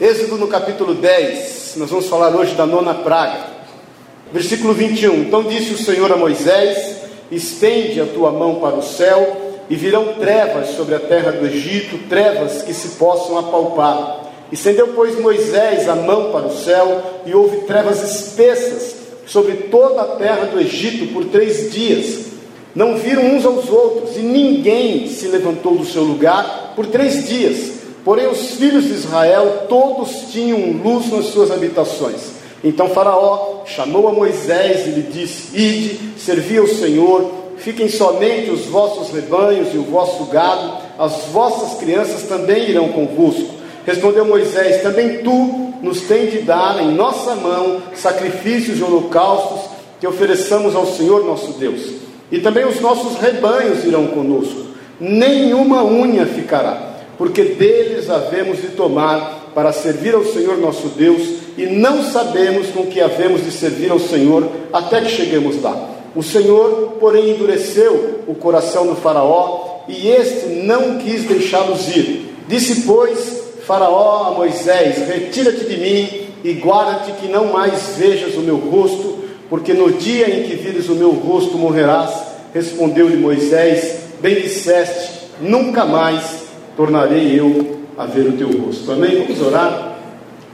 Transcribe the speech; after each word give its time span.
Êxodo 0.00 0.38
no 0.38 0.48
capítulo 0.48 0.94
10, 0.94 1.74
nós 1.76 1.90
vamos 1.90 2.06
falar 2.06 2.34
hoje 2.34 2.54
da 2.54 2.64
nona 2.64 2.94
praga. 2.94 3.48
Versículo 4.32 4.72
21. 4.72 5.12
Então 5.24 5.42
disse 5.42 5.74
o 5.74 5.78
Senhor 5.78 6.10
a 6.10 6.16
Moisés: 6.16 6.96
Estende 7.30 8.00
a 8.00 8.06
tua 8.06 8.30
mão 8.30 8.54
para 8.60 8.76
o 8.76 8.82
céu, 8.82 9.36
e 9.68 9.76
virão 9.76 10.14
trevas 10.14 10.70
sobre 10.70 10.94
a 10.94 10.98
terra 10.98 11.32
do 11.32 11.44
Egito, 11.44 12.08
trevas 12.08 12.62
que 12.62 12.72
se 12.72 12.96
possam 12.96 13.36
apalpar. 13.36 14.22
Estendeu, 14.50 14.88
pois, 14.94 15.20
Moisés 15.20 15.86
a 15.86 15.94
mão 15.94 16.32
para 16.32 16.46
o 16.46 16.56
céu, 16.56 17.02
e 17.26 17.34
houve 17.34 17.58
trevas 17.66 18.02
espessas 18.02 18.96
sobre 19.26 19.52
toda 19.68 20.00
a 20.00 20.16
terra 20.16 20.46
do 20.46 20.58
Egito 20.58 21.12
por 21.12 21.26
três 21.26 21.70
dias. 21.70 22.30
Não 22.74 22.96
viram 22.96 23.36
uns 23.36 23.44
aos 23.44 23.68
outros, 23.68 24.16
e 24.16 24.20
ninguém 24.20 25.08
se 25.08 25.28
levantou 25.28 25.76
do 25.76 25.84
seu 25.84 26.04
lugar 26.04 26.72
por 26.74 26.86
três 26.86 27.28
dias. 27.28 27.79
Porém, 28.04 28.28
os 28.28 28.52
filhos 28.52 28.84
de 28.84 28.92
Israel 28.92 29.66
todos 29.68 30.32
tinham 30.32 30.72
luz 30.82 31.10
nas 31.10 31.26
suas 31.26 31.50
habitações. 31.50 32.40
Então 32.62 32.88
Faraó 32.88 33.62
chamou 33.66 34.08
a 34.08 34.12
Moisés 34.12 34.86
e 34.86 34.90
lhe 34.90 35.02
disse: 35.02 35.56
Ide, 35.56 36.18
servi 36.18 36.58
ao 36.58 36.66
Senhor, 36.66 37.30
fiquem 37.58 37.88
somente 37.88 38.50
os 38.50 38.66
vossos 38.66 39.10
rebanhos 39.10 39.74
e 39.74 39.78
o 39.78 39.82
vosso 39.82 40.24
gado, 40.26 40.78
as 40.98 41.24
vossas 41.32 41.78
crianças 41.78 42.22
também 42.24 42.70
irão 42.70 42.88
convosco. 42.88 43.54
Respondeu 43.86 44.24
Moisés: 44.24 44.82
Também 44.82 45.18
tu 45.18 45.72
nos 45.82 46.02
tens 46.02 46.32
de 46.32 46.38
dar 46.40 46.82
em 46.82 46.92
nossa 46.92 47.34
mão 47.34 47.82
sacrifícios 47.94 48.78
e 48.78 48.82
holocaustos 48.82 49.70
que 49.98 50.06
ofereçamos 50.06 50.74
ao 50.74 50.86
Senhor 50.86 51.24
nosso 51.24 51.52
Deus. 51.52 51.80
E 52.30 52.38
também 52.38 52.64
os 52.64 52.80
nossos 52.80 53.18
rebanhos 53.18 53.84
irão 53.84 54.06
conosco. 54.08 54.66
Nenhuma 55.00 55.82
unha 55.82 56.26
ficará 56.26 56.89
porque 57.20 57.42
deles 57.42 58.08
havemos 58.08 58.62
de 58.62 58.68
tomar 58.68 59.50
para 59.54 59.74
servir 59.74 60.14
ao 60.14 60.24
Senhor 60.24 60.56
nosso 60.56 60.88
Deus, 60.88 61.20
e 61.58 61.66
não 61.66 62.02
sabemos 62.02 62.68
com 62.68 62.86
que 62.86 62.98
havemos 62.98 63.44
de 63.44 63.50
servir 63.50 63.90
ao 63.90 63.98
Senhor 63.98 64.48
até 64.72 65.02
que 65.02 65.10
cheguemos 65.10 65.60
lá. 65.60 65.90
O 66.16 66.22
Senhor, 66.22 66.94
porém, 66.98 67.32
endureceu 67.32 68.22
o 68.26 68.34
coração 68.34 68.86
do 68.86 68.96
Faraó, 68.96 69.82
e 69.86 70.08
este 70.08 70.46
não 70.64 70.96
quis 70.96 71.24
deixá-los 71.24 71.94
ir. 71.94 72.34
Disse, 72.48 72.86
pois, 72.86 73.42
Faraó 73.66 74.28
a 74.28 74.30
Moisés: 74.30 75.06
Retira-te 75.06 75.66
de 75.66 75.76
mim 75.76 76.26
e 76.42 76.54
guarda-te 76.54 77.12
que 77.20 77.30
não 77.30 77.52
mais 77.52 77.96
vejas 77.98 78.34
o 78.36 78.40
meu 78.40 78.56
rosto, 78.56 79.18
porque 79.50 79.74
no 79.74 79.92
dia 79.92 80.26
em 80.26 80.44
que 80.44 80.54
vires 80.54 80.88
o 80.88 80.94
meu 80.94 81.10
rosto 81.10 81.58
morrerás. 81.58 82.14
Respondeu-lhe 82.54 83.18
Moisés: 83.18 84.04
Bem 84.22 84.36
disseste, 84.36 85.26
nunca 85.42 85.84
mais 85.84 86.39
tornarei 86.80 87.38
eu 87.38 87.78
a 87.98 88.06
ver 88.06 88.26
o 88.26 88.32
teu 88.32 88.48
rosto. 88.58 88.90
Amém? 88.90 89.26
Vamos 89.26 89.42
orar. 89.42 89.98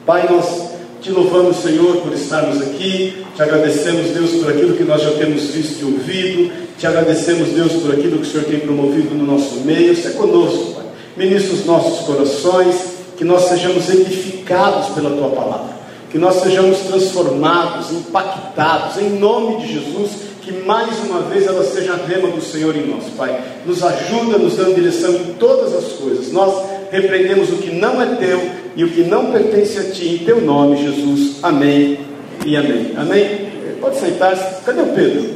Pai, 0.05 0.27
nós 0.29 0.71
te 1.01 1.13
louvamos, 1.13 1.59
Senhor, 1.59 1.99
por 1.99 2.13
estarmos 2.13 2.61
aqui. 2.63 3.25
Te 3.37 3.43
agradecemos, 3.43 4.11
Deus, 4.11 4.31
por 4.43 4.51
aquilo 4.51 4.77
que 4.77 4.83
nós 4.83 5.03
já 5.03 5.13
temos 5.13 5.43
visto 5.51 5.83
e 5.83 5.85
ouvido. 5.85 6.53
Te 6.77 6.85
agradecemos, 6.85 7.51
Deus, 7.51 7.75
por 7.75 7.93
aquilo 7.93 8.19
que 8.19 8.27
o 8.27 8.27
Senhor 8.27 8.45
tem 8.45 8.59
promovido 8.59 9.15
no 9.15 9.25
nosso 9.25 9.61
meio. 9.61 9.95
Se 9.95 10.09
é 10.09 10.11
conosco, 10.11 10.75
Pai. 10.75 10.85
Ministra 11.17 11.55
os 11.55 11.65
nossos 11.65 12.05
corações, 12.05 12.75
que 13.17 13.25
nós 13.25 13.43
sejamos 13.43 13.89
edificados 13.89 14.89
pela 14.97 15.11
tua 15.11 15.29
palavra. 15.29 15.77
Que 16.11 16.19
nós 16.19 16.43
sejamos 16.43 16.79
transformados, 16.79 17.93
impactados, 17.93 18.99
em 19.01 19.11
nome 19.11 19.59
de 19.59 19.75
Jesus 19.75 20.11
que 20.47 20.53
mais 20.65 20.97
uma 21.01 21.23
vez 21.23 21.45
ela 21.45 21.65
seja 21.65 21.95
a 21.95 21.97
rema 21.97 22.29
do 22.29 22.41
Senhor 22.41 22.75
em 22.77 22.87
nós, 22.87 23.05
Pai. 23.17 23.43
Nos 23.67 23.83
ajuda, 23.83 24.39
nos 24.39 24.57
dando 24.57 24.77
direção 24.77 25.13
em 25.13 25.35
todas 25.35 25.75
as 25.75 25.95
coisas. 25.95 26.31
Nós 26.31 26.65
repreendemos 26.93 27.53
o 27.53 27.57
que 27.57 27.75
não 27.75 28.01
é 28.01 28.15
teu 28.15 28.41
e 28.77 28.85
o 28.85 28.89
que 28.89 29.03
não 29.03 29.33
pertence 29.33 29.77
a 29.77 29.91
ti, 29.91 30.09
em 30.09 30.19
teu 30.25 30.41
nome, 30.41 30.77
Jesus. 30.77 31.39
Amém 31.43 31.99
e 32.45 32.57
amém. 32.57 32.95
Amém? 32.97 33.51
Pode 33.81 33.97
sentar-se. 33.97 34.65
Cadê 34.65 34.83
o 34.83 34.87
Pedro? 34.87 35.35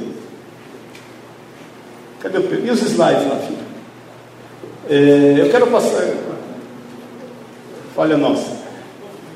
Cadê 2.20 2.38
o 2.38 2.42
Pedro? 2.42 2.66
E 2.66 2.70
os 2.70 2.80
slides 2.80 3.26
lá, 3.26 3.36
filho? 3.36 3.58
É, 4.88 5.40
eu 5.40 5.50
quero 5.50 5.66
passar. 5.66 6.06
Falha 7.96 8.16
nossa. 8.16 8.60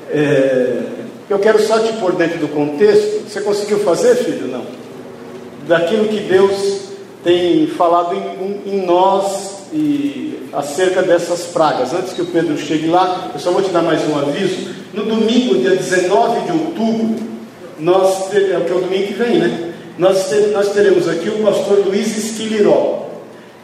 É, 0.09 0.83
eu 1.29 1.39
quero 1.39 1.61
só 1.61 1.79
te 1.79 1.91
pôr 1.97 2.13
dentro 2.13 2.39
do 2.39 2.47
contexto. 2.47 3.29
Você 3.29 3.41
conseguiu 3.41 3.79
fazer, 3.79 4.15
filho? 4.15 4.47
Não 4.47 4.84
daquilo 5.67 6.07
que 6.07 6.19
Deus 6.19 6.81
tem 7.23 7.67
falado 7.67 8.15
em, 8.15 8.71
em 8.71 8.85
nós 8.85 9.65
e 9.73 10.47
acerca 10.53 11.01
dessas 11.01 11.47
pragas. 11.47 11.93
Antes 11.93 12.13
que 12.13 12.21
o 12.21 12.27
Pedro 12.27 12.57
chegue 12.57 12.87
lá, 12.87 13.31
eu 13.33 13.39
só 13.39 13.51
vou 13.51 13.61
te 13.61 13.69
dar 13.69 13.81
mais 13.81 14.01
um 14.07 14.17
aviso. 14.17 14.73
No 14.93 15.03
domingo, 15.03 15.55
dia 15.55 15.75
19 15.75 16.41
de 16.45 16.51
outubro, 16.51 17.15
nós 17.79 18.33
é 18.33 18.57
o 18.57 18.63
que 18.63 18.71
é 18.71 18.75
o 18.75 18.79
domingo 18.79 19.07
que 19.07 19.13
vem, 19.13 19.39
né? 19.39 19.73
Nós, 19.97 20.29
ter, 20.29 20.47
nós 20.47 20.69
teremos 20.73 21.07
aqui 21.07 21.29
o 21.29 21.43
pastor 21.43 21.85
Luiz 21.85 22.17
Esquiliró. 22.17 23.09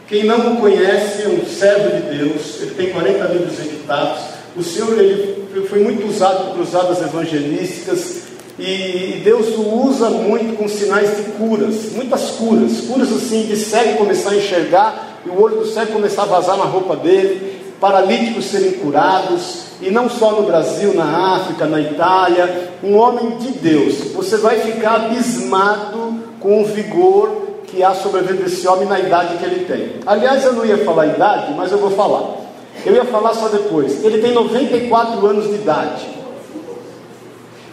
Quem 0.08 0.24
não 0.24 0.54
o 0.54 0.56
conhece 0.58 1.22
é 1.22 1.28
um 1.28 1.46
servo 1.46 1.96
de 1.96 2.18
Deus, 2.18 2.60
ele 2.60 2.74
tem 2.74 2.90
40 2.90 3.24
livros 3.24 3.58
editados. 3.58 4.20
O 4.56 4.62
Senhor 4.62 4.98
ele 4.98 5.66
foi 5.68 5.78
muito 5.78 6.06
usado 6.06 6.52
por 6.52 6.60
usadas 6.60 7.00
evangelísticas, 7.00 8.21
e 8.58 9.20
Deus 9.24 9.56
o 9.56 9.86
usa 9.86 10.10
muito 10.10 10.56
com 10.56 10.68
sinais 10.68 11.16
de 11.16 11.22
curas, 11.32 11.92
muitas 11.94 12.32
curas, 12.32 12.80
curas 12.82 13.12
assim 13.12 13.46
de 13.46 13.56
cego 13.56 13.98
começar 13.98 14.30
a 14.30 14.36
enxergar 14.36 15.20
e 15.24 15.30
o 15.30 15.40
olho 15.40 15.56
do 15.56 15.66
cego 15.66 15.92
começar 15.92 16.22
a 16.22 16.26
vazar 16.26 16.56
na 16.56 16.64
roupa 16.64 16.96
dele, 16.96 17.60
paralíticos 17.80 18.46
serem 18.46 18.72
curados, 18.72 19.62
e 19.80 19.90
não 19.90 20.08
só 20.08 20.32
no 20.32 20.42
Brasil, 20.42 20.94
na 20.94 21.34
África, 21.36 21.66
na 21.66 21.80
Itália, 21.80 22.70
um 22.84 22.96
homem 22.96 23.36
de 23.38 23.50
Deus. 23.50 24.12
Você 24.12 24.36
vai 24.36 24.60
ficar 24.60 24.94
abismado 24.94 26.14
com 26.38 26.62
o 26.62 26.64
vigor 26.64 27.42
que 27.66 27.82
há 27.82 27.94
sobre 27.94 28.20
a 28.20 28.22
vida 28.22 28.44
desse 28.44 28.66
homem 28.68 28.86
na 28.86 29.00
idade 29.00 29.38
que 29.38 29.44
ele 29.44 29.64
tem. 29.64 29.94
Aliás, 30.06 30.44
eu 30.44 30.52
não 30.52 30.64
ia 30.64 30.84
falar 30.84 31.06
idade, 31.06 31.54
mas 31.56 31.72
eu 31.72 31.78
vou 31.78 31.90
falar. 31.90 32.42
Eu 32.84 32.94
ia 32.94 33.04
falar 33.04 33.34
só 33.34 33.48
depois. 33.48 34.04
Ele 34.04 34.18
tem 34.18 34.32
94 34.32 35.26
anos 35.26 35.48
de 35.48 35.54
idade. 35.54 36.06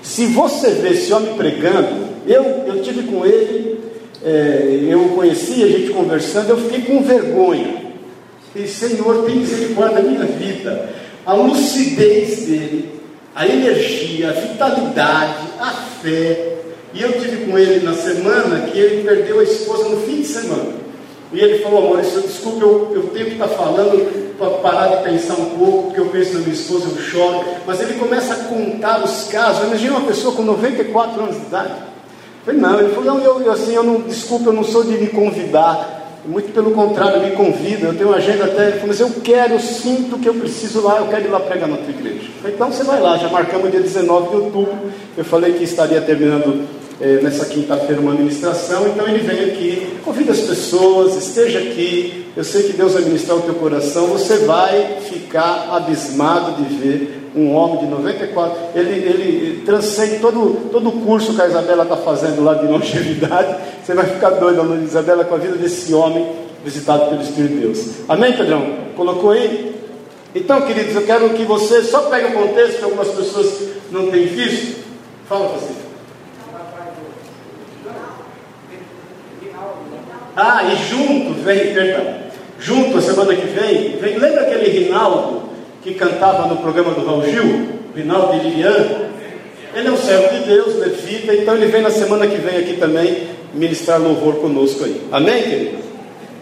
Se 0.10 0.26
você 0.26 0.72
vê 0.72 0.90
esse 0.90 1.14
homem 1.14 1.36
pregando, 1.36 2.08
eu, 2.26 2.44
eu 2.66 2.82
tive 2.82 3.04
com 3.04 3.24
ele, 3.24 3.80
é, 4.26 4.88
eu 4.90 5.02
o 5.02 5.10
conheci, 5.10 5.64
a 5.64 5.68
gente 5.68 5.92
conversando, 5.92 6.50
eu 6.50 6.58
fiquei 6.58 6.82
com 6.82 7.04
vergonha. 7.04 7.94
E 8.56 8.68
Senhor, 8.68 9.24
tem 9.26 9.36
misericórdia 9.36 10.02
da 10.02 10.10
minha 10.10 10.26
vida. 10.26 10.90
A 11.24 11.34
lucidez 11.34 12.48
dele, 12.48 12.90
a 13.36 13.48
energia, 13.48 14.30
a 14.30 14.34
vitalidade, 14.34 15.48
a 15.60 15.72
fé. 16.02 16.56
E 16.92 17.04
eu 17.04 17.12
tive 17.14 17.46
com 17.46 17.60
ele 17.60 17.86
na 17.86 17.94
semana 17.94 18.62
que 18.62 18.80
ele 18.80 19.04
perdeu 19.04 19.40
a 19.40 19.44
esposa 19.44 19.90
no 19.90 20.02
fim 20.08 20.22
de 20.22 20.28
semana. 20.28 20.74
E 21.32 21.40
ele 21.40 21.60
falou, 21.60 21.86
amor, 21.86 22.02
desculpa, 22.02 22.66
eu, 22.66 22.92
eu 22.94 23.04
tenho 23.14 23.28
que 23.28 23.34
estar 23.34 23.48
falando 23.50 24.36
para 24.38 24.50
parar 24.50 24.88
de 24.88 25.04
pensar 25.04 25.34
um 25.36 25.58
pouco, 25.58 25.84
porque 25.84 26.00
eu 26.00 26.08
penso 26.08 26.34
na 26.34 26.40
minha 26.40 26.54
esposa, 26.54 26.88
eu 26.90 26.98
choro. 26.98 27.46
Mas 27.68 27.80
ele 27.82 28.00
começa 28.00 28.34
a 28.34 28.38
contar 28.46 29.04
os 29.04 29.28
casos. 29.28 29.68
Imagina 29.68 29.98
uma 29.98 30.08
pessoa 30.08 30.34
com 30.34 30.42
94 30.42 31.22
anos 31.22 31.36
de 31.36 31.46
idade. 31.46 31.70
Eu 31.70 32.46
falei, 32.46 32.60
não, 32.62 32.80
ele 32.80 32.90
falou, 32.90 33.06
não, 33.06 33.20
eu, 33.20 33.42
eu 33.42 33.52
assim, 33.52 33.76
eu 33.76 33.84
não, 33.84 34.02
desculpa, 34.02 34.50
eu 34.50 34.54
não 34.54 34.64
sou 34.64 34.84
de 34.84 34.98
me 34.98 35.08
convidar. 35.08 35.98
Muito 36.26 36.52
pelo 36.52 36.72
contrário, 36.72 37.22
me 37.22 37.32
convida. 37.32 37.88
Eu 37.88 37.94
tenho 37.94 38.10
uma 38.10 38.18
agenda 38.18 38.46
até. 38.46 38.64
Ele 38.64 38.72
falou, 38.74 38.88
mas 38.88 39.00
eu 39.00 39.12
quero, 39.24 39.54
eu 39.54 39.60
sinto 39.60 40.18
que 40.18 40.28
eu 40.28 40.34
preciso 40.34 40.82
lá, 40.82 40.98
eu 40.98 41.08
quero 41.08 41.26
ir 41.26 41.30
lá 41.30 41.40
pregar 41.40 41.70
na 41.70 41.78
tua 41.78 41.90
igreja. 41.90 42.26
Eu 42.26 42.42
falei, 42.42 42.56
então 42.56 42.72
você 42.72 42.84
vai 42.84 43.00
lá, 43.00 43.18
já 43.18 43.30
marcamos 43.30 43.70
dia 43.70 43.80
19 43.80 44.30
de 44.30 44.36
outubro. 44.36 44.78
Eu 45.16 45.26
falei 45.26 45.54
que 45.54 45.64
estaria 45.64 46.02
terminando 46.02 46.68
é, 47.02 47.22
nessa 47.22 47.46
quinta-feira 47.46 48.02
uma 48.02 48.14
ministração, 48.14 48.88
então 48.88 49.08
ele 49.08 49.20
vem 49.20 49.52
aqui, 49.52 49.98
convida 50.04 50.32
as 50.32 50.42
pessoas, 50.42 51.16
esteja 51.16 51.60
aqui, 51.60 52.26
eu 52.36 52.44
sei 52.44 52.64
que 52.64 52.74
Deus 52.74 52.94
vai 52.94 53.04
ministrar 53.04 53.38
o 53.38 53.42
teu 53.42 53.56
coração, 53.56 54.08
você 54.08 54.40
vai 54.40 54.98
ficar 55.10 55.70
abismado 55.72 56.62
de 56.62 56.76
ver 56.76 57.32
um 57.36 57.54
homem 57.54 57.80
de 57.80 57.86
94, 57.88 58.58
ele, 58.76 58.92
ele 58.92 59.64
transcende 59.66 60.20
todo, 60.20 60.70
todo 60.72 60.90
o 60.90 61.02
curso 61.02 61.34
que 61.34 61.42
a 61.42 61.48
Isabela 61.48 61.84
está 61.84 61.96
fazendo 61.96 62.44
lá 62.44 62.56
de 62.56 62.68
longevidade, 62.68 63.56
você 63.84 63.94
vai 63.94 64.06
ficar 64.06 64.32
doido, 64.32 64.84
Isabela, 64.84 65.24
com 65.24 65.36
a 65.36 65.38
vida 65.38 65.56
desse 65.56 65.94
homem 65.94 66.28
visitado 66.64 67.10
pelo 67.10 67.22
Espírito 67.22 67.54
de 67.54 67.60
Deus. 67.62 67.88
Amém, 68.08 68.34
Pedrão? 68.34 68.90
Colocou 68.96 69.32
aí? 69.32 69.76
Então, 70.36 70.62
queridos, 70.62 70.94
eu 70.96 71.04
quero 71.04 71.30
que 71.30 71.44
você 71.44 71.82
só 71.84 72.02
pegue 72.02 72.28
o 72.28 72.34
contexto 72.34 72.78
que 72.78 72.84
algumas 72.84 73.08
pessoas 73.08 73.70
não 73.92 74.12
têm 74.12 74.26
visto. 74.26 74.84
Fala, 75.28 75.48
você. 75.48 75.89
Ah, 80.36 80.64
e 80.64 80.76
junto 80.90 81.34
vem, 81.42 81.74
perdão, 81.74 82.16
junto 82.60 82.98
a 82.98 83.02
semana 83.02 83.36
que 83.36 83.48
vem, 83.48 83.98
vem 83.98 84.18
lembra 84.18 84.42
aquele 84.42 84.70
Rinaldo 84.70 85.50
que 85.84 85.94
cantava 85.94 86.48
no 86.48 86.58
programa 86.58 86.92
do 86.92 87.06
Raul 87.06 87.24
Gil? 87.24 87.68
Rinaldo 87.96 88.34
de 88.34 88.50
Lilian? 88.50 89.10
Ele 89.76 89.88
é 89.88 89.92
um 89.92 89.98
servo 89.98 90.34
de 90.36 90.46
Deus, 90.46 90.76
levita, 90.78 91.34
então 91.34 91.56
ele 91.56 91.68
vem 91.68 91.82
na 91.82 91.92
semana 91.92 92.26
que 92.26 92.38
vem 92.38 92.58
aqui 92.58 92.78
também 92.78 93.28
ministrar 93.54 94.02
louvor 94.02 94.36
conosco 94.36 94.84
aí. 94.84 95.02
Amém, 95.12 95.44
querido? 95.44 95.89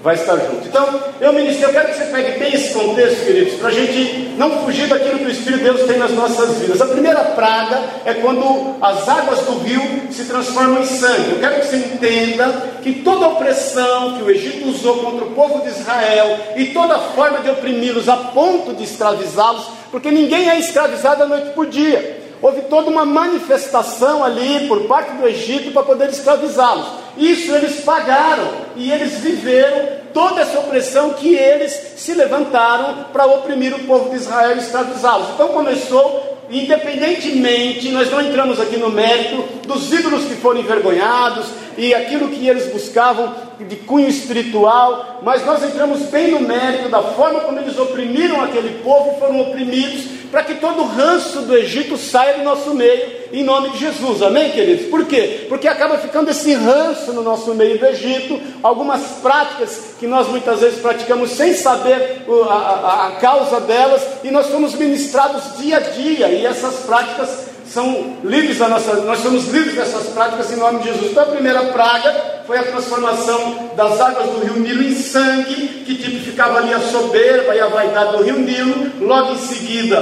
Vai 0.04 0.16
estar 0.16 0.36
junto. 0.38 0.68
Então, 0.68 1.00
eu 1.20 1.34
ministrei, 1.34 1.66
eu 1.66 1.74
quero 1.74 1.88
que 1.90 1.96
você 1.96 2.06
pegue 2.06 2.40
bem 2.40 2.54
esse 2.54 2.74
contexto, 2.74 3.26
queridos, 3.26 3.56
para 3.56 3.70
a 3.70 3.72
gente 3.72 4.36
não 4.38 4.64
fugir 4.64 4.88
daquilo 4.88 5.20
que 5.20 5.26
o 5.26 5.32
Espírito 5.32 5.58
de 5.58 5.64
Deus 5.64 5.82
tem 5.84 5.98
nas 5.98 6.12
nossas 6.12 6.58
vidas. 6.60 6.82
A 6.82 6.88
primeira 6.88 7.20
praga 7.20 7.82
é 8.06 8.14
quando 8.16 8.76
as 8.82 9.08
águas 9.08 9.40
do 9.42 9.58
rio 9.60 9.82
se 10.12 10.26
transformam 10.26 10.82
em 10.82 10.86
sangue. 10.86 11.32
Eu 11.32 11.40
quero 11.40 11.60
que 11.60 11.68
você 11.68 11.78
entenda 11.78 12.78
que 12.82 12.94
toda 13.02 13.28
opressão 13.28 14.18
que 14.18 14.24
o 14.24 14.30
Egito 14.30 14.68
usou 14.70 14.98
contra 14.98 15.26
o 15.26 15.32
povo 15.32 15.62
de 15.62 15.70
Israel 15.70 16.38
e 16.56 16.68
toda 16.68 17.00
forma 17.00 17.40
de 17.40 17.50
oprimi-los 17.50 18.08
a 18.08 18.16
ponto 18.18 18.74
de 18.74 18.84
escravizá-los, 18.84 19.68
porque 19.92 20.12
ninguém 20.12 20.50
é 20.50 20.60
escravizado 20.60 21.20
da 21.20 21.26
noite 21.26 21.50
por 21.54 21.68
dia. 21.68 22.17
Houve 22.42 22.62
toda 22.64 22.90
uma 22.90 23.06
manifestação 23.06 24.24
ali 24.24 24.68
por 24.68 24.84
parte 24.84 25.14
do 25.14 25.28
Egito 25.28 25.72
para 25.72 25.84
poder 25.84 26.10
escravizá-los. 26.10 26.86
Isso 27.18 27.52
eles 27.54 27.82
pagaram 27.82 28.48
e 28.76 28.92
eles 28.92 29.20
viveram 29.20 29.98
toda 30.14 30.42
essa 30.42 30.60
opressão 30.60 31.12
que 31.12 31.34
eles 31.34 31.94
se 31.98 32.14
levantaram 32.14 33.06
para 33.12 33.26
oprimir 33.26 33.74
o 33.76 33.84
povo 33.86 34.10
de 34.10 34.18
Israel 34.18 34.56
e 34.56 34.60
escravizá-los. 34.60 35.30
Então 35.34 35.48
começou, 35.50 36.38
independentemente, 36.50 37.90
nós 37.90 38.12
não 38.12 38.22
entramos 38.22 38.60
aqui 38.60 38.78
no 38.78 38.90
mérito 38.90 39.44
dos 39.68 39.92
ídolos 39.92 40.26
que 40.26 40.36
foram 40.36 40.60
envergonhados 40.60 41.48
e 41.76 41.94
aquilo 41.94 42.30
que 42.30 42.48
eles 42.48 42.72
buscavam 42.72 43.34
de 43.66 43.76
cunho 43.78 44.08
espiritual, 44.08 45.20
mas 45.24 45.46
nós 45.46 45.64
entramos 45.64 46.02
bem 46.04 46.32
no 46.32 46.42
mérito 46.42 46.90
da 46.90 47.02
forma 47.02 47.40
como 47.42 47.60
eles 47.60 47.78
oprimiram 47.78 48.42
aquele 48.42 48.84
povo 48.84 49.14
e 49.16 49.20
foram 49.20 49.42
oprimidos 49.42 50.18
para 50.32 50.44
que 50.44 50.56
todo 50.56 50.82
o 50.82 50.88
ranço 50.88 51.42
do 51.42 51.56
Egito 51.56 51.98
saia 51.98 52.36
do 52.36 52.44
nosso 52.44 52.74
meio, 52.74 53.18
em 53.32 53.44
nome 53.44 53.70
de 53.72 53.80
Jesus, 53.80 54.22
amém, 54.22 54.52
queridos? 54.52 54.88
Por 54.88 55.06
quê? 55.06 55.46
Porque 55.48 55.68
acaba 55.68 55.98
ficando 55.98 56.30
esse 56.30 56.54
ranço 56.54 57.14
no 57.14 57.22
nosso 57.22 57.54
meio 57.54 57.80
do 57.80 57.86
Egito, 57.86 58.40
algumas 58.62 59.02
práticas 59.22 59.96
que 60.00 60.06
nós 60.06 60.28
muitas 60.28 60.60
vezes 60.60 60.80
praticamos 60.80 61.32
sem 61.32 61.54
saber 61.54 62.26
a, 62.50 62.54
a, 62.54 63.08
a 63.08 63.12
causa 63.14 63.62
delas, 63.62 64.02
e 64.24 64.30
nós 64.30 64.48
somos 64.48 64.76
ministrados 64.76 65.58
dia 65.58 65.78
a 65.78 65.80
dia, 65.80 66.28
e 66.28 66.46
essas 66.46 66.76
práticas 66.86 67.48
são 67.66 68.18
livres 68.24 68.58
da 68.58 68.68
nossa, 68.68 68.96
nós 69.02 69.20
somos 69.20 69.48
livres 69.48 69.76
dessas 69.76 70.08
práticas 70.08 70.52
em 70.52 70.58
nome 70.58 70.80
de 70.80 70.90
Jesus. 70.90 71.12
Então 71.12 71.24
a 71.24 71.28
primeira 71.28 71.64
praga 71.66 72.37
foi 72.48 72.58
a 72.58 72.64
transformação 72.64 73.72
das 73.76 74.00
águas 74.00 74.30
do 74.30 74.40
rio 74.40 74.62
Nilo 74.62 74.82
em 74.82 74.96
sangue, 74.96 75.84
que 75.86 75.96
tipificava 75.96 76.60
ali 76.60 76.74
a 76.74 76.80
soberba 76.80 77.54
e 77.54 77.60
a 77.60 77.68
vaidade 77.68 78.16
do 78.16 78.24
rio 78.24 78.40
Nilo. 78.40 79.06
Logo 79.06 79.34
em 79.34 79.38
seguida, 79.38 79.98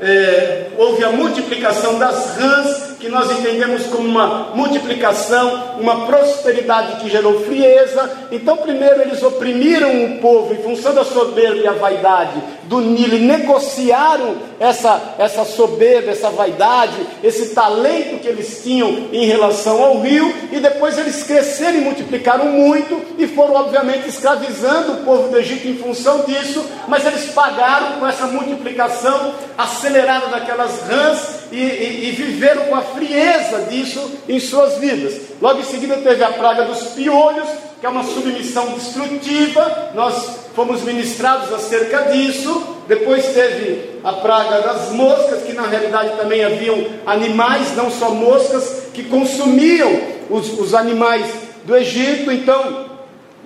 é, 0.00 0.68
houve 0.78 1.02
a 1.02 1.10
multiplicação 1.10 1.98
das 1.98 2.36
rãs, 2.36 2.87
que 2.98 3.08
nós 3.08 3.30
entendemos 3.30 3.86
como 3.86 4.08
uma 4.08 4.50
multiplicação, 4.54 5.76
uma 5.80 6.06
prosperidade 6.06 7.00
que 7.00 7.08
gerou 7.08 7.44
frieza. 7.44 8.10
Então, 8.32 8.56
primeiro 8.56 9.02
eles 9.02 9.22
oprimiram 9.22 10.04
o 10.04 10.18
povo 10.18 10.52
em 10.52 10.62
função 10.62 10.94
da 10.94 11.04
soberba 11.04 11.58
e 11.58 11.66
a 11.66 11.72
vaidade 11.72 12.42
do 12.64 12.80
Nilo, 12.80 13.16
e 13.16 13.20
negociaram 13.20 14.36
essa, 14.60 15.14
essa 15.18 15.44
soberba, 15.44 16.10
essa 16.10 16.28
vaidade, 16.30 16.96
esse 17.22 17.54
talento 17.54 18.20
que 18.20 18.28
eles 18.28 18.60
tinham 18.62 19.08
em 19.12 19.24
relação 19.24 19.82
ao 19.82 20.00
rio, 20.00 20.34
e 20.52 20.60
depois 20.60 20.98
eles 20.98 21.22
cresceram 21.22 21.78
e 21.78 21.80
multiplicaram 21.80 22.46
muito, 22.46 23.00
e 23.16 23.26
foram, 23.26 23.54
obviamente, 23.54 24.08
escravizando 24.08 24.92
o 24.92 25.04
povo 25.04 25.28
do 25.28 25.38
Egito 25.38 25.66
em 25.66 25.78
função 25.78 26.24
disso, 26.26 26.64
mas 26.86 27.06
eles 27.06 27.30
pagaram 27.32 27.98
com 27.98 28.06
essa 28.06 28.26
multiplicação 28.26 29.32
acelerada 29.56 30.26
daquelas 30.26 30.82
rãs 30.82 31.38
e, 31.50 31.56
e, 31.56 32.08
e 32.08 32.10
viveram 32.12 32.64
com 32.66 32.74
a 32.74 32.82
frieza 32.94 33.66
disso 33.70 34.00
em 34.28 34.38
suas 34.38 34.78
vidas. 34.78 35.14
Logo 35.40 35.60
em 35.60 35.64
seguida 35.64 35.96
teve 35.96 36.22
a 36.22 36.32
praga 36.32 36.64
dos 36.64 36.82
piolhos, 36.88 37.48
que 37.80 37.86
é 37.86 37.88
uma 37.88 38.04
submissão 38.04 38.72
destrutiva, 38.72 39.90
nós 39.94 40.48
fomos 40.54 40.82
ministrados 40.82 41.52
acerca 41.52 42.10
disso. 42.10 42.76
Depois 42.88 43.24
teve 43.26 44.00
a 44.02 44.14
praga 44.14 44.62
das 44.62 44.90
moscas, 44.90 45.42
que 45.42 45.52
na 45.52 45.66
realidade 45.66 46.16
também 46.16 46.42
haviam 46.44 46.84
animais, 47.06 47.76
não 47.76 47.90
só 47.90 48.10
moscas, 48.10 48.84
que 48.92 49.04
consumiam 49.04 50.00
os, 50.28 50.58
os 50.58 50.74
animais 50.74 51.26
do 51.64 51.76
Egito. 51.76 52.32
Então, 52.32 52.87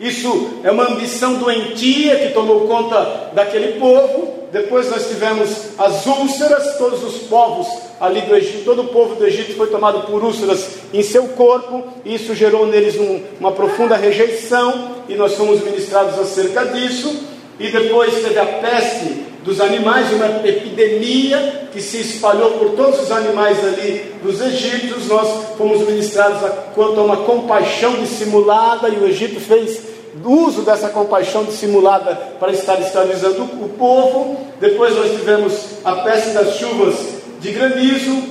isso 0.02 0.58
é 0.64 0.70
uma 0.72 0.90
ambição 0.90 1.34
doentia 1.34 2.16
que 2.16 2.34
tomou 2.34 2.66
conta 2.66 3.30
daquele 3.32 3.78
povo. 3.78 4.42
Depois 4.50 4.90
nós 4.90 5.06
tivemos 5.06 5.48
as 5.78 6.04
úlceras, 6.04 6.76
todos 6.76 7.04
os 7.04 7.22
povos 7.28 7.68
ali 8.00 8.20
do 8.22 8.34
Egito, 8.34 8.64
todo 8.64 8.82
o 8.82 8.88
povo 8.88 9.14
do 9.14 9.24
Egito 9.24 9.56
foi 9.56 9.68
tomado 9.68 10.00
por 10.00 10.24
úlceras 10.24 10.70
em 10.92 11.04
seu 11.04 11.28
corpo, 11.28 11.84
e 12.04 12.16
isso 12.16 12.34
gerou 12.34 12.66
neles 12.66 12.96
um, 12.96 13.22
uma 13.38 13.52
profunda 13.52 13.94
rejeição, 13.94 14.96
e 15.08 15.14
nós 15.14 15.34
fomos 15.34 15.62
ministrados 15.62 16.18
acerca 16.18 16.64
disso. 16.64 17.30
E 17.60 17.70
depois 17.70 18.12
teve 18.12 18.40
a 18.40 18.44
peste 18.44 19.22
dos 19.44 19.60
animais, 19.60 20.12
uma 20.12 20.46
epidemia 20.46 21.68
que 21.72 21.80
se 21.80 22.00
espalhou 22.00 22.52
por 22.52 22.70
todos 22.70 23.02
os 23.02 23.12
animais 23.12 23.64
ali 23.64 24.12
dos 24.20 24.40
egípcios. 24.40 25.06
Nós 25.06 25.56
fomos 25.56 25.86
ministrados 25.86 26.40
quanto 26.74 26.98
a 26.98 27.04
uma 27.04 27.18
compaixão 27.18 27.94
dissimulada, 28.00 28.88
e 28.88 28.98
o 28.98 29.06
Egito 29.06 29.38
fez 29.40 29.91
uso 30.24 30.62
dessa 30.62 30.88
compaixão 30.88 31.44
dissimulada 31.44 32.14
para 32.38 32.52
estar 32.52 32.80
escravizando 32.80 33.42
o 33.42 33.68
povo. 33.78 34.36
Depois 34.60 34.94
nós 34.96 35.10
tivemos 35.12 35.52
a 35.84 35.96
peste 35.96 36.30
das 36.30 36.56
chuvas 36.56 36.94
de 37.40 37.50
granizo, 37.50 38.22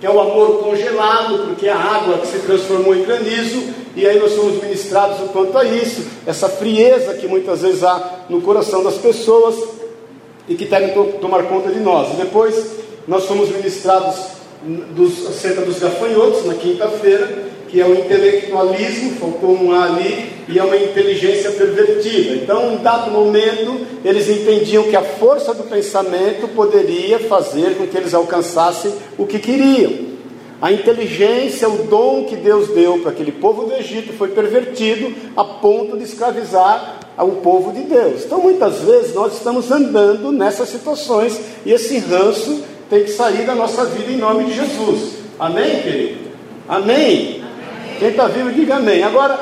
que 0.00 0.06
é 0.06 0.10
o 0.10 0.20
amor 0.20 0.62
congelado, 0.62 1.46
porque 1.46 1.68
é 1.68 1.72
a 1.72 1.78
água 1.78 2.18
que 2.18 2.26
se 2.26 2.40
transformou 2.40 2.94
em 2.94 3.04
granizo, 3.04 3.62
e 3.94 4.06
aí 4.06 4.18
nós 4.18 4.32
somos 4.32 4.60
ministrados 4.62 5.20
o 5.20 5.28
quanto 5.28 5.56
a 5.56 5.64
isso, 5.64 6.04
essa 6.26 6.48
frieza 6.48 7.14
que 7.14 7.28
muitas 7.28 7.62
vezes 7.62 7.84
há 7.84 8.24
no 8.28 8.40
coração 8.40 8.82
das 8.82 8.94
pessoas 8.94 9.54
e 10.48 10.54
que 10.54 10.64
devem 10.64 10.92
to 10.92 11.18
tomar 11.20 11.44
conta 11.44 11.70
de 11.70 11.78
nós. 11.78 12.16
Depois 12.16 12.82
nós 13.06 13.24
somos 13.24 13.50
ministrados 13.50 14.16
dos, 14.62 15.26
acerca 15.26 15.60
dos 15.62 15.78
gafanhotos 15.78 16.46
na 16.46 16.54
quinta-feira, 16.54 17.51
que 17.72 17.80
é 17.80 17.86
o 17.86 17.94
intelectualismo, 17.94 19.12
faltou 19.12 19.56
um 19.56 19.72
A 19.72 19.84
ali, 19.84 20.30
e 20.46 20.58
é 20.58 20.62
uma 20.62 20.76
inteligência 20.76 21.50
pervertida. 21.52 22.34
Então, 22.34 22.74
em 22.74 22.76
dado 22.76 23.10
momento, 23.10 23.80
eles 24.04 24.28
entendiam 24.28 24.84
que 24.84 24.94
a 24.94 25.00
força 25.00 25.54
do 25.54 25.62
pensamento 25.62 26.46
poderia 26.48 27.18
fazer 27.18 27.74
com 27.78 27.86
que 27.86 27.96
eles 27.96 28.12
alcançassem 28.12 28.92
o 29.16 29.26
que 29.26 29.38
queriam. 29.38 30.12
A 30.60 30.70
inteligência, 30.70 31.66
o 31.66 31.84
dom 31.84 32.26
que 32.26 32.36
Deus 32.36 32.68
deu 32.68 32.98
para 32.98 33.10
aquele 33.10 33.32
povo 33.32 33.64
do 33.64 33.74
Egito 33.74 34.12
foi 34.12 34.28
pervertido 34.28 35.10
a 35.34 35.42
ponto 35.42 35.96
de 35.96 36.04
escravizar 36.04 37.00
o 37.18 37.36
povo 37.36 37.72
de 37.72 37.84
Deus. 37.84 38.24
Então, 38.26 38.42
muitas 38.42 38.80
vezes, 38.80 39.14
nós 39.14 39.32
estamos 39.32 39.70
andando 39.70 40.30
nessas 40.30 40.68
situações 40.68 41.40
e 41.64 41.72
esse 41.72 41.96
ranço 41.98 42.62
tem 42.90 43.02
que 43.04 43.10
sair 43.10 43.46
da 43.46 43.54
nossa 43.54 43.86
vida 43.86 44.12
em 44.12 44.18
nome 44.18 44.44
de 44.44 44.56
Jesus. 44.56 45.14
Amém, 45.38 45.80
querido? 45.80 46.18
Amém? 46.68 47.41
Quem 48.02 48.10
está 48.10 48.26
vivo, 48.26 48.50
diga 48.50 48.74
amém. 48.78 49.04
Agora, 49.04 49.38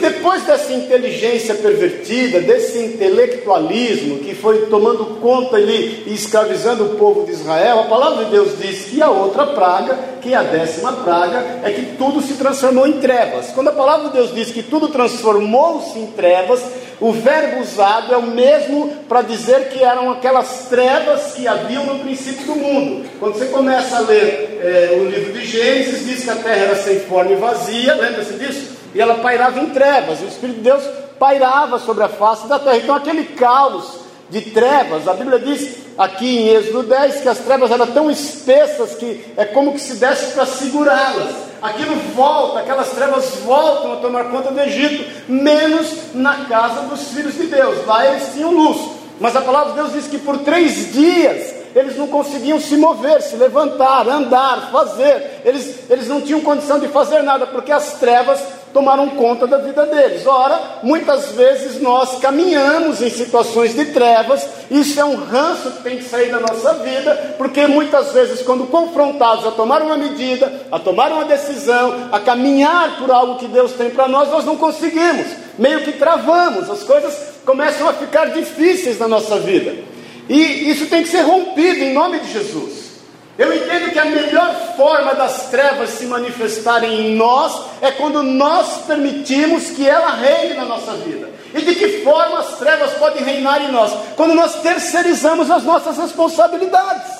depois 0.00 0.44
dessa 0.44 0.72
inteligência 0.72 1.56
pervertida, 1.56 2.40
desse 2.40 2.78
intelectualismo 2.78 4.20
que 4.20 4.32
foi 4.32 4.66
tomando 4.66 5.18
conta 5.20 5.56
ali 5.56 6.04
e 6.06 6.14
escravizando 6.14 6.84
o 6.84 6.88
povo 6.90 7.26
de 7.26 7.32
Israel, 7.32 7.80
a 7.80 7.84
palavra 7.86 8.26
de 8.26 8.30
Deus 8.30 8.56
diz 8.60 8.84
que 8.84 9.02
a 9.02 9.10
outra 9.10 9.44
praga, 9.44 9.98
que 10.22 10.32
é 10.32 10.36
a 10.36 10.44
décima 10.44 10.92
praga, 10.92 11.62
é 11.64 11.72
que 11.72 11.96
tudo 11.96 12.22
se 12.22 12.34
transformou 12.34 12.86
em 12.86 13.00
trevas. 13.00 13.48
Quando 13.48 13.70
a 13.70 13.72
palavra 13.72 14.06
de 14.06 14.12
Deus 14.14 14.32
diz 14.32 14.52
que 14.52 14.62
tudo 14.62 14.86
transformou-se 14.90 15.98
em 15.98 16.06
trevas, 16.12 16.62
o 17.00 17.12
verbo 17.12 17.62
usado 17.62 18.12
é 18.12 18.16
o 18.18 18.26
mesmo 18.26 18.94
para 19.08 19.22
dizer 19.22 19.70
que 19.70 19.82
eram 19.82 20.10
aquelas 20.10 20.66
trevas 20.68 21.32
que 21.32 21.48
haviam 21.48 21.86
no 21.86 22.00
princípio 22.00 22.44
do 22.44 22.56
mundo. 22.56 23.08
Quando 23.18 23.38
você 23.38 23.46
começa 23.46 23.96
a 23.96 24.00
ler 24.00 24.60
é, 24.62 24.98
o 25.00 25.08
livro 25.08 25.32
de 25.32 25.46
Gênesis, 25.46 26.04
diz 26.04 26.24
que 26.24 26.30
a 26.30 26.36
terra 26.36 26.64
era 26.64 26.76
sem 26.76 27.00
forma 27.00 27.32
e 27.32 27.36
vazia, 27.36 27.94
lembra-se 27.94 28.34
disso? 28.34 28.76
E 28.94 29.00
ela 29.00 29.14
pairava 29.14 29.58
em 29.60 29.70
trevas, 29.70 30.20
e 30.20 30.24
o 30.24 30.28
Espírito 30.28 30.56
de 30.56 30.62
Deus 30.62 30.84
pairava 31.18 31.78
sobre 31.78 32.04
a 32.04 32.08
face 32.08 32.46
da 32.46 32.58
terra. 32.58 32.76
Então, 32.76 32.94
aquele 32.94 33.24
caos 33.24 34.00
de 34.28 34.42
trevas, 34.42 35.08
a 35.08 35.14
Bíblia 35.14 35.38
diz 35.38 35.76
aqui 35.96 36.38
em 36.38 36.48
Êxodo 36.48 36.82
10 36.82 37.22
que 37.22 37.28
as 37.28 37.38
trevas 37.38 37.70
eram 37.70 37.86
tão 37.86 38.10
espessas 38.10 38.94
que 38.94 39.24
é 39.38 39.46
como 39.46 39.72
que 39.72 39.80
se 39.80 39.94
desse 39.94 40.32
para 40.32 40.44
segurá-las 40.44 41.49
aquilo 41.62 41.94
volta, 42.14 42.60
aquelas 42.60 42.90
trevas 42.90 43.36
voltam 43.44 43.92
a 43.92 43.96
tomar 43.96 44.24
conta 44.24 44.50
do 44.50 44.60
Egito, 44.60 45.04
menos 45.28 46.14
na 46.14 46.44
casa 46.46 46.82
dos 46.82 47.08
filhos 47.08 47.34
de 47.34 47.46
Deus. 47.46 47.86
Lá 47.86 48.06
eles 48.06 48.32
tinham 48.32 48.52
luz. 48.52 49.00
Mas 49.20 49.36
a 49.36 49.42
palavra 49.42 49.72
de 49.72 49.78
Deus 49.78 49.92
diz 49.92 50.06
que 50.06 50.18
por 50.18 50.38
três 50.38 50.92
dias 50.92 51.59
eles 51.74 51.96
não 51.96 52.08
conseguiam 52.08 52.60
se 52.60 52.76
mover, 52.76 53.22
se 53.22 53.36
levantar, 53.36 54.08
andar, 54.08 54.70
fazer. 54.70 55.42
Eles, 55.44 55.90
eles 55.90 56.08
não 56.08 56.20
tinham 56.20 56.40
condição 56.40 56.78
de 56.78 56.88
fazer 56.88 57.22
nada, 57.22 57.46
porque 57.46 57.70
as 57.70 57.94
trevas 57.94 58.40
tomaram 58.72 59.08
conta 59.10 59.46
da 59.46 59.58
vida 59.58 59.86
deles. 59.86 60.26
Ora, 60.26 60.60
muitas 60.82 61.32
vezes 61.32 61.80
nós 61.80 62.18
caminhamos 62.18 63.02
em 63.02 63.10
situações 63.10 63.74
de 63.74 63.86
trevas, 63.86 64.46
isso 64.70 65.00
é 65.00 65.04
um 65.04 65.16
ranço 65.16 65.70
que 65.72 65.82
tem 65.82 65.96
que 65.98 66.04
sair 66.04 66.30
da 66.30 66.40
nossa 66.40 66.74
vida, 66.74 67.34
porque 67.36 67.66
muitas 67.66 68.12
vezes, 68.12 68.42
quando 68.42 68.66
confrontados 68.66 69.46
a 69.46 69.50
tomar 69.50 69.82
uma 69.82 69.96
medida, 69.96 70.52
a 70.70 70.78
tomar 70.78 71.12
uma 71.12 71.24
decisão, 71.24 72.08
a 72.12 72.20
caminhar 72.20 72.98
por 72.98 73.10
algo 73.10 73.36
que 73.36 73.46
Deus 73.46 73.72
tem 73.72 73.90
para 73.90 74.08
nós, 74.08 74.30
nós 74.30 74.44
não 74.44 74.56
conseguimos. 74.56 75.26
meio 75.58 75.82
que 75.82 75.92
travamos, 75.92 76.70
as 76.70 76.82
coisas 76.82 77.34
começam 77.44 77.88
a 77.88 77.92
ficar 77.92 78.26
difíceis 78.30 78.98
na 78.98 79.06
nossa 79.06 79.38
vida. 79.38 79.89
E 80.30 80.70
isso 80.70 80.86
tem 80.86 81.02
que 81.02 81.08
ser 81.08 81.22
rompido 81.22 81.80
em 81.80 81.92
nome 81.92 82.20
de 82.20 82.32
Jesus. 82.32 82.90
Eu 83.36 83.52
entendo 83.52 83.90
que 83.90 83.98
a 83.98 84.04
melhor 84.04 84.54
forma 84.76 85.12
das 85.12 85.50
trevas 85.50 85.90
se 85.90 86.06
manifestarem 86.06 87.00
em 87.00 87.16
nós 87.16 87.62
é 87.80 87.90
quando 87.90 88.22
nós 88.22 88.84
permitimos 88.86 89.70
que 89.70 89.88
ela 89.88 90.12
reine 90.12 90.54
na 90.54 90.64
nossa 90.66 90.92
vida. 90.92 91.28
E 91.52 91.62
de 91.62 91.74
que 91.74 92.04
forma 92.04 92.38
as 92.38 92.58
trevas 92.58 92.92
podem 92.92 93.24
reinar 93.24 93.60
em 93.60 93.72
nós? 93.72 93.92
Quando 94.14 94.34
nós 94.34 94.62
terceirizamos 94.62 95.50
as 95.50 95.64
nossas 95.64 95.98
responsabilidades. 95.98 97.10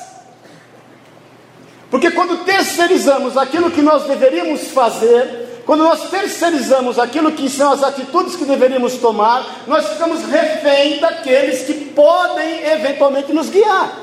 Porque 1.91 2.13
quando 2.13 2.45
terceirizamos 2.45 3.37
aquilo 3.37 3.73
que 3.73 3.83
nós 3.83 4.05
deveríamos 4.05 4.69
fazer, 4.69 5.50
quando 5.71 5.85
nós 5.85 6.11
terceirizamos 6.11 6.99
aquilo 6.99 7.31
que 7.31 7.49
são 7.49 7.71
as 7.71 7.85
atitudes 7.85 8.35
que 8.35 8.45
deveríamos 8.45 8.95
tomar, 8.95 9.63
nós 9.69 9.89
ficamos 9.89 10.25
refém 10.25 10.99
daqueles 10.99 11.63
que 11.63 11.73
podem 11.95 12.67
eventualmente 12.73 13.33
nos 13.33 13.49
guiar. 13.51 13.97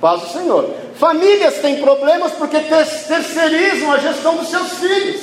Paz 0.00 0.22
do 0.22 0.28
Senhor. 0.28 0.70
Famílias 0.94 1.58
têm 1.58 1.82
problemas 1.82 2.32
porque 2.32 2.60
terceirizam 2.60 3.92
a 3.92 3.98
gestão 3.98 4.36
dos 4.36 4.48
seus 4.48 4.72
filhos. 4.78 5.20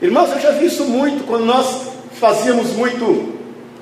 Irmãos, 0.00 0.30
eu 0.30 0.38
já 0.38 0.52
vi 0.52 0.66
isso 0.66 0.84
muito 0.84 1.26
quando 1.26 1.44
nós 1.44 1.88
fazíamos 2.20 2.68
muito 2.74 3.36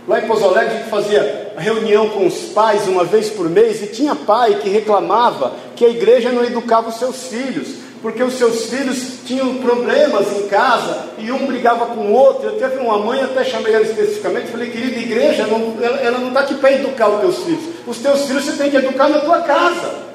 lá 0.09 0.19
em 0.19 0.27
Pouso 0.27 0.47
Alegre, 0.47 0.77
a 0.77 0.79
gente 0.79 0.89
fazia 0.89 1.53
reunião 1.59 2.09
com 2.09 2.27
os 2.27 2.37
pais 2.55 2.89
uma 2.89 3.05
vez 3.05 3.29
por 3.29 3.51
mês 3.51 3.83
e 3.83 3.89
tinha 3.89 4.15
pai 4.15 4.61
que 4.63 4.71
reclamava 4.71 5.53
que 5.77 5.85
a 5.85 5.91
igreja 5.91 6.33
não 6.33 6.43
educava 6.43 6.89
os 6.89 6.97
seus 6.97 7.27
filhos, 7.27 7.90
porque 8.03 8.23
os 8.23 8.35
seus 8.35 8.67
filhos 8.67 9.19
tinham 9.27 9.57
problemas 9.57 10.27
em 10.39 10.49
casa 10.49 11.11
e 11.19 11.31
um 11.31 11.47
brigava 11.47 11.87
com 11.87 12.01
o 12.01 12.13
outro. 12.13 12.49
Eu 12.49 12.59
teve 12.59 12.79
uma 12.79 12.99
mãe, 12.99 13.21
até 13.21 13.45
chamei 13.45 13.75
ela 13.75 13.85
especificamente, 13.85 14.51
falei, 14.51 14.71
querida 14.71 14.99
igreja, 14.99 15.47
não, 15.47 15.77
ela, 15.83 16.19
não 16.19 16.29
está 16.29 16.41
aqui 16.41 16.55
para 16.55 16.73
educar 16.73 17.09
os 17.09 17.21
teus 17.21 17.39
filhos. 17.45 17.65
Os 17.87 17.99
teus 17.99 18.25
filhos 18.25 18.45
você 18.45 18.53
tem 18.53 18.71
que 18.71 18.77
educar 18.77 19.09
na 19.09 19.19
tua 19.21 19.41
casa. 19.41 20.11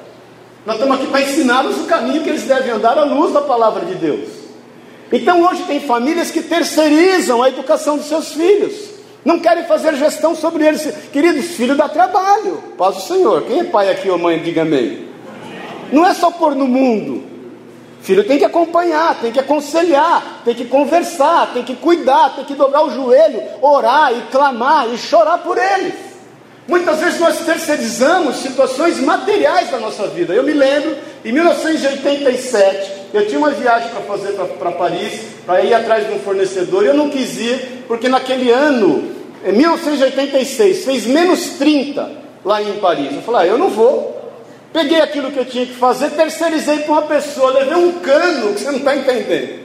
Nós 0.64 0.76
estamos 0.76 0.96
aqui 0.96 1.06
para 1.06 1.22
ensiná-los 1.22 1.78
o 1.78 1.84
caminho 1.84 2.24
que 2.24 2.28
eles 2.28 2.42
devem 2.42 2.72
andar 2.72 2.98
à 2.98 3.04
luz 3.04 3.32
da 3.32 3.40
palavra 3.40 3.84
de 3.84 3.94
Deus. 3.94 4.28
Então 5.12 5.46
hoje 5.46 5.62
tem 5.62 5.78
famílias 5.78 6.32
que 6.32 6.42
terceirizam 6.42 7.40
a 7.40 7.48
educação 7.48 7.96
dos 7.96 8.08
seus 8.08 8.32
filhos, 8.32 8.74
não 9.24 9.38
querem 9.38 9.64
fazer 9.64 9.94
gestão 9.94 10.34
sobre 10.34 10.66
eles. 10.66 10.92
Queridos, 11.12 11.46
filho 11.54 11.76
dá 11.76 11.88
trabalho, 11.88 12.62
paz 12.76 12.96
do 12.96 13.02
Senhor. 13.02 13.42
Quem 13.42 13.60
é 13.60 13.64
pai 13.64 13.88
aqui 13.90 14.10
ou 14.10 14.18
mãe, 14.18 14.40
diga 14.40 14.62
amém. 14.62 15.06
Não 15.92 16.04
é 16.04 16.12
só 16.14 16.32
pôr 16.32 16.56
no 16.56 16.66
mundo. 16.66 17.35
Filho 18.06 18.22
tem 18.22 18.38
que 18.38 18.44
acompanhar, 18.44 19.18
tem 19.20 19.32
que 19.32 19.40
aconselhar, 19.40 20.42
tem 20.44 20.54
que 20.54 20.66
conversar, 20.66 21.52
tem 21.52 21.64
que 21.64 21.74
cuidar, 21.74 22.36
tem 22.36 22.44
que 22.44 22.54
dobrar 22.54 22.84
o 22.84 22.90
joelho, 22.92 23.42
orar 23.60 24.12
e 24.16 24.30
clamar 24.30 24.86
e 24.94 24.96
chorar 24.96 25.38
por 25.38 25.58
eles. 25.58 25.92
Muitas 26.68 27.00
vezes 27.00 27.18
nós 27.18 27.40
terceirizamos 27.40 28.36
situações 28.36 29.00
materiais 29.00 29.72
da 29.72 29.80
nossa 29.80 30.06
vida. 30.06 30.32
Eu 30.32 30.44
me 30.44 30.52
lembro, 30.52 30.96
em 31.24 31.32
1987, 31.32 32.92
eu 33.12 33.26
tinha 33.26 33.40
uma 33.40 33.50
viagem 33.50 33.88
para 33.88 34.02
fazer 34.02 34.34
para 34.34 34.70
Paris, 34.70 35.22
para 35.44 35.62
ir 35.62 35.74
atrás 35.74 36.06
de 36.06 36.14
um 36.14 36.20
fornecedor, 36.20 36.84
e 36.84 36.86
eu 36.86 36.94
não 36.94 37.10
quis 37.10 37.36
ir, 37.40 37.84
porque 37.88 38.08
naquele 38.08 38.52
ano, 38.52 39.16
em 39.44 39.52
1986, 39.52 40.84
fez 40.84 41.06
menos 41.06 41.58
30 41.58 42.08
lá 42.44 42.62
em 42.62 42.74
Paris. 42.74 43.12
Eu 43.16 43.22
falei, 43.22 43.48
ah, 43.48 43.52
eu 43.52 43.58
não 43.58 43.68
vou. 43.68 44.15
Peguei 44.76 45.00
aquilo 45.00 45.32
que 45.32 45.38
eu 45.38 45.46
tinha 45.46 45.64
que 45.64 45.72
fazer, 45.72 46.10
terceirizei 46.10 46.80
para 46.80 46.92
uma 46.92 47.02
pessoa, 47.02 47.50
levei 47.50 47.76
um 47.76 47.92
cano 47.92 48.52
que 48.52 48.60
você 48.60 48.70
não 48.70 48.76
está 48.76 48.94
entendendo. 48.94 49.64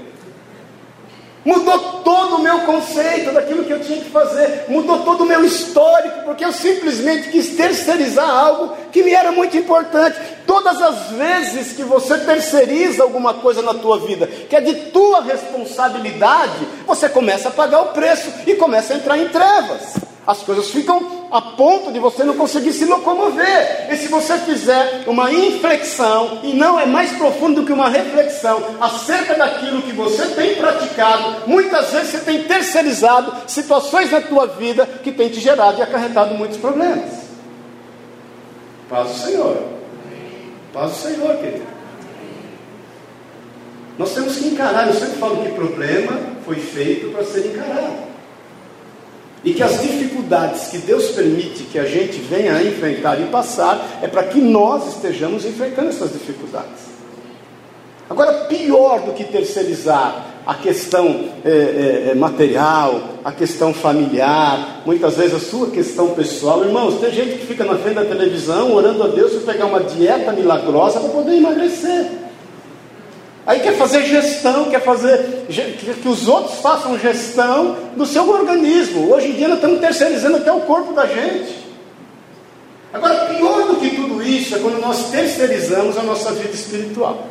Mudou 1.44 1.80
todo 2.01 2.38
o 2.38 2.41
meu 2.41 2.60
conceito 2.60 3.34
daquilo 3.34 3.65
que 3.65 3.74
eu 3.74 3.82
tinha 3.82 4.00
que 4.00 4.10
fazer, 4.10 4.68
mudou 4.70 5.00
todo 5.00 5.25
o 5.25 5.25
meu 5.25 5.44
histórico, 5.44 6.24
porque 6.24 6.46
eu 6.46 6.53
simplesmente 6.53 7.27
quis 7.27 7.58
terceirizar 7.58 8.30
algo 8.30 8.74
que 8.89 9.03
me 9.03 9.13
era 9.13 9.34
muito 9.34 9.58
importante. 9.58 10.18
Todas 10.48 10.82
as 10.82 11.10
vezes 11.10 11.74
que 11.74 11.84
você 11.84 12.18
terceiriza 12.20 13.03
alguma 13.03 13.34
coisa 13.34 13.62
na 13.62 13.74
tua 13.74 14.00
vida, 14.00 14.27
que 14.27 14.56
é 14.56 14.62
de 14.62 14.75
tua 14.91 15.24
responsabilidade, 15.24 16.65
você 16.88 17.10
começa 17.10 17.50
a 17.50 17.51
pagar 17.51 17.82
o 17.82 17.88
preço 17.88 18.32
e 18.48 18.56
começa 18.56 18.94
a 18.94 18.96
entrar 18.96 19.18
em 19.18 19.27
trevas. 19.27 20.11
As 20.25 20.44
coisas 20.44 20.70
ficam 20.70 21.28
a 21.32 21.42
ponto 21.42 21.92
de 21.92 22.00
você 22.00 22.24
não 22.24 22.36
conseguir 22.36 22.74
se 22.74 22.86
locomover. 22.86 23.88
E 23.90 23.98
se 23.98 24.08
você 24.08 24.38
fizer 24.38 25.04
uma 25.08 25.34
inflexão, 25.34 26.42
e 26.44 26.54
não 26.54 26.80
é 26.80 26.86
mais 26.86 27.12
profundo 27.13 27.62
do 27.62 27.66
que 27.66 27.74
uma 27.74 27.90
reflexão, 27.90 28.62
acerca 28.80 29.36
daquilo 29.36 29.82
que 29.82 29.94
você 29.94 30.28
tem 30.28 30.56
praticado, 30.56 31.48
muitas 31.48 31.90
vezes 31.92 32.10
você 32.10 32.20
tem 32.20 32.44
terceirizado 32.44 33.34
situações 33.48 34.12
na 34.12 34.22
tua 34.22 34.46
vida 34.46 34.86
que 34.86 35.12
tem 35.12 35.30
te 35.30 35.40
gerado 35.40 35.80
e 35.80 35.82
acarretado 35.82 36.36
muitos 36.36 36.58
problemas. 36.58 37.10
Paz 38.88 39.08
do 39.08 39.16
Senhor. 39.16 39.58
Paz 40.72 40.92
do 40.92 40.98
Senhor, 40.98 41.38
querido. 41.38 41.66
Nós 43.98 44.13
temos 44.13 44.36
que 44.36 44.48
encarar, 44.50 44.88
eu 44.88 44.94
sempre 44.94 45.18
falo 45.18 45.44
que 45.44 45.51
problema 45.51 46.20
foi 46.46 46.56
feito 46.56 47.12
para 47.12 47.24
ser 47.24 47.48
encarado. 47.48 48.11
E 49.43 49.53
que 49.53 49.63
as 49.63 49.81
dificuldades 49.81 50.67
que 50.67 50.77
Deus 50.79 51.10
permite 51.10 51.63
que 51.63 51.79
a 51.79 51.86
gente 51.86 52.19
venha 52.19 52.55
a 52.55 52.63
enfrentar 52.63 53.19
e 53.19 53.25
passar 53.25 54.00
é 54.01 54.07
para 54.07 54.24
que 54.24 54.39
nós 54.39 54.95
estejamos 54.95 55.45
enfrentando 55.45 55.89
essas 55.89 56.13
dificuldades. 56.13 56.91
Agora, 58.07 58.45
pior 58.45 59.00
do 59.01 59.13
que 59.13 59.24
terceirizar 59.24 60.31
a 60.45 60.53
questão 60.55 61.29
é, 61.45 62.10
é, 62.10 62.15
material, 62.15 63.01
a 63.24 63.31
questão 63.31 63.74
familiar, 63.74 64.81
muitas 64.86 65.15
vezes 65.15 65.33
a 65.33 65.39
sua 65.39 65.69
questão 65.69 66.10
pessoal. 66.10 66.63
Irmãos, 66.63 67.00
tem 67.00 67.12
gente 67.12 67.38
que 67.38 67.45
fica 67.45 67.63
na 67.63 67.75
frente 67.75 67.95
da 67.95 68.05
televisão 68.05 68.74
orando 68.74 69.03
a 69.03 69.07
Deus 69.07 69.31
para 69.33 69.53
pegar 69.53 69.65
uma 69.67 69.81
dieta 69.81 70.31
milagrosa 70.33 71.00
para 71.00 71.10
poder 71.10 71.36
emagrecer. 71.36 72.21
Aí 73.45 73.60
quer 73.60 73.75
fazer 73.75 74.05
gestão, 74.05 74.69
quer 74.69 74.81
fazer 74.81 75.45
que 76.01 76.07
os 76.07 76.27
outros 76.27 76.60
façam 76.60 76.98
gestão 77.00 77.75
do 77.95 78.05
seu 78.05 78.29
organismo. 78.29 79.12
Hoje 79.12 79.29
em 79.29 79.33
dia 79.33 79.48
nós 79.48 79.57
estamos 79.57 79.79
terceirizando 79.79 80.38
até 80.38 80.51
o 80.51 80.62
corpo 80.62 80.93
da 80.93 81.07
gente. 81.07 81.62
Agora, 82.93 83.25
pior 83.33 83.67
do 83.67 83.77
que 83.77 83.95
tudo 83.95 84.21
isso 84.21 84.55
é 84.55 84.60
quando 84.60 84.79
nós 84.79 85.10
terceirizamos 85.10 85.98
a 85.98 86.03
nossa 86.03 86.31
vida 86.33 86.53
espiritual. 86.53 87.27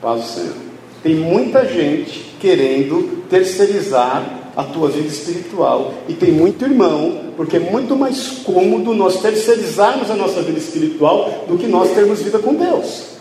Paz 0.00 0.22
do 0.22 0.26
Senhor. 0.26 0.54
Tem 1.02 1.14
muita 1.14 1.66
gente 1.66 2.34
querendo 2.40 3.24
terceirizar 3.28 4.43
a 4.56 4.62
tua 4.62 4.88
vida 4.88 5.08
espiritual. 5.08 5.94
E 6.08 6.14
tem 6.14 6.32
muito 6.32 6.64
irmão, 6.64 7.32
porque 7.36 7.56
é 7.56 7.60
muito 7.60 7.96
mais 7.96 8.28
cômodo 8.44 8.94
nós 8.94 9.20
terceirizarmos 9.20 10.10
a 10.10 10.14
nossa 10.14 10.42
vida 10.42 10.58
espiritual 10.58 11.44
do 11.48 11.58
que 11.58 11.66
nós 11.66 11.90
termos 11.90 12.20
vida 12.20 12.38
com 12.38 12.54
Deus. 12.54 13.14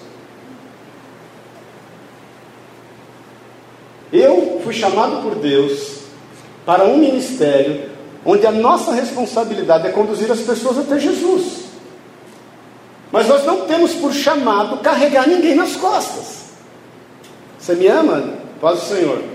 Eu 4.11 4.61
fui 4.63 4.73
chamado 4.73 5.23
por 5.23 5.35
Deus 5.35 6.01
para 6.65 6.85
um 6.85 6.97
ministério 6.97 7.89
onde 8.25 8.45
a 8.45 8.51
nossa 8.51 8.93
responsabilidade 8.93 9.87
é 9.87 9.91
conduzir 9.91 10.31
as 10.31 10.39
pessoas 10.39 10.77
até 10.77 10.99
Jesus. 10.99 11.63
Mas 13.11 13.27
nós 13.27 13.45
não 13.45 13.61
temos 13.61 13.93
por 13.93 14.13
chamado 14.13 14.77
carregar 14.77 15.27
ninguém 15.27 15.55
nas 15.55 15.75
costas. 15.75 16.43
Você 17.59 17.75
me 17.75 17.87
ama? 17.87 18.33
Paz 18.61 18.79
do 18.79 18.85
Senhor. 18.85 19.32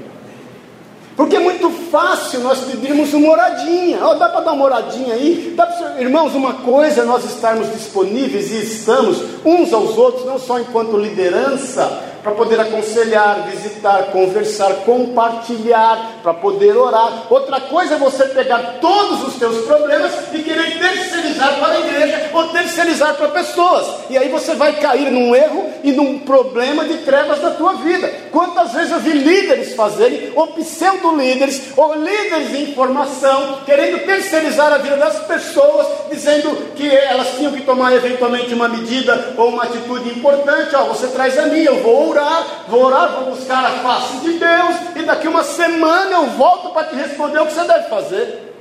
Porque 1.19 1.35
é 1.35 1.41
muito 1.41 1.69
fácil 1.91 2.39
nós 2.39 2.61
pedirmos 2.61 3.13
uma 3.13 3.27
moradinha. 3.27 3.99
Oh, 4.07 4.15
dá 4.15 4.29
para 4.29 4.43
dar 4.43 4.53
uma 4.53 4.59
moradinha 4.59 5.15
aí? 5.15 5.53
Dá 5.57 5.67
pra... 5.67 6.01
Irmãos, 6.01 6.33
uma 6.33 6.53
coisa 6.55 7.03
é 7.03 7.05
nós 7.05 7.25
estarmos 7.25 7.73
disponíveis 7.73 8.53
e 8.53 8.63
estamos 8.63 9.21
uns 9.45 9.73
aos 9.73 9.99
outros, 9.99 10.25
não 10.25 10.39
só 10.39 10.61
enquanto 10.61 10.97
liderança, 10.97 12.05
para 12.23 12.33
poder 12.33 12.61
aconselhar, 12.61 13.49
visitar, 13.49 14.13
conversar, 14.13 14.73
compartilhar, 14.85 16.21
para 16.23 16.35
poder 16.35 16.77
orar. 16.77 17.25
Outra 17.31 17.61
coisa 17.63 17.95
é 17.95 17.99
você 17.99 18.25
pegar 18.27 18.79
todos 18.81 19.27
os 19.27 19.35
teus 19.35 19.65
problemas 19.65 20.13
e 20.33 20.39
querer 20.43 20.79
terceirizar 20.79 21.59
para 21.59 21.75
a 21.75 21.81
igreja 21.81 22.31
ou 22.33 22.49
terceirizar 22.49 23.15
para 23.15 23.29
pessoas. 23.29 23.87
E 24.11 24.19
aí 24.19 24.29
você 24.29 24.55
vai 24.55 24.75
cair 24.75 25.11
num 25.11 25.35
erro 25.35 25.69
e 25.83 25.93
num 25.93 26.21
problema 26.21 26.85
de 26.85 26.99
trevas 26.99 27.41
da 27.41 27.51
tua 27.53 27.75
vida. 27.75 28.09
Quantas 28.31 28.75
eu 28.91 29.01
vi 29.01 29.13
líderes 29.13 29.75
fazerem, 29.75 30.33
ou 30.35 30.49
pseudo-líderes, 30.49 31.73
ou 31.77 31.95
líderes 31.95 32.51
de 32.51 32.71
informação, 32.71 33.61
querendo 33.65 34.05
terceirizar 34.05 34.73
a 34.73 34.79
vida 34.79 34.97
das 34.97 35.21
pessoas, 35.21 35.87
dizendo 36.11 36.75
que 36.75 36.89
elas 36.89 37.37
tinham 37.37 37.53
que 37.53 37.63
tomar 37.63 37.95
eventualmente 37.95 38.53
uma 38.55 38.69
medida 38.69 39.35
ou 39.37 39.51
uma 39.51 39.65
atitude 39.65 40.11
importante. 40.11 40.75
Ó, 40.75 40.85
você 40.85 41.09
traz 41.09 41.39
a 41.39 41.47
mim, 41.47 41.61
eu 41.61 41.83
vou 41.83 42.11
orar, 42.11 42.65
vou 42.69 42.85
orar, 42.85 43.13
vou 43.13 43.35
buscar 43.35 43.65
a 43.65 43.71
face 43.71 44.19
de 44.19 44.33
Deus, 44.35 44.77
e 44.97 45.03
daqui 45.03 45.29
uma 45.29 45.45
semana 45.45 46.11
eu 46.13 46.27
volto 46.31 46.71
para 46.71 46.89
te 46.89 46.95
responder 46.97 47.41
o 47.41 47.47
que 47.47 47.55
você 47.55 47.65
deve 47.65 47.89
fazer. 47.89 48.55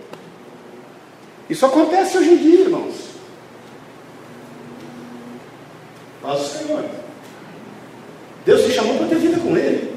Isso 1.50 1.66
acontece 1.66 2.18
hoje 2.18 2.32
em 2.32 2.38
dia, 2.38 2.60
irmãos. 2.62 2.96
Paz 6.22 6.42
o 6.42 6.58
Senhor. 6.58 6.84
Deus 8.46 8.64
te 8.64 8.72
chamou 8.72 8.96
para 8.96 9.08
ter 9.08 9.16
vida 9.16 9.40
com 9.40 9.56
Ele. 9.58 9.97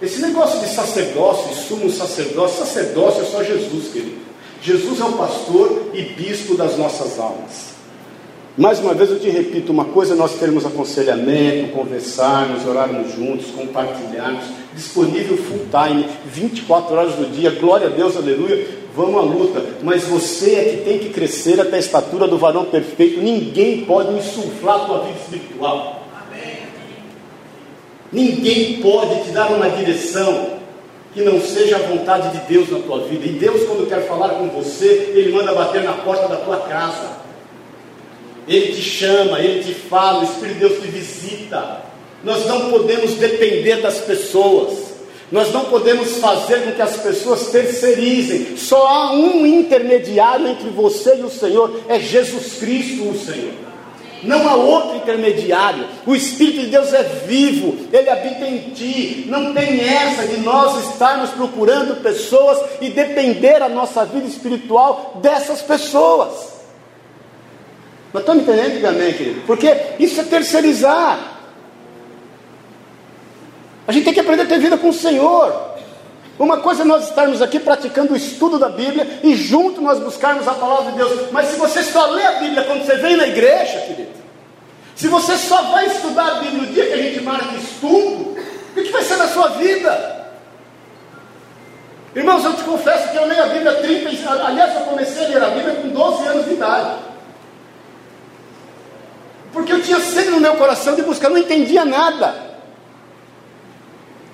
Esse 0.00 0.20
negócio 0.20 0.60
de 0.60 0.68
sacerdócio, 0.68 1.48
de 1.48 1.54
sumo 1.56 1.90
sacerdócio, 1.90 2.58
sacerdócio 2.58 3.22
é 3.22 3.24
só 3.24 3.42
Jesus, 3.42 3.92
querido. 3.92 4.18
Jesus 4.62 5.00
é 5.00 5.04
o 5.04 5.12
pastor 5.12 5.90
e 5.92 6.02
bispo 6.02 6.56
das 6.56 6.76
nossas 6.76 7.18
almas. 7.18 7.78
Mais 8.56 8.80
uma 8.80 8.94
vez 8.94 9.10
eu 9.10 9.20
te 9.20 9.28
repito, 9.28 9.72
uma 9.72 9.84
coisa 9.84 10.16
nós 10.16 10.34
termos 10.34 10.66
aconselhamento, 10.66 11.72
conversarmos, 11.72 12.66
orarmos 12.66 13.12
juntos, 13.14 13.46
compartilharmos, 13.52 14.44
disponível 14.74 15.36
full 15.36 15.66
time, 15.70 16.08
24 16.26 16.94
horas 16.94 17.14
do 17.14 17.30
dia, 17.32 17.50
glória 17.50 17.86
a 17.86 17.90
Deus, 17.90 18.16
aleluia, 18.16 18.66
vamos 18.96 19.16
à 19.16 19.20
luta. 19.20 19.64
Mas 19.82 20.04
você 20.04 20.54
é 20.56 20.64
que 20.64 20.76
tem 20.84 20.98
que 20.98 21.10
crescer 21.10 21.60
até 21.60 21.76
a 21.76 21.80
estatura 21.80 22.26
do 22.26 22.38
varão 22.38 22.64
perfeito, 22.64 23.20
ninguém 23.20 23.84
pode 23.84 24.12
insuflar 24.16 24.76
a 24.76 24.84
tua 24.86 24.98
vida 25.04 25.18
espiritual. 25.20 25.97
Ninguém 28.12 28.80
pode 28.80 29.24
te 29.24 29.30
dar 29.30 29.50
uma 29.50 29.68
direção 29.70 30.58
que 31.12 31.22
não 31.22 31.40
seja 31.40 31.76
a 31.76 31.80
vontade 31.80 32.30
de 32.30 32.46
Deus 32.46 32.70
na 32.70 32.78
tua 32.80 33.00
vida. 33.00 33.26
E 33.26 33.32
Deus, 33.32 33.64
quando 33.64 33.88
quer 33.88 34.06
falar 34.06 34.30
com 34.30 34.48
você, 34.48 35.12
Ele 35.14 35.32
manda 35.32 35.54
bater 35.54 35.82
na 35.82 35.92
porta 35.92 36.28
da 36.28 36.36
tua 36.36 36.58
casa. 36.60 37.18
Ele 38.46 38.72
te 38.74 38.80
chama, 38.80 39.38
Ele 39.40 39.62
te 39.62 39.74
fala, 39.74 40.20
o 40.20 40.24
Espírito 40.24 40.54
de 40.54 40.60
Deus 40.60 40.80
te 40.80 40.88
visita. 40.88 41.82
Nós 42.24 42.46
não 42.46 42.70
podemos 42.70 43.14
depender 43.14 43.76
das 43.82 43.98
pessoas. 43.98 44.88
Nós 45.30 45.52
não 45.52 45.66
podemos 45.66 46.16
fazer 46.16 46.64
com 46.64 46.72
que 46.72 46.82
as 46.82 46.96
pessoas 46.96 47.48
terceirizem. 47.48 48.56
Só 48.56 48.86
há 48.86 49.12
um 49.12 49.46
intermediário 49.46 50.48
entre 50.48 50.70
você 50.70 51.16
e 51.16 51.22
o 51.22 51.30
Senhor, 51.30 51.80
é 51.88 52.00
Jesus 52.00 52.54
Cristo, 52.54 53.08
o 53.10 53.18
Senhor. 53.18 53.67
Não 54.22 54.48
há 54.48 54.54
outro 54.54 54.96
intermediário. 54.96 55.86
O 56.06 56.14
Espírito 56.14 56.60
de 56.60 56.66
Deus 56.66 56.92
é 56.92 57.02
vivo, 57.02 57.88
ele 57.92 58.10
habita 58.10 58.46
em 58.46 58.70
ti. 58.70 59.24
Não 59.28 59.52
tem 59.52 59.80
essa 59.80 60.26
de 60.26 60.38
nós 60.38 60.88
estarmos 60.88 61.30
procurando 61.30 62.02
pessoas 62.02 62.58
e 62.80 62.90
depender 62.90 63.62
a 63.62 63.68
nossa 63.68 64.04
vida 64.04 64.26
espiritual 64.26 65.20
dessas 65.22 65.62
pessoas. 65.62 66.58
Mas 68.12 68.22
estão 68.22 68.34
me 68.34 68.42
entendendo? 68.42 68.84
Amém, 68.86 69.12
querido. 69.12 69.42
Porque 69.46 69.74
isso 69.98 70.20
é 70.20 70.24
terceirizar. 70.24 71.38
A 73.86 73.92
gente 73.92 74.04
tem 74.04 74.14
que 74.14 74.20
aprender 74.20 74.42
a 74.42 74.46
ter 74.46 74.58
vida 74.58 74.76
com 74.76 74.88
o 74.88 74.92
Senhor. 74.92 75.67
Uma 76.38 76.58
coisa 76.58 76.82
é 76.82 76.84
nós 76.84 77.08
estarmos 77.08 77.42
aqui 77.42 77.58
praticando 77.58 78.12
o 78.12 78.16
estudo 78.16 78.58
da 78.58 78.68
Bíblia 78.68 79.20
e 79.24 79.34
junto 79.34 79.80
nós 79.80 79.98
buscarmos 79.98 80.46
a 80.46 80.54
palavra 80.54 80.92
de 80.92 80.98
Deus. 80.98 81.32
Mas 81.32 81.48
se 81.48 81.56
você 81.56 81.82
só 81.82 82.06
lê 82.06 82.24
a 82.24 82.32
Bíblia 82.32 82.62
quando 82.62 82.86
você 82.86 82.96
vem 82.96 83.16
na 83.16 83.26
igreja, 83.26 83.80
querido, 83.80 84.12
se 84.94 85.08
você 85.08 85.36
só 85.36 85.62
vai 85.62 85.86
estudar 85.86 86.28
a 86.28 86.34
Bíblia 86.36 86.62
no 86.62 86.66
dia 86.68 86.86
que 86.86 86.92
a 86.92 87.02
gente 87.02 87.20
marca 87.22 87.56
estudo, 87.56 88.36
o 88.70 88.74
que 88.74 88.90
vai 88.90 89.02
ser 89.02 89.16
da 89.16 89.26
sua 89.26 89.48
vida? 89.48 90.18
Irmãos, 92.14 92.44
eu 92.44 92.54
te 92.54 92.62
confesso 92.62 93.10
que 93.10 93.16
eu 93.16 93.26
leio 93.26 93.42
a 93.42 93.46
Bíblia 93.46 93.74
30, 93.74 94.30
aliás, 94.44 94.74
eu 94.76 94.82
comecei 94.82 95.24
a 95.24 95.28
ler 95.28 95.44
a 95.44 95.50
Bíblia 95.50 95.74
com 95.74 95.88
12 95.88 96.26
anos 96.26 96.44
de 96.46 96.54
idade. 96.54 96.90
Porque 99.52 99.72
eu 99.72 99.82
tinha 99.82 99.98
sede 100.00 100.30
no 100.30 100.40
meu 100.40 100.54
coração 100.56 100.94
de 100.94 101.02
buscar, 101.02 101.30
não 101.30 101.38
entendia 101.38 101.84
nada. 101.84 102.47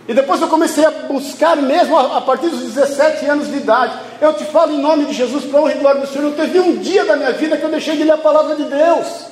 E 0.06 0.12
depois 0.12 0.40
eu 0.40 0.48
comecei 0.48 0.84
a 0.84 0.90
buscar 0.90 1.56
mesmo 1.56 1.98
a, 1.98 2.20
partir 2.20 2.48
dos 2.48 2.60
17 2.60 3.24
anos 3.26 3.48
de 3.48 3.56
idade. 3.56 3.98
Eu 4.20 4.34
te 4.34 4.44
falo 4.44 4.72
em 4.72 4.78
nome 4.78 5.06
de 5.06 5.14
Jesus, 5.14 5.44
para 5.46 5.60
honra 5.60 5.72
e 5.72 5.78
glória 5.78 6.00
do 6.02 6.06
Senhor. 6.06 6.24
Não 6.24 6.32
teve 6.32 6.60
um 6.60 6.76
dia 6.76 7.04
da 7.04 7.16
minha 7.16 7.32
vida 7.32 7.56
que 7.56 7.64
eu 7.64 7.70
deixei 7.70 7.96
de 7.96 8.04
ler 8.04 8.12
a 8.12 8.18
palavra 8.18 8.54
de 8.54 8.64
Deus. 8.64 9.26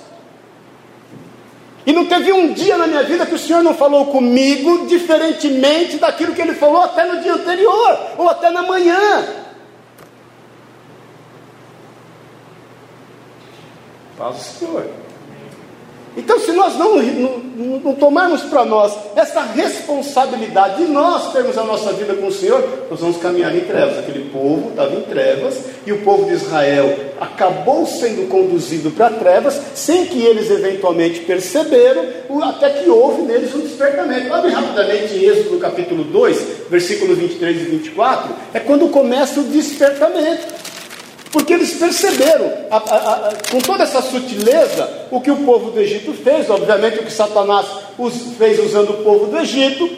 E 1.85 1.93
não 1.93 2.07
teve 2.07 2.33
um 2.33 2.53
dia 2.55 2.79
na 2.79 2.87
minha 2.87 3.03
vida 3.03 3.27
que 3.27 3.35
o 3.35 3.39
Senhor 3.39 3.63
não 3.63 3.75
falou 3.75 4.07
comigo, 4.07 4.87
diferentemente 4.87 5.99
daquilo 5.99 6.33
que 6.33 6.41
Ele 6.41 6.55
falou 6.55 6.81
até 6.81 7.05
no 7.05 7.21
dia 7.21 7.35
anterior, 7.35 7.99
ou 8.17 8.29
até 8.29 8.51
na 8.51 8.63
manhã. 8.63 9.27
Paz 14.17 14.37
do 14.37 14.43
Senhor. 14.43 15.12
Então, 16.17 16.39
se 16.39 16.53
nós 16.53 16.77
não, 16.79 16.97
não, 16.97 17.39
não 17.81 17.95
tomarmos 17.95 18.43
para 18.43 18.67
nós 18.67 18.93
essa 19.17 19.41
responsabilidade 19.43 20.85
de 20.85 20.93
nós 20.93 21.33
termos 21.33 21.57
a 21.57 21.65
nossa 21.65 21.93
vida 21.93 22.15
com 22.15 22.27
o 22.27 22.33
Senhor, 22.33 22.87
nós 22.91 23.01
vamos 23.01 23.17
caminhar 23.17 23.55
em 23.57 23.61
trevas. 23.61 23.99
Aquele 23.99 24.29
povo 24.31 24.71
estava 24.71 24.95
em 24.95 25.01
trevas 25.03 25.59
e 25.87 25.93
o 25.93 26.03
povo 26.03 26.27
de 26.27 26.35
Israel 26.35 26.95
acabou 27.19 27.87
sendo 27.87 28.29
conduzido 28.29 28.91
para 28.91 29.11
trevas 29.11 29.59
sem 29.75 30.07
que 30.07 30.23
eles 30.23 30.51
eventualmente 30.51 31.21
perceberam, 31.21 32.05
até 32.43 32.71
que 32.71 32.91
houve 32.91 33.23
neles 33.23 33.55
um 33.55 33.61
despertamento. 33.61 34.33
Abre 34.33 34.51
rapidamente 34.51 35.15
em 35.15 35.25
Êxodo 35.25 35.59
capítulo 35.59 36.05
2, 36.05 36.69
versículos 36.69 37.17
23 37.17 37.57
e 37.57 37.65
24, 37.65 38.35
é 38.53 38.61
quando 38.61 38.89
começa 38.89 39.41
o 39.41 39.45
despertamento. 39.45 40.63
Porque 41.33 41.55
eles 41.55 41.73
perceberam, 41.73 42.53
a, 42.71 42.77
a, 42.77 43.29
a, 43.29 43.33
com 43.51 43.59
toda 43.59 43.85
essa 43.85 44.03
sutileza, 44.03 45.07
o 45.11 45.19
que 45.19 45.31
o 45.31 45.37
povo 45.37 45.71
do 45.71 45.81
Egito 45.81 46.13
fez, 46.13 46.51
obviamente 46.51 46.99
o 46.99 47.05
que 47.05 47.13
Satanás 47.13 47.67
os, 47.99 48.35
fez 48.37 48.59
usando 48.59 48.91
o 48.91 49.03
povo 49.03 49.27
do 49.27 49.39
Egito. 49.39 49.89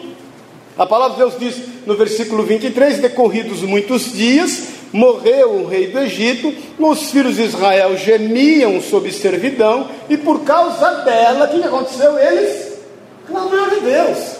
A 0.77 0.85
palavra 0.85 1.17
de 1.17 1.19
Deus 1.19 1.37
diz 1.37 1.85
no 1.85 1.95
versículo 1.95 2.43
23: 2.43 2.99
Decorridos 2.99 3.61
muitos 3.63 4.13
dias, 4.13 4.69
morreu 4.93 5.55
o 5.55 5.67
rei 5.67 5.87
do 5.87 5.99
Egito, 5.99 6.53
os 6.79 7.11
filhos 7.11 7.35
de 7.35 7.43
Israel 7.43 7.97
gemiam 7.97 8.81
sob 8.81 9.11
servidão, 9.11 9.89
e 10.09 10.15
por 10.15 10.45
causa 10.45 11.03
dela, 11.03 11.47
o 11.47 11.49
que 11.49 11.67
aconteceu? 11.67 12.17
Eles 12.17 12.79
clamaram 13.27 13.77
a 13.77 13.79
Deus. 13.81 14.35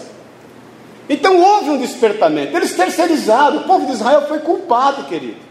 Então 1.10 1.40
houve 1.40 1.70
um 1.70 1.78
despertamento, 1.78 2.56
eles 2.56 2.74
terceirizaram, 2.74 3.58
o 3.58 3.64
povo 3.64 3.84
de 3.84 3.92
Israel 3.92 4.26
foi 4.26 4.38
culpado, 4.38 5.04
querido. 5.04 5.45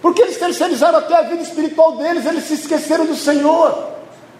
Porque 0.00 0.22
eles 0.22 0.38
terceirizaram 0.38 0.98
até 0.98 1.14
a 1.14 1.22
vida 1.22 1.42
espiritual 1.42 1.96
deles, 1.96 2.24
eles 2.24 2.44
se 2.44 2.54
esqueceram 2.54 3.06
do 3.06 3.14
Senhor. 3.14 3.90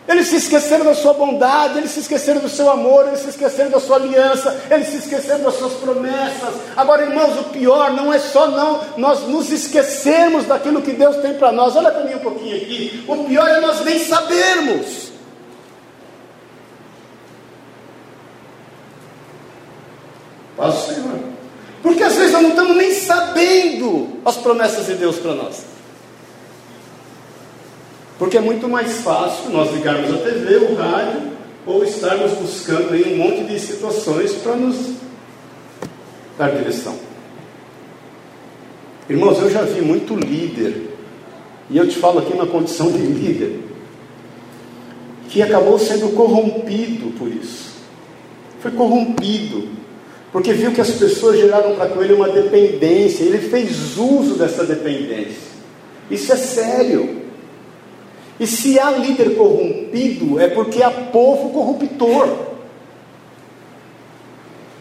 Eles 0.08 0.26
se 0.26 0.36
esqueceram 0.36 0.84
da 0.84 0.94
sua 0.94 1.12
bondade, 1.12 1.78
eles 1.78 1.90
se 1.90 2.00
esqueceram 2.00 2.40
do 2.40 2.48
seu 2.48 2.68
amor, 2.68 3.06
eles 3.06 3.20
se 3.20 3.28
esqueceram 3.28 3.70
da 3.70 3.78
sua 3.78 3.96
aliança, 3.96 4.60
eles 4.68 4.88
se 4.88 4.96
esqueceram 4.96 5.44
das 5.44 5.54
suas 5.54 5.74
promessas. 5.74 6.54
Agora, 6.76 7.02
irmãos, 7.02 7.38
o 7.38 7.44
pior 7.50 7.92
não 7.92 8.12
é 8.12 8.18
só 8.18 8.48
não 8.48 8.80
nós 8.96 9.20
nos 9.28 9.52
esquecermos 9.52 10.46
daquilo 10.46 10.82
que 10.82 10.94
Deus 10.94 11.16
tem 11.18 11.34
para 11.34 11.52
nós. 11.52 11.76
Olha 11.76 11.92
para 11.92 12.04
mim 12.04 12.14
um 12.14 12.20
pouquinho 12.20 12.56
aqui. 12.56 13.04
O 13.06 13.24
pior 13.24 13.48
é 13.48 13.60
nós 13.60 13.84
nem 13.84 14.04
sabermos. 14.04 15.12
Paz 20.56 20.74
o 20.74 20.94
Senhor. 20.94 21.39
Porque 21.82 22.02
às 22.02 22.14
vezes 22.14 22.32
nós 22.32 22.42
não 22.42 22.50
estamos 22.50 22.76
nem 22.76 22.92
sabendo 22.92 24.08
as 24.24 24.36
promessas 24.36 24.86
de 24.86 24.94
Deus 24.94 25.16
para 25.16 25.34
nós. 25.34 25.64
Porque 28.18 28.36
é 28.36 28.40
muito 28.40 28.68
mais 28.68 29.00
fácil 29.00 29.50
nós 29.50 29.72
ligarmos 29.72 30.12
a 30.12 30.18
TV, 30.18 30.56
o 30.56 30.74
rádio, 30.74 31.30
ou 31.66 31.82
estarmos 31.84 32.32
buscando 32.32 32.92
aí 32.92 33.14
um 33.14 33.16
monte 33.16 33.44
de 33.44 33.58
situações 33.58 34.32
para 34.32 34.56
nos 34.56 34.94
dar 36.36 36.50
direção. 36.50 36.94
Irmãos, 39.08 39.38
eu 39.40 39.50
já 39.50 39.62
vi 39.62 39.80
muito 39.80 40.14
líder, 40.14 40.90
e 41.70 41.76
eu 41.76 41.88
te 41.88 41.96
falo 41.96 42.18
aqui 42.18 42.36
na 42.36 42.46
condição 42.46 42.92
de 42.92 42.98
líder, 42.98 43.60
que 45.28 45.42
acabou 45.42 45.78
sendo 45.78 46.14
corrompido 46.14 47.16
por 47.18 47.28
isso. 47.28 47.70
Foi 48.60 48.70
corrompido 48.70 49.68
porque 50.32 50.52
viu 50.52 50.72
que 50.72 50.80
as 50.80 50.90
pessoas 50.90 51.38
geraram 51.38 51.74
para 51.74 51.90
com 51.90 52.02
ele 52.02 52.12
uma 52.12 52.28
dependência, 52.28 53.24
ele 53.24 53.38
fez 53.38 53.96
uso 53.96 54.36
dessa 54.36 54.64
dependência. 54.64 55.50
Isso 56.10 56.32
é 56.32 56.36
sério. 56.36 57.22
E 58.38 58.46
se 58.46 58.78
há 58.78 58.90
líder 58.92 59.36
corrompido, 59.36 60.38
é 60.40 60.48
porque 60.48 60.82
há 60.82 60.90
povo 60.90 61.50
corruptor. 61.50 62.50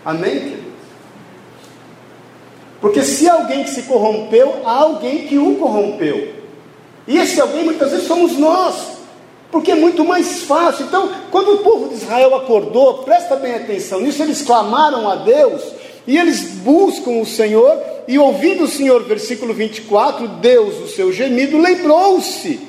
Amém? 0.05 0.57
Porque 2.79 3.01
se 3.03 3.27
há 3.27 3.33
alguém 3.33 3.63
que 3.63 3.71
se 3.71 3.83
corrompeu, 3.83 4.62
há 4.63 4.71
alguém 4.71 5.27
que 5.27 5.38
o 5.38 5.55
corrompeu. 5.55 6.35
E 7.07 7.17
esse 7.17 7.41
alguém 7.41 7.65
muitas 7.65 7.91
vezes 7.91 8.07
somos 8.07 8.38
nós. 8.38 8.98
Porque 9.51 9.71
é 9.71 9.75
muito 9.75 10.05
mais 10.05 10.43
fácil. 10.43 10.85
Então, 10.85 11.09
quando 11.31 11.53
o 11.53 11.57
povo 11.59 11.89
de 11.89 11.95
Israel 11.95 12.35
acordou, 12.35 12.99
presta 12.99 13.35
bem 13.35 13.55
atenção 13.55 14.01
nisso, 14.01 14.21
eles 14.21 14.41
clamaram 14.41 15.09
a 15.09 15.15
Deus 15.15 15.62
e 16.05 16.17
eles 16.17 16.41
buscam 16.41 17.21
o 17.21 17.25
Senhor, 17.25 17.77
e 18.07 18.17
ouvindo 18.17 18.63
o 18.63 18.67
Senhor, 18.67 19.03
versículo 19.03 19.53
24, 19.53 20.27
Deus, 20.27 20.79
o 20.79 20.88
seu 20.88 21.13
gemido, 21.13 21.59
lembrou-se 21.59 22.59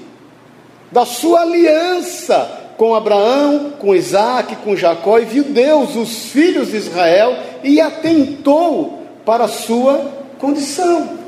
da 0.92 1.06
sua 1.06 1.40
aliança 1.40 2.58
com 2.76 2.94
Abraão, 2.94 3.72
com 3.78 3.94
Isaac, 3.94 4.56
com 4.56 4.76
Jacó, 4.76 5.18
e 5.18 5.24
viu 5.24 5.44
Deus, 5.44 5.96
os 5.96 6.26
filhos 6.26 6.70
de 6.70 6.76
Israel, 6.76 7.34
e 7.64 7.80
atentou 7.80 9.04
para 9.24 9.44
a 9.44 9.48
sua 9.48 10.10
condição. 10.38 11.19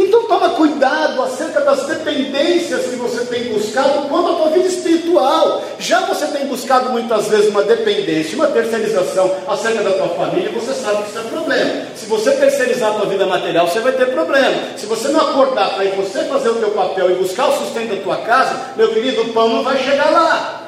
Então 0.00 0.24
toma 0.24 0.48
cuidado 0.50 1.20
acerca 1.22 1.60
das 1.60 1.84
dependências 1.84 2.86
que 2.86 2.96
você 2.96 3.22
tem 3.26 3.52
buscado 3.52 4.08
quanto 4.08 4.30
à 4.30 4.34
tua 4.34 4.48
vida 4.48 4.66
espiritual. 4.66 5.62
Já 5.78 6.00
você 6.06 6.26
tem 6.28 6.46
buscado 6.46 6.88
muitas 6.88 7.28
vezes 7.28 7.50
uma 7.50 7.62
dependência, 7.62 8.34
uma 8.34 8.46
terceirização 8.46 9.30
acerca 9.46 9.82
da 9.82 9.92
tua 9.92 10.08
família, 10.08 10.50
você 10.52 10.72
sabe 10.72 11.02
que 11.02 11.10
isso 11.10 11.18
é 11.18 11.22
problema. 11.22 11.86
Se 11.94 12.06
você 12.06 12.32
terceirizar 12.32 12.92
a 12.92 12.94
tua 12.94 13.06
vida 13.06 13.26
material, 13.26 13.68
você 13.68 13.80
vai 13.80 13.92
ter 13.92 14.06
problema. 14.06 14.78
Se 14.78 14.86
você 14.86 15.08
não 15.08 15.20
acordar 15.20 15.74
para 15.74 15.84
você 15.90 16.24
fazer 16.24 16.48
o 16.48 16.54
teu 16.54 16.70
papel 16.70 17.10
e 17.10 17.14
buscar 17.16 17.48
o 17.48 17.58
sustento 17.58 17.94
da 17.94 18.02
tua 18.02 18.16
casa, 18.18 18.72
meu 18.76 18.88
querido, 18.94 19.20
o 19.20 19.32
pão 19.34 19.50
não 19.50 19.62
vai 19.62 19.76
chegar 19.76 20.10
lá. 20.10 20.62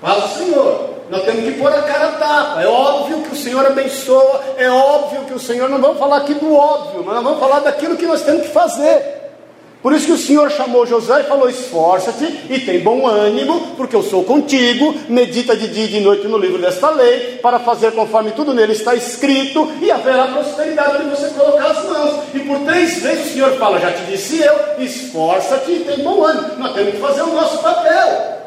Fala 0.00 0.24
o 0.24 0.28
Senhor. 0.28 0.93
Nós 1.10 1.22
temos 1.22 1.44
que 1.44 1.52
pôr 1.52 1.72
a 1.72 1.82
cara 1.82 2.08
a 2.08 2.12
tapa. 2.12 2.62
É 2.62 2.66
óbvio 2.66 3.22
que 3.22 3.34
o 3.34 3.36
Senhor 3.36 3.64
abençoa, 3.66 4.42
é 4.56 4.70
óbvio 4.70 5.22
que 5.22 5.34
o 5.34 5.38
Senhor, 5.38 5.68
não 5.68 5.80
vamos 5.80 5.98
falar 5.98 6.18
aqui 6.18 6.34
do 6.34 6.54
óbvio, 6.54 7.02
mas 7.04 7.14
nós 7.14 7.24
vamos 7.24 7.40
falar 7.40 7.60
daquilo 7.60 7.96
que 7.96 8.06
nós 8.06 8.22
temos 8.22 8.42
que 8.42 8.52
fazer. 8.52 9.24
Por 9.84 9.92
isso 9.92 10.06
que 10.06 10.12
o 10.12 10.16
Senhor 10.16 10.50
chamou 10.50 10.86
José 10.86 11.20
e 11.20 11.24
falou: 11.24 11.46
Esforça-te 11.46 12.24
e 12.48 12.58
tem 12.60 12.80
bom 12.80 13.06
ânimo, 13.06 13.74
porque 13.76 13.94
eu 13.94 14.02
sou 14.02 14.24
contigo. 14.24 14.94
Medita 15.10 15.54
de 15.54 15.68
dia 15.68 15.84
e 15.84 15.88
de 15.88 16.00
noite 16.00 16.26
no 16.26 16.38
livro 16.38 16.58
desta 16.58 16.88
lei, 16.88 17.38
para 17.42 17.58
fazer 17.58 17.92
conforme 17.92 18.30
tudo 18.30 18.54
nele 18.54 18.72
está 18.72 18.94
escrito, 18.94 19.70
e 19.82 19.90
haverá 19.90 20.28
prosperidade 20.28 21.02
onde 21.02 21.10
você 21.10 21.28
colocar 21.28 21.66
as 21.66 21.84
mãos. 21.84 22.22
E 22.32 22.40
por 22.40 22.60
três 22.60 23.02
vezes 23.02 23.26
o 23.26 23.32
Senhor 23.34 23.52
fala: 23.58 23.78
Já 23.78 23.92
te 23.92 24.04
disse 24.04 24.40
eu, 24.40 24.82
esforça-te 24.82 25.72
e 25.72 25.80
tem 25.80 26.02
bom 26.02 26.24
ânimo. 26.24 26.54
Nós 26.56 26.72
temos 26.72 26.92
que 26.92 27.00
fazer 27.00 27.20
o 27.20 27.34
nosso 27.34 27.58
papel. 27.58 28.43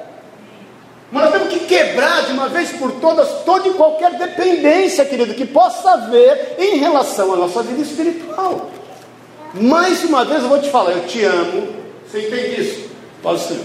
Quebrar 1.60 2.26
de 2.26 2.32
uma 2.32 2.48
vez 2.50 2.72
por 2.72 2.92
todas 2.94 3.44
toda 3.44 3.68
e 3.68 3.74
qualquer 3.74 4.18
dependência, 4.18 5.06
querido, 5.06 5.34
que 5.34 5.46
possa 5.46 5.92
haver 5.92 6.56
em 6.58 6.78
relação 6.78 7.34
à 7.34 7.38
nossa 7.38 7.62
vida 7.64 7.82
espiritual. 7.82 8.70
Mais 9.54 10.04
uma 10.04 10.24
vez 10.24 10.44
eu 10.44 10.50
vou 10.50 10.62
te 10.62 10.70
falar, 10.70 10.92
eu 10.92 11.06
te 11.06 11.24
amo. 11.24 11.68
Você 12.06 12.28
entende 12.28 12.62
isso? 12.62 12.90
Fala 13.22 13.36
assim, 13.36 13.60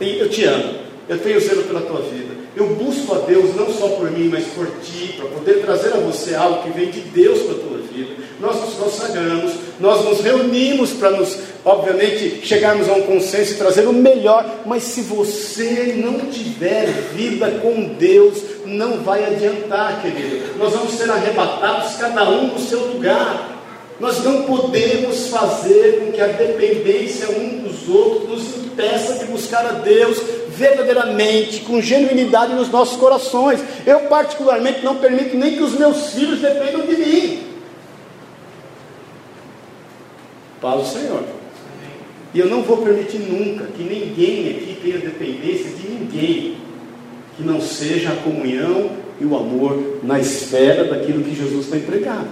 eu 0.00 0.28
te 0.28 0.44
amo, 0.44 0.74
eu 1.08 1.18
tenho 1.18 1.40
zelo 1.40 1.62
pela 1.64 1.80
tua 1.80 2.00
vida. 2.00 2.34
Eu 2.56 2.74
busco 2.74 3.14
a 3.14 3.18
Deus 3.18 3.54
não 3.54 3.72
só 3.72 3.88
por 3.88 4.10
mim, 4.10 4.28
mas 4.28 4.44
por 4.46 4.66
ti, 4.82 5.14
para 5.16 5.28
poder 5.28 5.60
trazer 5.60 5.94
a 5.94 5.98
você 5.98 6.34
algo 6.34 6.62
que 6.62 6.70
vem 6.70 6.90
de 6.90 7.00
Deus 7.00 7.42
para 7.42 7.52
a 7.52 7.58
tua 7.58 7.77
vida. 8.02 8.22
Nós 8.40 8.60
nos 8.60 8.74
consagramos, 8.74 9.52
nós 9.80 10.04
nos 10.04 10.20
reunimos 10.20 10.92
para 10.92 11.10
nos, 11.10 11.38
obviamente, 11.64 12.46
chegarmos 12.46 12.88
a 12.88 12.92
um 12.92 13.02
consenso 13.02 13.52
e 13.52 13.56
trazer 13.56 13.86
o 13.86 13.92
melhor. 13.92 14.44
Mas 14.64 14.84
se 14.84 15.02
você 15.02 15.94
não 15.96 16.30
tiver 16.30 16.86
vida 17.14 17.50
com 17.62 17.94
Deus, 17.98 18.38
não 18.64 18.98
vai 18.98 19.24
adiantar, 19.24 20.00
querido. 20.02 20.58
Nós 20.58 20.72
vamos 20.72 20.92
ser 20.94 21.10
arrebatados, 21.10 21.96
cada 21.96 22.28
um 22.28 22.48
no 22.48 22.58
seu 22.58 22.80
lugar. 22.92 23.56
Nós 23.98 24.22
não 24.22 24.42
podemos 24.42 25.28
fazer 25.28 26.04
com 26.04 26.12
que 26.12 26.20
a 26.20 26.28
dependência 26.28 27.28
um 27.30 27.62
dos 27.64 27.88
outros 27.88 28.28
nos 28.28 28.64
impeça 28.64 29.14
de 29.18 29.24
buscar 29.24 29.66
a 29.66 29.72
Deus 29.72 30.18
verdadeiramente, 30.48 31.60
com 31.60 31.80
genuinidade 31.80 32.54
nos 32.54 32.68
nossos 32.68 32.96
corações. 32.96 33.60
Eu, 33.84 34.00
particularmente, 34.02 34.84
não 34.84 34.96
permito 34.96 35.36
nem 35.36 35.56
que 35.56 35.62
os 35.62 35.76
meus 35.76 36.12
filhos 36.12 36.40
dependam 36.40 36.82
de 36.82 36.96
mim. 36.96 37.40
Paz 40.60 40.80
o 40.80 40.92
Senhor. 40.92 41.22
E 42.34 42.38
eu 42.38 42.48
não 42.48 42.62
vou 42.62 42.78
permitir 42.78 43.18
nunca 43.18 43.64
que 43.64 43.82
ninguém 43.82 44.50
aqui 44.50 44.78
tenha 44.82 44.98
dependência 44.98 45.70
de 45.70 45.88
ninguém 45.88 46.56
que 47.36 47.42
não 47.42 47.60
seja 47.60 48.10
a 48.10 48.16
comunhão 48.16 48.90
e 49.20 49.24
o 49.24 49.36
amor 49.36 50.00
na 50.02 50.18
esfera 50.18 50.84
daquilo 50.84 51.22
que 51.22 51.34
Jesus 51.34 51.64
está 51.64 51.76
empregado. 51.76 52.28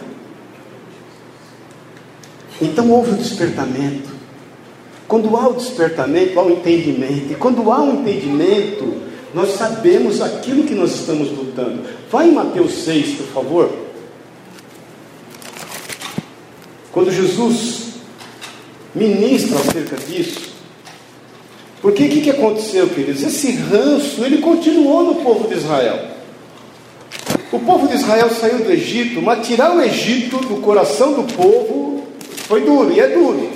Então 2.60 2.90
houve 2.90 3.12
o 3.12 3.16
despertamento. 3.16 4.16
Quando 5.06 5.36
há 5.36 5.48
o 5.48 5.54
despertamento, 5.54 6.38
há 6.38 6.42
o 6.42 6.50
entendimento. 6.50 7.32
E 7.32 7.36
quando 7.36 7.70
há 7.70 7.80
um 7.80 8.00
entendimento, 8.00 9.02
nós 9.32 9.50
sabemos 9.50 10.20
aquilo 10.20 10.64
que 10.64 10.74
nós 10.74 10.94
estamos 10.94 11.30
lutando. 11.30 11.82
Vai 12.10 12.28
em 12.28 12.32
Mateus 12.32 12.72
6, 12.84 13.16
por 13.16 13.26
favor. 13.26 13.72
Quando 16.90 17.12
Jesus 17.12 17.85
ministra 18.96 19.58
acerca 19.58 19.96
disso. 19.96 20.56
Porque 21.80 22.04
o 22.04 22.08
que, 22.08 22.20
que 22.22 22.30
aconteceu, 22.30 22.88
queridos? 22.88 23.22
Esse 23.22 23.52
ranço, 23.52 24.24
ele 24.24 24.38
continuou 24.38 25.04
no 25.04 25.14
povo 25.16 25.46
de 25.46 25.54
Israel. 25.54 26.16
O 27.52 27.60
povo 27.60 27.86
de 27.86 27.94
Israel 27.94 28.30
saiu 28.30 28.64
do 28.64 28.72
Egito, 28.72 29.22
mas 29.22 29.46
tirar 29.46 29.76
o 29.76 29.80
Egito 29.80 30.38
do 30.38 30.56
coração 30.56 31.12
do 31.12 31.22
povo 31.34 32.06
foi 32.48 32.62
duro, 32.62 32.92
e 32.92 32.98
é 32.98 33.08
duro. 33.08 33.50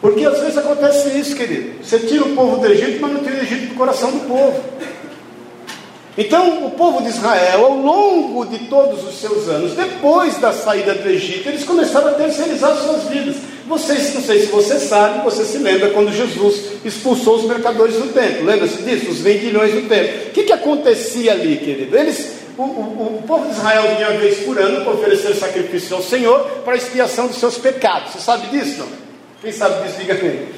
Porque 0.00 0.24
às 0.24 0.40
vezes 0.40 0.58
acontece 0.58 1.16
isso, 1.16 1.36
querido. 1.36 1.84
Você 1.84 2.00
tira 2.00 2.24
o 2.24 2.34
povo 2.34 2.56
do 2.56 2.66
Egito, 2.66 3.00
mas 3.00 3.12
não 3.12 3.22
tira 3.22 3.36
o 3.36 3.42
Egito 3.42 3.68
do 3.68 3.74
coração 3.74 4.10
do 4.10 4.26
povo. 4.26 4.60
Então, 6.18 6.66
o 6.66 6.70
povo 6.72 7.02
de 7.02 7.08
Israel, 7.08 7.64
ao 7.64 7.76
longo 7.76 8.44
de 8.44 8.58
todos 8.66 9.02
os 9.06 9.18
seus 9.18 9.48
anos, 9.48 9.72
depois 9.72 10.36
da 10.38 10.52
saída 10.52 10.94
do 10.94 11.08
Egito, 11.08 11.48
eles 11.48 11.64
começaram 11.64 12.08
a 12.08 12.12
terceirizar 12.12 12.76
suas 12.76 13.04
vidas. 13.04 13.36
Vocês, 13.66 14.14
não 14.14 14.22
sei 14.22 14.40
se 14.40 14.46
você 14.46 14.78
sabe, 14.78 15.24
você 15.24 15.44
se 15.44 15.58
lembra 15.58 15.90
quando 15.90 16.12
Jesus 16.12 16.72
expulsou 16.84 17.36
os 17.36 17.44
mercadores 17.44 17.94
do 17.94 18.12
templo. 18.12 18.44
Lembra-se 18.44 18.82
disso? 18.82 19.10
Os 19.10 19.20
vendilhões 19.20 19.72
do 19.72 19.88
templo. 19.88 20.28
O 20.28 20.30
que, 20.30 20.42
que 20.44 20.52
acontecia 20.52 21.32
ali, 21.32 21.56
querido? 21.56 21.96
Eles 21.96 22.42
o, 22.56 22.62
o, 22.62 23.18
o, 23.18 23.22
povo 23.26 23.46
de 23.46 23.52
Israel 23.52 23.96
vinha 23.96 24.10
uma 24.10 24.18
vez 24.18 24.40
por 24.40 24.58
ano 24.58 24.84
para 24.84 24.92
oferecer 24.92 25.34
sacrifício 25.34 25.96
ao 25.96 26.02
Senhor 26.02 26.40
para 26.64 26.76
expiação 26.76 27.26
dos 27.26 27.38
seus 27.38 27.56
pecados. 27.56 28.12
Você 28.12 28.20
sabe 28.20 28.48
disso? 28.48 28.80
Não? 28.80 28.88
Quem 29.40 29.52
sabe 29.52 29.82
disso, 29.82 29.98
diga 29.98 30.14
amém. 30.14 30.48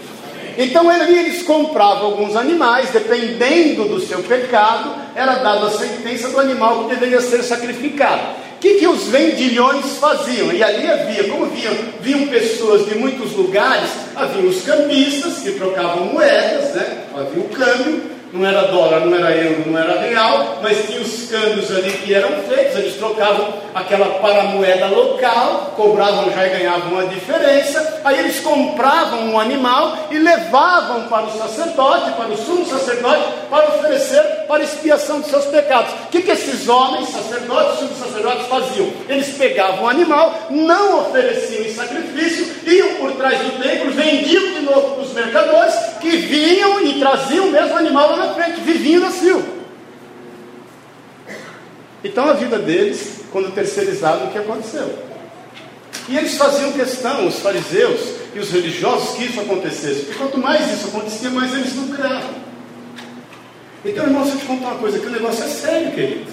Então 0.58 0.88
ali 0.88 1.18
eles 1.18 1.42
compravam 1.42 2.06
alguns 2.06 2.36
animais, 2.36 2.90
dependendo 2.90 3.84
do 3.84 4.00
seu 4.00 4.22
pecado, 4.22 4.94
era 5.14 5.36
dada 5.36 5.66
a 5.66 5.70
sentença 5.70 6.28
do 6.28 6.38
animal 6.38 6.84
que 6.84 6.94
deveria 6.94 7.20
ser 7.20 7.42
sacrificado. 7.42 8.43
Que, 8.64 8.77
que 8.77 8.87
os 8.87 9.09
vendilhões 9.09 9.98
faziam? 9.98 10.50
E 10.50 10.62
ali 10.62 10.90
havia, 10.90 11.24
como 11.24 11.44
viam, 11.50 11.74
viam 12.00 12.27
pessoas 12.29 12.87
de 12.87 12.94
muitos 12.94 13.33
lugares, 13.33 13.90
havia 14.16 14.48
os 14.48 14.62
cambistas 14.62 15.40
que 15.40 15.53
trocavam 15.53 16.07
moedas, 16.07 16.74
né? 16.74 17.05
havia 17.14 17.42
o 17.42 17.48
câmbio, 17.50 18.13
não 18.34 18.44
era 18.44 18.62
dólar, 18.62 19.06
não 19.06 19.16
era 19.16 19.30
euro, 19.30 19.70
não 19.70 19.78
era 19.78 20.00
real, 20.00 20.58
mas 20.60 20.86
tinha 20.86 21.00
os 21.00 21.28
câmbios 21.30 21.70
ali 21.70 21.92
que 21.92 22.12
eram 22.12 22.30
feitos, 22.42 22.76
eles 22.76 22.96
trocavam 22.96 23.54
aquela 23.72 24.06
para 24.18 24.42
moeda 24.44 24.86
local, 24.86 25.72
cobravam 25.76 26.32
já 26.32 26.44
e 26.46 26.50
ganhavam 26.50 26.92
uma 26.92 27.06
diferença, 27.06 28.00
aí 28.04 28.18
eles 28.18 28.40
compravam 28.40 29.28
um 29.28 29.38
animal 29.38 29.96
e 30.10 30.18
levavam 30.18 31.04
para 31.04 31.26
o 31.26 31.38
sacerdote, 31.38 32.10
para 32.12 32.28
o 32.28 32.36
sumo 32.36 32.66
sacerdote, 32.66 33.22
para 33.48 33.68
oferecer 33.68 34.44
para 34.48 34.64
expiação 34.64 35.20
de 35.20 35.28
seus 35.28 35.44
pecados. 35.46 35.92
O 35.92 36.08
que, 36.08 36.22
que 36.22 36.30
esses 36.30 36.68
homens, 36.68 37.08
sacerdotes, 37.10 37.78
sumos 37.78 37.98
sacerdotes 37.98 38.46
faziam? 38.46 38.92
Eles 39.08 39.28
pegavam 39.36 39.84
o 39.84 39.88
animal, 39.88 40.34
não 40.50 41.00
ofereciam 41.02 41.64
em 41.64 41.72
sacrifício, 41.72 42.46
iam 42.66 42.96
por 42.96 43.12
trás 43.12 43.38
do 43.38 43.62
templo, 43.62 43.92
vendiam 43.92 44.54
de 44.54 44.60
novo 44.60 44.94
para 44.94 45.02
os 45.02 45.12
mercadores, 45.12 45.74
que 46.00 46.10
vinham 46.16 46.80
e 46.82 46.98
traziam 46.98 47.46
o 47.46 47.50
mesmo 47.50 47.76
animal 47.76 48.23
na 48.26 48.34
frente, 48.34 48.60
vivinho 48.60 49.00
nasceu. 49.00 49.42
Então 52.02 52.28
a 52.28 52.34
vida 52.34 52.58
deles, 52.58 53.20
quando 53.32 53.54
terceirizaram, 53.54 54.26
o 54.26 54.30
que 54.30 54.38
aconteceu? 54.38 54.98
E 56.08 56.16
eles 56.16 56.37
faziam 56.37 56.72
questão, 56.72 57.26
os 57.26 57.38
fariseus 57.38 58.00
e 58.34 58.38
os 58.38 58.50
religiosos, 58.50 59.16
que 59.16 59.24
isso 59.24 59.40
acontecesse. 59.40 60.02
Porque 60.02 60.18
quanto 60.18 60.38
mais 60.38 60.70
isso 60.70 60.88
acontecia, 60.88 61.30
mais 61.30 61.52
eles 61.54 61.74
lucravam. 61.74 62.34
Então, 63.84 64.04
irmão, 64.04 64.26
eu 64.26 64.37
te 64.37 64.44
contar 64.44 64.68
uma 64.68 64.78
coisa, 64.78 64.98
que 64.98 65.06
o 65.06 65.10
negócio 65.10 65.44
é 65.44 65.48
sério, 65.48 65.92
querido. 65.92 66.32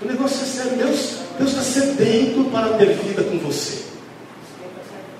O 0.00 0.06
negócio 0.06 0.42
é 0.42 0.46
sério. 0.46 0.76
Deus, 0.76 1.14
Deus 1.38 1.50
está 1.50 1.62
sedento 1.62 2.44
para 2.50 2.76
ter 2.76 2.94
vida 2.94 3.22
com 3.22 3.38
você. 3.38 3.91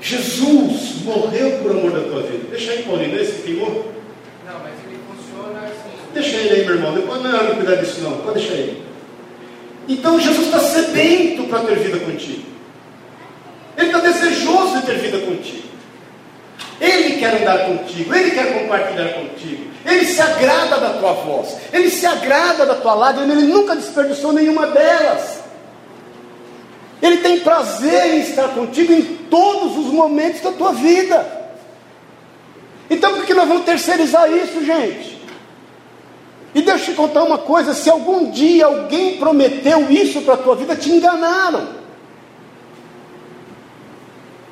Jesus 0.02 1.02
morreu 1.04 1.60
por 1.62 1.70
amor 1.70 1.92
da 1.92 2.00
tua 2.00 2.22
vida. 2.22 2.48
Deixa 2.50 2.72
aí, 2.72 2.82
Paulinho, 2.82 3.20
esse 3.20 3.42
queimou. 3.42 3.92
Não, 4.44 4.58
mas 4.58 4.72
ele 4.84 4.98
funciona 5.08 5.60
assim. 5.60 5.96
Deixa 6.12 6.36
ele 6.36 6.50
aí, 6.50 6.66
meu 6.66 6.74
irmão. 6.74 6.92
Depois 6.92 7.22
não 7.22 7.36
é 7.36 7.54
cuidar 7.54 7.76
disso, 7.76 8.00
não. 8.00 8.18
Pode 8.18 8.40
deixar 8.40 8.54
ele. 8.54 8.82
Então 9.88 10.18
Jesus 10.18 10.46
está 10.46 10.58
sedento 10.58 11.44
para 11.44 11.60
ter 11.60 11.78
vida 11.78 12.00
contigo. 12.00 12.42
Ele 13.76 13.86
está 13.86 14.00
desejoso 14.00 14.80
de 14.80 14.86
ter 14.86 14.98
vida 14.98 15.18
contigo. 15.20 15.72
Ele 16.80 17.16
quer 17.18 17.40
andar 17.40 17.66
contigo, 17.66 18.12
Ele 18.12 18.32
quer 18.32 18.60
compartilhar 18.60 19.10
contigo, 19.10 19.70
Ele 19.86 20.04
se 20.04 20.20
agrada 20.20 20.78
da 20.78 20.90
tua 20.94 21.12
voz, 21.12 21.56
Ele 21.72 21.88
se 21.88 22.04
agrada 22.04 22.66
da 22.66 22.74
tua 22.74 22.94
lágrima, 22.94 23.32
Ele 23.32 23.46
nunca 23.46 23.76
desperdiçou 23.76 24.32
nenhuma 24.32 24.66
delas. 24.66 25.41
Ele 27.02 27.16
tem 27.16 27.40
prazer 27.40 28.14
em 28.14 28.20
estar 28.20 28.48
contigo 28.50 28.92
em 28.92 29.02
todos 29.28 29.76
os 29.76 29.92
momentos 29.92 30.40
da 30.40 30.52
tua 30.52 30.72
vida. 30.72 31.42
Então 32.88 33.14
por 33.14 33.26
que 33.26 33.34
nós 33.34 33.48
vamos 33.48 33.64
terceirizar 33.64 34.30
isso, 34.32 34.64
gente? 34.64 35.20
E 36.54 36.62
deixa 36.62 36.90
eu 36.90 36.94
te 36.94 36.96
contar 36.96 37.24
uma 37.24 37.38
coisa: 37.38 37.74
se 37.74 37.90
algum 37.90 38.30
dia 38.30 38.66
alguém 38.66 39.16
prometeu 39.16 39.90
isso 39.90 40.22
para 40.22 40.34
a 40.34 40.38
tua 40.38 40.54
vida, 40.54 40.76
te 40.76 40.90
enganaram. 40.90 41.82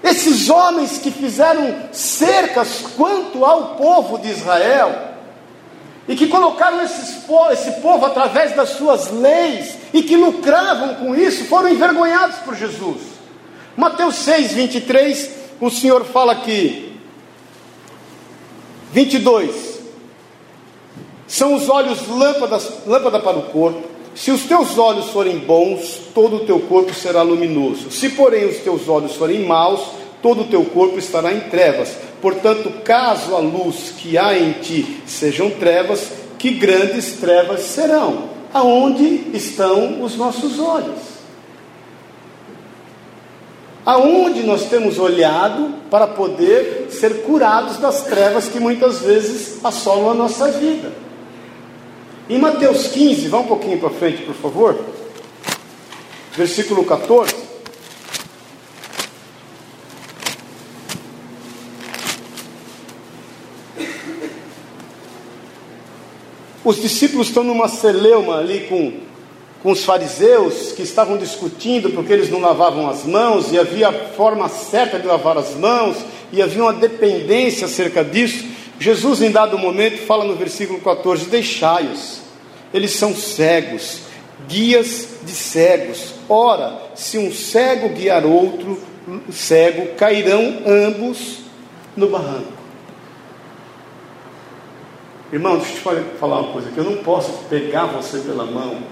Esses 0.02 0.48
homens 0.48 0.98
que 0.98 1.10
fizeram 1.10 1.90
cercas 1.92 2.82
quanto 2.96 3.44
ao 3.44 3.76
povo 3.76 4.18
de 4.18 4.28
Israel, 4.28 5.10
e 6.08 6.16
que 6.16 6.26
colocaram 6.26 6.82
esses, 6.82 7.18
esse 7.52 7.80
povo 7.80 8.06
através 8.06 8.56
das 8.56 8.70
suas 8.70 9.10
leis, 9.12 9.76
e 9.92 10.02
que 10.02 10.16
lucravam 10.16 10.94
com 10.96 11.14
isso, 11.14 11.44
foram 11.44 11.68
envergonhados 11.68 12.36
por 12.38 12.54
Jesus. 12.54 12.98
Mateus 13.76 14.16
6, 14.16 14.52
23, 14.52 15.30
o 15.60 15.70
Senhor 15.70 16.04
fala 16.04 16.32
aqui, 16.32 16.92
22, 18.92 19.80
são 21.26 21.54
os 21.54 21.68
olhos 21.68 22.08
lâmpadas, 22.08 22.86
lâmpada 22.86 23.20
para 23.20 23.38
o 23.38 23.42
corpo. 23.42 23.88
Se 24.14 24.32
os 24.32 24.42
teus 24.42 24.76
olhos 24.76 25.10
forem 25.10 25.38
bons, 25.38 26.00
todo 26.12 26.36
o 26.36 26.46
teu 26.46 26.58
corpo 26.60 26.92
será 26.92 27.22
luminoso. 27.22 27.90
Se, 27.90 28.10
porém, 28.10 28.46
os 28.46 28.58
teus 28.58 28.88
olhos 28.88 29.14
forem 29.14 29.46
maus, 29.46 29.80
todo 30.20 30.42
o 30.42 30.46
teu 30.48 30.64
corpo 30.64 30.98
estará 30.98 31.32
em 31.32 31.40
trevas. 31.40 31.96
Portanto, 32.20 32.82
caso 32.84 33.34
a 33.34 33.38
luz 33.38 33.94
que 33.96 34.18
há 34.18 34.36
em 34.36 34.52
ti 34.54 35.00
sejam 35.06 35.50
trevas, 35.50 36.10
que 36.38 36.50
grandes 36.50 37.12
trevas 37.12 37.60
serão. 37.62 38.39
Aonde 38.52 39.30
estão 39.32 40.02
os 40.02 40.16
nossos 40.16 40.58
olhos? 40.58 40.98
Aonde 43.84 44.42
nós 44.42 44.66
temos 44.66 44.98
olhado 44.98 45.74
para 45.90 46.06
poder 46.06 46.88
ser 46.90 47.22
curados 47.22 47.78
das 47.78 48.04
trevas 48.04 48.48
que 48.48 48.60
muitas 48.60 49.00
vezes 49.00 49.64
assolam 49.64 50.10
a 50.10 50.14
nossa 50.14 50.50
vida? 50.52 50.92
Em 52.28 52.38
Mateus 52.38 52.88
15, 52.88 53.28
vá 53.28 53.38
um 53.38 53.46
pouquinho 53.46 53.78
para 53.78 53.90
frente, 53.90 54.22
por 54.22 54.34
favor. 54.34 54.78
Versículo 56.32 56.84
14. 56.84 57.49
Os 66.70 66.80
discípulos 66.80 67.26
estão 67.26 67.42
numa 67.42 67.66
celeuma 67.66 68.38
ali 68.38 68.60
com, 68.68 68.92
com 69.60 69.72
os 69.72 69.84
fariseus 69.84 70.70
que 70.70 70.82
estavam 70.82 71.16
discutindo 71.16 71.90
porque 71.90 72.12
eles 72.12 72.30
não 72.30 72.38
lavavam 72.38 72.88
as 72.88 73.04
mãos 73.04 73.50
e 73.50 73.58
havia 73.58 73.88
a 73.88 73.92
forma 73.92 74.48
certa 74.48 74.96
de 74.96 75.04
lavar 75.04 75.36
as 75.36 75.56
mãos 75.56 75.96
e 76.30 76.40
havia 76.40 76.62
uma 76.62 76.72
dependência 76.72 77.66
acerca 77.66 78.04
disso. 78.04 78.44
Jesus, 78.78 79.20
em 79.20 79.32
dado 79.32 79.58
momento, 79.58 79.98
fala 80.06 80.24
no 80.24 80.36
versículo 80.36 80.78
14: 80.78 81.24
Deixai-os, 81.24 82.20
eles 82.72 82.92
são 82.92 83.16
cegos, 83.16 84.02
guias 84.46 85.08
de 85.24 85.32
cegos. 85.32 86.14
Ora, 86.28 86.80
se 86.94 87.18
um 87.18 87.32
cego 87.32 87.88
guiar 87.88 88.24
outro 88.24 88.78
cego, 89.32 89.96
cairão 89.96 90.62
ambos 90.64 91.38
no 91.96 92.06
barranco. 92.06 92.59
Irmão, 95.32 95.58
deixa 95.58 95.90
eu 95.90 96.04
te 96.04 96.18
falar 96.18 96.40
uma 96.40 96.52
coisa: 96.52 96.70
que 96.70 96.78
eu 96.78 96.84
não 96.84 96.96
posso 96.98 97.44
pegar 97.48 97.86
você 97.86 98.18
pela 98.18 98.44
mão 98.44 98.82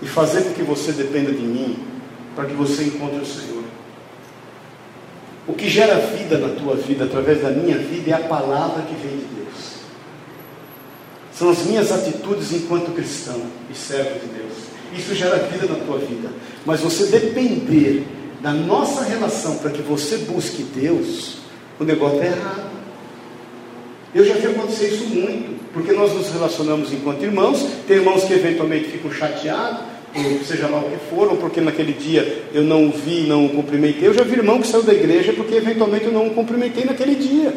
e 0.00 0.06
fazer 0.06 0.42
com 0.42 0.54
que 0.54 0.62
você 0.62 0.92
dependa 0.92 1.30
de 1.32 1.42
mim 1.42 1.78
para 2.34 2.46
que 2.46 2.54
você 2.54 2.84
encontre 2.84 3.18
o 3.18 3.26
Senhor. 3.26 3.62
O 5.46 5.54
que 5.54 5.68
gera 5.68 5.98
vida 5.98 6.38
na 6.38 6.54
tua 6.54 6.76
vida, 6.76 7.04
através 7.04 7.42
da 7.42 7.50
minha 7.50 7.76
vida, 7.78 8.10
é 8.10 8.14
a 8.14 8.28
palavra 8.28 8.82
que 8.82 8.94
vem 8.94 9.18
de 9.18 9.24
Deus. 9.34 9.72
São 11.32 11.50
as 11.50 11.64
minhas 11.64 11.90
atitudes 11.90 12.52
enquanto 12.52 12.94
cristão 12.94 13.40
e 13.70 13.74
servo 13.74 14.20
de 14.20 14.26
Deus. 14.26 14.52
Isso 14.96 15.14
gera 15.14 15.38
vida 15.38 15.66
na 15.66 15.84
tua 15.84 15.98
vida. 15.98 16.28
Mas 16.64 16.80
você 16.80 17.06
depender 17.06 18.06
da 18.40 18.52
nossa 18.52 19.02
relação 19.04 19.58
para 19.58 19.70
que 19.70 19.82
você 19.82 20.18
busque 20.18 20.62
Deus, 20.62 21.38
o 21.78 21.84
negócio 21.84 22.22
é 22.22 22.26
errado. 22.26 22.81
Eu 24.14 24.24
já 24.24 24.34
vi 24.34 24.48
acontecer 24.48 24.88
isso 24.88 25.06
muito, 25.06 25.58
porque 25.72 25.92
nós 25.92 26.12
nos 26.12 26.30
relacionamos 26.30 26.92
enquanto 26.92 27.22
irmãos, 27.22 27.66
tem 27.88 27.96
irmãos 27.96 28.24
que 28.24 28.34
eventualmente 28.34 28.90
ficam 28.90 29.10
chateados, 29.10 29.80
ou 30.14 30.44
seja 30.44 30.68
lá 30.68 30.80
o 30.80 30.90
que 30.90 30.98
for, 31.08 31.28
ou 31.28 31.36
porque 31.38 31.60
naquele 31.62 31.94
dia 31.94 32.44
eu 32.52 32.62
não 32.62 32.88
o 32.88 32.92
vi, 32.92 33.22
não 33.22 33.46
o 33.46 33.48
cumprimentei. 33.48 34.06
Eu 34.06 34.12
já 34.12 34.22
vi 34.22 34.34
irmão 34.34 34.60
que 34.60 34.66
saiu 34.66 34.82
da 34.82 34.92
igreja 34.92 35.32
porque 35.32 35.54
eventualmente 35.54 36.04
eu 36.04 36.12
não 36.12 36.26
o 36.26 36.30
cumprimentei 36.34 36.84
naquele 36.84 37.14
dia. 37.14 37.54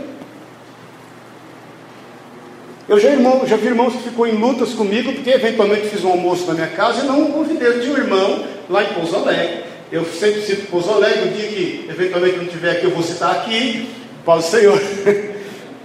Eu 2.87 2.99
já, 2.99 3.09
irmão, 3.09 3.45
já 3.45 3.57
vi 3.57 3.67
irmãos 3.67 3.93
que 3.93 4.03
ficou 4.03 4.25
em 4.25 4.37
lutas 4.37 4.73
comigo 4.73 5.11
porque 5.11 5.31
eventualmente 5.31 5.87
fiz 5.87 6.05
um 6.05 6.11
almoço 6.11 6.45
na 6.45 6.53
minha 6.53 6.67
casa 6.67 7.03
e 7.03 7.07
não 7.07 7.23
o 7.23 7.33
convidei. 7.33 7.67
Eu 7.67 7.81
tinha 7.81 7.93
um 7.93 7.97
irmão 7.97 8.45
lá 8.69 8.83
em 8.83 8.93
Pouso 8.93 9.15
Alegre. 9.17 9.63
Eu 9.91 10.05
sempre 10.05 10.41
cito 10.41 10.67
Pouso 10.67 10.89
Alegre, 10.91 11.29
o 11.29 11.31
dia 11.33 11.47
que 11.49 11.85
eventualmente 11.89 12.37
não 12.37 12.45
estiver 12.45 12.71
aqui, 12.71 12.85
eu 12.85 12.91
vou 12.91 13.03
citar 13.03 13.31
aqui, 13.31 13.89
para 14.23 14.35
o 14.35 14.41
Senhor. 14.41 14.79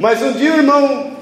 Mas 0.00 0.22
um 0.22 0.32
dia 0.32 0.54
o 0.54 0.56
irmão 0.56 1.12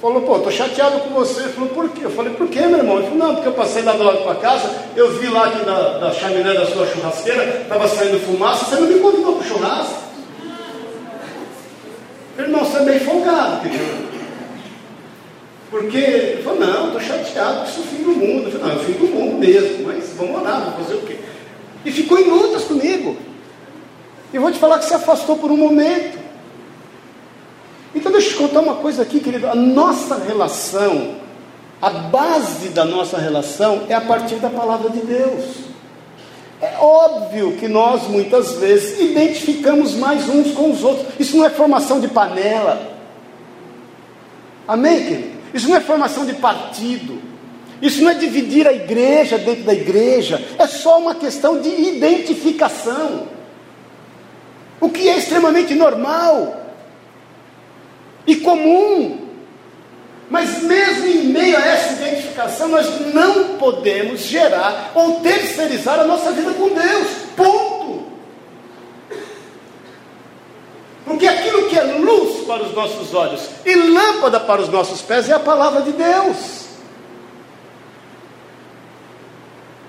falou, 0.00 0.22
pô, 0.22 0.38
estou 0.38 0.50
chateado 0.50 0.98
com 1.00 1.10
você. 1.10 1.42
Ele 1.42 1.52
falou, 1.52 1.68
por 1.68 1.90
quê? 1.90 2.04
Eu 2.04 2.10
falei, 2.10 2.32
por 2.32 2.48
quê, 2.48 2.60
meu 2.60 2.78
irmão? 2.78 2.96
Ele 2.96 3.08
falou, 3.08 3.18
não, 3.18 3.34
porque 3.34 3.48
eu 3.48 3.52
passei 3.52 3.82
lá 3.82 3.92
do 3.92 4.02
lado 4.02 4.24
da 4.24 4.34
casa, 4.36 4.70
eu 4.96 5.18
vi 5.18 5.28
lá 5.28 5.44
aqui 5.44 5.62
da, 5.62 5.98
da 5.98 6.10
chaminé 6.10 6.54
da 6.54 6.66
sua 6.66 6.86
churrasqueira, 6.86 7.60
estava 7.62 7.86
saindo 7.86 8.18
fumaça, 8.20 8.64
você 8.64 8.76
não 8.76 8.88
me 8.88 8.98
convidou 8.98 9.36
para 9.36 9.44
o 9.44 9.48
churrasco. 9.48 10.04
Irmão, 12.38 12.64
você 12.64 12.78
é 12.78 12.82
meio 12.82 13.00
folgado, 13.00 13.60
querido. 13.60 14.14
Porque 15.70 15.98
ele 15.98 16.42
falou, 16.42 16.60
não, 16.60 16.86
estou 16.86 17.00
chateado, 17.00 17.68
isso 17.68 17.80
é 17.80 17.82
o 17.82 17.86
fim 17.86 18.02
do 18.04 18.10
mundo. 18.10 18.48
Eu 18.48 18.52
falei, 18.52 18.66
não, 18.66 18.72
é 18.72 18.76
o 18.76 18.84
fim 18.84 18.92
do 18.92 19.06
mundo 19.06 19.38
mesmo, 19.38 19.86
mas 19.86 20.12
vamos 20.16 20.40
orar, 20.40 20.60
vamos 20.60 20.86
fazer 20.86 20.94
o 20.94 21.02
quê? 21.02 21.18
E 21.84 21.92
ficou 21.92 22.18
em 22.18 22.30
lutas 22.30 22.64
comigo. 22.64 23.18
E 24.32 24.38
vou 24.38 24.50
te 24.50 24.58
falar 24.58 24.78
que 24.78 24.86
se 24.86 24.94
afastou 24.94 25.36
por 25.36 25.50
um 25.50 25.56
momento. 25.58 26.23
Então 27.94 28.10
deixa 28.10 28.28
eu 28.28 28.32
te 28.32 28.38
contar 28.38 28.60
uma 28.60 28.74
coisa 28.76 29.02
aqui, 29.02 29.20
querido. 29.20 29.46
A 29.46 29.54
nossa 29.54 30.16
relação, 30.16 31.16
a 31.80 31.90
base 31.90 32.70
da 32.70 32.84
nossa 32.84 33.18
relação 33.18 33.82
é 33.88 33.94
a 33.94 34.00
partir 34.00 34.36
da 34.36 34.50
palavra 34.50 34.90
de 34.90 35.00
Deus. 35.00 35.44
É 36.60 36.76
óbvio 36.80 37.52
que 37.52 37.68
nós 37.68 38.08
muitas 38.08 38.54
vezes 38.54 38.98
identificamos 38.98 39.94
mais 39.94 40.28
uns 40.28 40.52
com 40.52 40.70
os 40.70 40.82
outros. 40.82 41.06
Isso 41.20 41.36
não 41.36 41.44
é 41.44 41.50
formação 41.50 42.00
de 42.00 42.08
panela. 42.08 42.94
Amém, 44.66 45.04
querido? 45.04 45.34
Isso 45.52 45.68
não 45.68 45.76
é 45.76 45.80
formação 45.80 46.26
de 46.26 46.32
partido. 46.34 47.22
Isso 47.80 48.02
não 48.02 48.10
é 48.10 48.14
dividir 48.14 48.66
a 48.66 48.72
igreja 48.72 49.38
dentro 49.38 49.64
da 49.64 49.74
igreja. 49.74 50.42
É 50.58 50.66
só 50.66 50.98
uma 50.98 51.14
questão 51.14 51.60
de 51.60 51.68
identificação. 51.68 53.28
O 54.80 54.88
que 54.88 55.08
é 55.08 55.18
extremamente 55.18 55.74
normal 55.74 56.63
e 58.26 58.36
comum. 58.36 59.24
Mas 60.30 60.62
mesmo 60.62 61.06
em 61.06 61.24
meio 61.26 61.56
a 61.56 61.60
essa 61.60 61.92
identificação, 61.92 62.68
nós 62.68 62.88
não 63.12 63.56
podemos 63.58 64.20
gerar 64.20 64.92
ou 64.94 65.20
terceirizar 65.20 66.00
a 66.00 66.04
nossa 66.04 66.32
vida 66.32 66.52
com 66.54 66.68
Deus. 66.70 67.08
Ponto. 67.36 68.04
Porque 71.04 71.26
aquilo 71.26 71.68
que 71.68 71.78
é 71.78 71.82
luz 71.82 72.46
para 72.46 72.62
os 72.62 72.74
nossos 72.74 73.12
olhos 73.12 73.48
e 73.64 73.74
lâmpada 73.74 74.40
para 74.40 74.62
os 74.62 74.68
nossos 74.68 75.02
pés 75.02 75.28
é 75.28 75.34
a 75.34 75.38
palavra 75.38 75.82
de 75.82 75.92
Deus. 75.92 76.64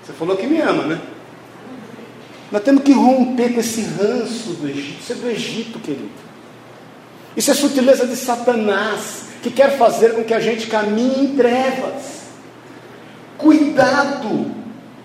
Você 0.04 0.12
falou 0.12 0.36
que 0.36 0.46
me 0.46 0.60
ama, 0.60 0.84
né? 0.84 1.00
Nós 2.52 2.62
temos 2.62 2.84
que 2.84 2.92
romper 2.92 3.54
com 3.54 3.60
esse 3.60 3.82
ranço 3.82 4.50
do 4.50 4.68
Egito. 4.68 5.00
Isso 5.00 5.12
é 5.12 5.16
do 5.16 5.28
Egito, 5.28 5.78
querido. 5.80 6.25
Isso 7.36 7.50
é 7.50 7.54
sutileza 7.54 8.06
de 8.06 8.16
Satanás, 8.16 9.26
que 9.42 9.50
quer 9.50 9.76
fazer 9.76 10.14
com 10.14 10.24
que 10.24 10.32
a 10.32 10.40
gente 10.40 10.66
caminhe 10.66 11.24
em 11.24 11.36
trevas. 11.36 12.16
Cuidado 13.36 14.46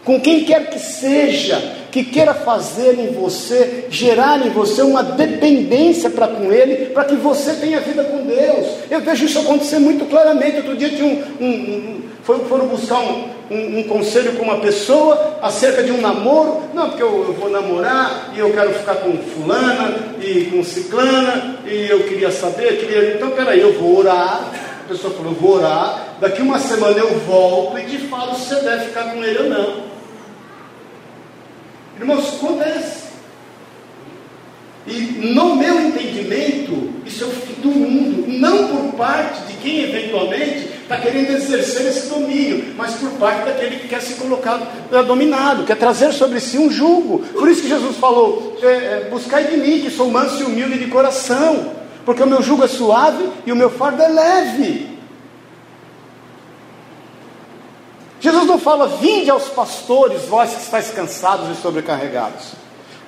com 0.05 0.19
quem 0.19 0.45
quer 0.45 0.69
que 0.69 0.79
seja, 0.79 1.57
que 1.91 2.03
queira 2.03 2.33
fazer 2.33 2.97
em 2.97 3.13
você, 3.13 3.85
gerar 3.89 4.45
em 4.45 4.49
você 4.49 4.81
uma 4.81 5.03
dependência 5.03 6.09
para 6.09 6.27
com 6.27 6.51
Ele, 6.51 6.87
para 6.87 7.03
que 7.03 7.15
você 7.15 7.53
tenha 7.53 7.81
vida 7.81 8.03
com 8.05 8.25
Deus. 8.25 8.67
Eu 8.89 9.01
vejo 9.01 9.25
isso 9.25 9.39
acontecer 9.39 9.79
muito 9.79 10.05
claramente. 10.05 10.57
Outro 10.57 10.77
dia 10.77 10.89
tinha 10.89 11.05
um, 11.05 11.45
um, 11.45 11.47
um 11.47 12.01
foram, 12.23 12.45
foram 12.45 12.67
buscar 12.67 12.99
um, 12.99 13.25
um, 13.51 13.79
um, 13.79 13.83
conselho 13.83 14.33
com 14.37 14.43
uma 14.43 14.59
pessoa 14.59 15.37
acerca 15.41 15.83
de 15.83 15.91
um 15.91 15.99
namoro. 15.99 16.63
Não, 16.73 16.89
porque 16.89 17.03
eu, 17.03 17.25
eu, 17.27 17.33
vou 17.33 17.49
namorar 17.49 18.31
e 18.33 18.39
eu 18.39 18.51
quero 18.53 18.73
ficar 18.73 18.95
com 18.95 19.17
fulana 19.17 20.15
e 20.21 20.45
com 20.45 20.63
ciclana 20.63 21.57
e 21.65 21.89
eu 21.89 22.03
queria 22.05 22.31
saber, 22.31 22.79
queria. 22.79 23.15
Então, 23.15 23.31
peraí, 23.31 23.59
eu 23.59 23.77
vou 23.77 23.97
orar. 23.97 24.49
A 24.85 24.87
pessoa 24.87 25.13
falou, 25.13 25.33
vou 25.33 25.57
orar. 25.57 26.15
Daqui 26.19 26.41
uma 26.41 26.59
semana 26.59 26.97
eu 26.97 27.19
volto 27.19 27.77
e 27.77 27.85
te 27.85 27.97
falo 28.07 28.35
se 28.35 28.49
você 28.49 28.55
deve 28.61 28.85
ficar 28.85 29.11
com 29.11 29.23
ele 29.23 29.39
ou 29.39 29.49
não. 29.49 29.83
Irmãos, 31.99 32.35
acontece. 32.35 33.10
E 34.87 35.31
no 35.33 35.55
meu 35.55 35.79
entendimento, 35.79 36.91
isso 37.05 37.23
é 37.23 37.27
o 37.27 37.31
fim 37.31 37.61
do 37.61 37.69
mundo. 37.69 38.25
Não 38.27 38.67
por 38.67 38.97
parte 38.97 39.41
de 39.47 39.53
quem 39.57 39.83
eventualmente 39.83 40.69
está 40.81 40.97
querendo 40.97 41.31
exercer 41.31 41.87
esse 41.87 42.09
domínio, 42.09 42.73
mas 42.75 42.95
por 42.95 43.11
parte 43.11 43.45
daquele 43.45 43.77
que 43.77 43.87
quer 43.87 44.01
se 44.01 44.15
colocar 44.15 44.57
dominado, 45.07 45.65
quer 45.65 45.77
trazer 45.77 46.11
sobre 46.11 46.39
si 46.39 46.57
um 46.57 46.69
jugo. 46.69 47.19
Por 47.19 47.47
isso 47.47 47.61
que 47.61 47.69
Jesus 47.69 47.95
falou: 47.97 48.57
é, 48.61 48.65
é, 48.67 49.07
buscai 49.09 49.45
de 49.45 49.57
mim, 49.57 49.81
que 49.81 49.91
sou 49.91 50.09
manso 50.09 50.41
e 50.41 50.43
humilde 50.43 50.79
de 50.79 50.87
coração, 50.87 51.73
porque 52.03 52.23
o 52.23 52.27
meu 52.27 52.41
jugo 52.41 52.63
é 52.63 52.67
suave 52.67 53.29
e 53.45 53.51
o 53.51 53.55
meu 53.55 53.69
fardo 53.69 54.01
é 54.01 54.07
leve. 54.07 54.91
Jesus 58.19 58.45
não 58.45 58.59
fala, 58.59 58.87
vinde 58.87 59.31
aos 59.31 59.45
pastores, 59.45 60.23
vós 60.25 60.51
que 60.51 60.61
estáis 60.61 60.91
cansados 60.91 61.57
e 61.57 61.59
sobrecarregados. 61.59 62.60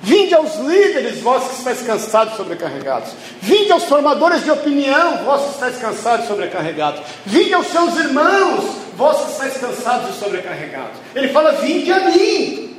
Vinde 0.04 0.34
aos 0.34 0.56
líderes, 0.56 1.20
vós 1.20 1.48
que 1.48 1.54
estáis 1.54 1.80
cansados 1.80 2.34
e 2.34 2.36
sobrecarregados. 2.36 3.12
Vinde 3.40 3.72
aos 3.72 3.84
formadores 3.84 4.44
de 4.44 4.50
opinião, 4.50 5.24
vós 5.24 5.44
que 5.44 5.50
estáis 5.52 5.78
cansados 5.78 6.26
e 6.26 6.28
sobrecarregados. 6.28 7.00
Vinde 7.24 7.54
aos 7.54 7.68
seus 7.68 7.96
irmãos, 7.96 8.66
vós 8.98 9.24
que 9.24 9.32
estáis 9.32 9.56
cansados 9.56 10.14
e 10.14 10.18
sobrecarregados. 10.18 10.98
Ele 11.14 11.28
fala, 11.28 11.52
vinde 11.52 11.90
a 11.90 12.10
mim, 12.10 12.76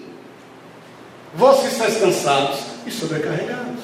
vós 1.33 1.61
que 1.61 1.67
estáis 1.67 1.97
cansados 1.97 2.59
e 2.85 2.91
sobrecarregados. 2.91 3.81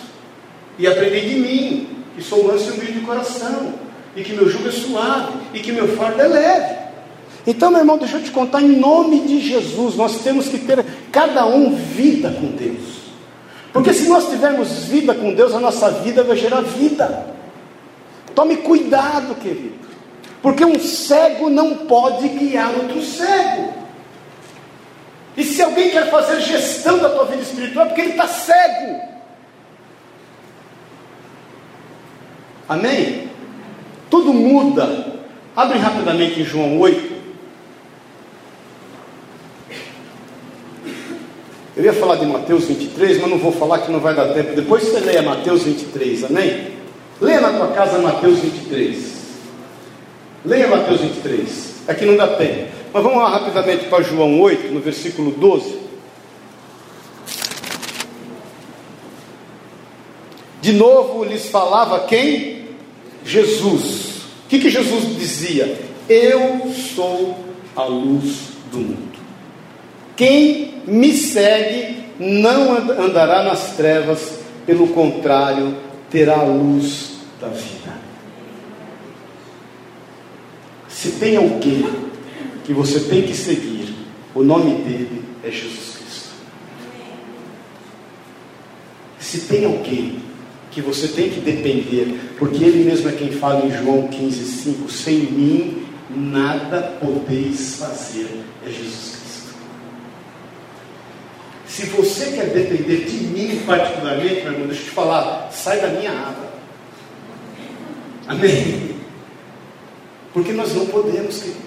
E 0.77 0.85
aprendei 0.85 1.21
de 1.21 1.39
mim, 1.39 2.03
que 2.15 2.21
sou 2.23 2.43
manso 2.43 2.69
e 2.69 2.71
humilde 2.73 2.99
de 2.99 3.01
coração, 3.07 3.73
e 4.15 4.21
que 4.21 4.33
meu 4.33 4.47
jugo 4.47 4.67
é 4.67 4.71
suave, 4.71 5.33
e 5.51 5.59
que 5.61 5.71
meu 5.71 5.87
fardo 5.97 6.21
é 6.21 6.27
leve. 6.27 6.75
Então, 7.47 7.71
meu 7.71 7.79
irmão, 7.79 7.97
deixa 7.97 8.17
eu 8.17 8.23
te 8.23 8.29
contar, 8.29 8.61
em 8.61 8.77
nome 8.77 9.21
de 9.21 9.41
Jesus, 9.41 9.95
nós 9.95 10.19
temos 10.19 10.47
que 10.47 10.59
ter 10.59 10.85
cada 11.11 11.47
um 11.47 11.75
vida 11.75 12.29
com 12.29 12.45
Deus. 12.55 13.00
Porque 13.73 13.93
se 13.93 14.07
nós 14.09 14.29
tivermos 14.29 14.85
vida 14.85 15.13
com 15.13 15.33
Deus, 15.33 15.53
a 15.53 15.59
nossa 15.59 15.89
vida 15.89 16.23
vai 16.23 16.35
gerar 16.35 16.61
vida. 16.61 17.27
Tome 18.35 18.57
cuidado, 18.57 19.35
querido. 19.35 19.79
Porque 20.41 20.65
um 20.65 20.79
cego 20.79 21.49
não 21.49 21.75
pode 21.85 22.27
guiar 22.27 22.73
outro 22.75 23.01
cego. 23.01 23.73
E 25.37 25.43
se 25.43 25.61
alguém 25.61 25.89
quer 25.89 26.09
fazer 26.09 26.41
gestão 26.41 26.97
da 26.97 27.09
tua 27.09 27.25
vida 27.25 27.41
espiritual, 27.41 27.85
é 27.85 27.89
porque 27.89 28.01
ele 28.01 28.11
está 28.11 28.27
cego. 28.27 29.01
Amém? 32.67 33.29
Tudo 34.09 34.33
muda. 34.33 35.21
Abre 35.55 35.77
rapidamente 35.77 36.41
em 36.41 36.43
João 36.43 36.79
8. 36.79 37.20
Eu 41.75 41.85
ia 41.85 41.93
falar 41.93 42.15
de 42.15 42.25
Mateus 42.25 42.65
23, 42.65 43.21
mas 43.21 43.29
não 43.29 43.37
vou 43.37 43.51
falar 43.51 43.79
que 43.79 43.91
não 43.91 43.99
vai 43.99 44.13
dar 44.13 44.33
tempo. 44.33 44.53
Depois 44.55 44.83
você 44.83 44.99
leia 44.99 45.21
Mateus 45.21 45.63
23, 45.63 46.25
amém? 46.25 46.67
Leia 47.21 47.39
na 47.39 47.53
tua 47.53 47.67
casa 47.67 47.97
Mateus 47.99 48.39
23. 48.39 48.97
Leia 50.43 50.67
Mateus 50.67 50.99
23. 50.99 51.75
Aqui 51.87 52.05
não 52.05 52.17
dá 52.17 52.27
tempo. 52.27 52.67
Mas 52.93 53.03
vamos 53.03 53.19
lá 53.19 53.29
rapidamente 53.29 53.85
para 53.85 54.03
João 54.03 54.41
8, 54.41 54.73
no 54.73 54.81
versículo 54.81 55.31
12. 55.31 55.79
De 60.61 60.73
novo 60.73 61.23
lhes 61.23 61.47
falava 61.47 62.01
quem? 62.01 62.65
Jesus. 63.23 64.21
O 64.45 64.49
que, 64.49 64.59
que 64.59 64.69
Jesus 64.69 65.17
dizia? 65.17 65.79
Eu 66.09 66.71
sou 66.73 67.37
a 67.75 67.85
luz 67.85 68.49
do 68.71 68.79
mundo. 68.79 69.10
Quem 70.15 70.81
me 70.85 71.13
segue 71.13 72.05
não 72.19 72.77
andará 72.77 73.43
nas 73.43 73.75
trevas, 73.75 74.39
pelo 74.65 74.87
contrário, 74.89 75.75
terá 76.09 76.39
a 76.39 76.43
luz 76.43 77.13
da 77.39 77.47
vida. 77.47 77.99
Se 80.87 81.13
tem 81.13 81.35
alguém 81.35 81.85
que 82.63 82.73
você 82.73 82.99
tem 82.99 83.23
que 83.23 83.33
seguir, 83.33 83.95
o 84.35 84.43
nome 84.43 84.83
dele 84.83 85.23
é 85.43 85.49
Jesus 85.49 85.95
Cristo. 85.97 86.29
Se 89.17 89.41
tem 89.41 89.65
alguém 89.65 90.19
que 90.69 90.81
você 90.81 91.07
tem 91.07 91.29
que 91.29 91.39
depender, 91.39 92.33
porque 92.37 92.63
ele 92.63 92.83
mesmo 92.83 93.09
é 93.09 93.13
quem 93.13 93.31
fala 93.31 93.65
em 93.65 93.71
João 93.71 94.07
15,5: 94.09 94.89
sem 94.89 95.17
mim 95.19 95.83
nada 96.09 96.97
podeis 96.99 97.77
fazer, 97.77 98.43
é 98.65 98.69
Jesus. 98.69 99.10
Se 101.71 101.85
você 101.85 102.33
quer 102.33 102.47
depender 102.47 103.05
de 103.05 103.15
mim 103.27 103.63
particularmente, 103.65 104.41
meu 104.41 104.51
irmão, 104.51 104.67
deixa 104.67 104.81
eu 104.81 104.85
te 104.87 104.91
falar, 104.91 105.49
sai 105.53 105.79
da 105.79 105.87
minha 105.87 106.11
aba. 106.11 106.51
Amém? 108.27 108.97
Porque 110.33 110.51
nós 110.51 110.75
não 110.75 110.85
podemos, 110.87 111.37
querido. 111.37 111.61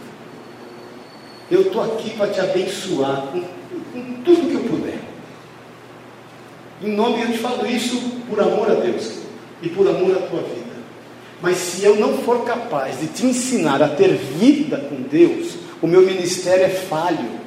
Eu 1.51 1.63
estou 1.63 1.83
aqui 1.83 2.11
para 2.11 2.29
te 2.31 2.39
abençoar 2.39 3.29
com, 3.33 3.41
com, 3.41 4.23
tudo 4.23 4.51
que 4.51 4.55
eu 4.55 4.65
puder. 4.65 4.99
Em 6.83 6.95
nome, 6.95 7.23
eu 7.23 7.33
te 7.33 7.39
falo 7.39 7.67
isso 7.67 7.99
por 8.29 8.39
amor 8.39 8.71
a 8.71 8.75
Deus 8.75 9.21
e 9.63 9.71
por 9.71 9.89
amor 9.89 10.19
à 10.19 10.27
tua 10.27 10.43
vida. 10.43 10.75
Mas 11.41 11.57
se 11.57 11.83
eu 11.83 11.97
não 11.97 12.19
for 12.19 12.45
capaz 12.45 13.01
de 13.01 13.07
te 13.07 13.25
ensinar 13.25 13.83
a 13.83 13.89
ter 13.89 14.13
vida 14.13 14.77
com 14.77 15.01
Deus, 15.01 15.55
o 15.81 15.87
meu 15.87 16.03
ministério 16.03 16.67
é 16.67 16.69
falho, 16.69 17.41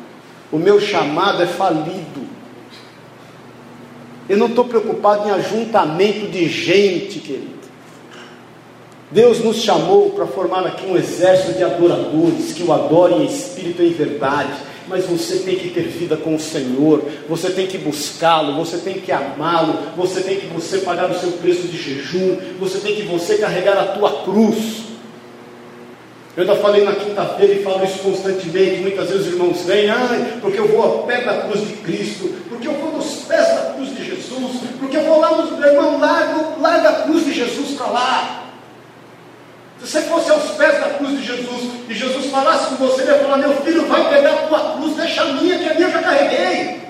o 0.51 0.57
meu 0.57 0.81
chamado 0.81 1.43
é 1.43 1.47
falido. 1.47 2.16
Eu 4.29 4.37
não 4.37 4.47
estou 4.47 4.65
preocupado 4.65 5.27
em 5.27 5.31
ajuntamento 5.31 6.27
de 6.27 6.49
gente, 6.49 7.19
querido. 7.19 7.57
Deus 9.09 9.39
nos 9.39 9.61
chamou 9.61 10.09
para 10.09 10.27
formar 10.27 10.67
aqui 10.67 10.85
um 10.85 10.97
exército 10.97 11.53
de 11.53 11.63
adoradores 11.63 12.51
que 12.51 12.63
o 12.63 12.73
adorem 12.73 13.21
em 13.21 13.25
espírito 13.25 13.81
e 13.81 13.87
em 13.87 13.93
verdade. 13.93 14.51
Mas 14.85 15.05
você 15.05 15.39
tem 15.39 15.55
que 15.55 15.69
ter 15.69 15.83
vida 15.83 16.17
com 16.17 16.35
o 16.35 16.39
Senhor, 16.39 17.03
você 17.27 17.49
tem 17.49 17.67
que 17.67 17.77
buscá-lo, 17.77 18.55
você 18.55 18.77
tem 18.77 18.95
que 18.95 19.11
amá-lo, 19.11 19.77
você 19.95 20.21
tem 20.21 20.37
que 20.37 20.47
você 20.47 20.79
pagar 20.79 21.09
o 21.09 21.19
seu 21.19 21.31
preço 21.33 21.67
de 21.67 21.77
jejum, 21.77 22.37
você 22.59 22.79
tem 22.79 22.95
que 22.95 23.03
você 23.03 23.37
carregar 23.37 23.77
a 23.77 23.87
tua 23.87 24.23
cruz. 24.23 24.86
Eu 26.37 26.43
ainda 26.43 26.55
falei 26.57 26.83
na 26.83 26.91
quinta-feira 26.91 27.51
e 27.51 27.63
falo 27.63 27.83
isso 27.83 27.97
constantemente. 27.97 28.81
Muitas 28.81 29.09
vezes 29.09 29.25
os 29.25 29.33
irmãos 29.33 29.65
vêm, 29.65 29.89
ah, 29.89 30.37
porque 30.39 30.59
eu 30.59 30.67
vou 30.67 30.83
ao 30.83 31.03
pé 31.07 31.21
da 31.21 31.41
cruz 31.41 31.67
de 31.67 31.73
Cristo, 31.77 32.31
porque 32.47 32.67
eu 32.67 32.73
vou 32.73 32.91
nos 32.91 33.23
pés 33.23 33.47
da 33.47 33.73
cruz 33.73 33.89
de 33.95 34.05
Jesus, 34.05 34.61
porque 34.79 34.97
eu 34.97 35.03
vou 35.03 35.19
lá 35.19 35.31
nos 35.31 35.59
irmão, 35.65 35.99
larga, 35.99 36.59
larga 36.61 36.89
a 36.89 37.01
cruz 37.01 37.25
de 37.25 37.33
Jesus 37.33 37.71
para 37.71 37.87
lá. 37.87 38.43
Se 39.79 39.87
você 39.87 40.01
fosse 40.03 40.29
aos 40.29 40.51
pés 40.51 40.79
da 40.79 40.89
cruz 40.91 41.19
de 41.19 41.25
Jesus 41.25 41.71
e 41.89 41.93
Jesus 41.95 42.27
falasse 42.27 42.67
com 42.67 42.75
você, 42.75 43.01
ele 43.01 43.11
ia 43.13 43.17
falar: 43.17 43.37
Meu 43.37 43.55
filho, 43.61 43.87
vai 43.87 44.07
pegar 44.07 44.33
a 44.33 44.47
tua 44.47 44.73
cruz, 44.73 44.95
deixa 44.95 45.23
a 45.23 45.33
minha, 45.33 45.57
que 45.57 45.69
a 45.69 45.73
minha 45.73 45.87
eu 45.87 45.91
já 45.91 46.03
carreguei. 46.03 46.81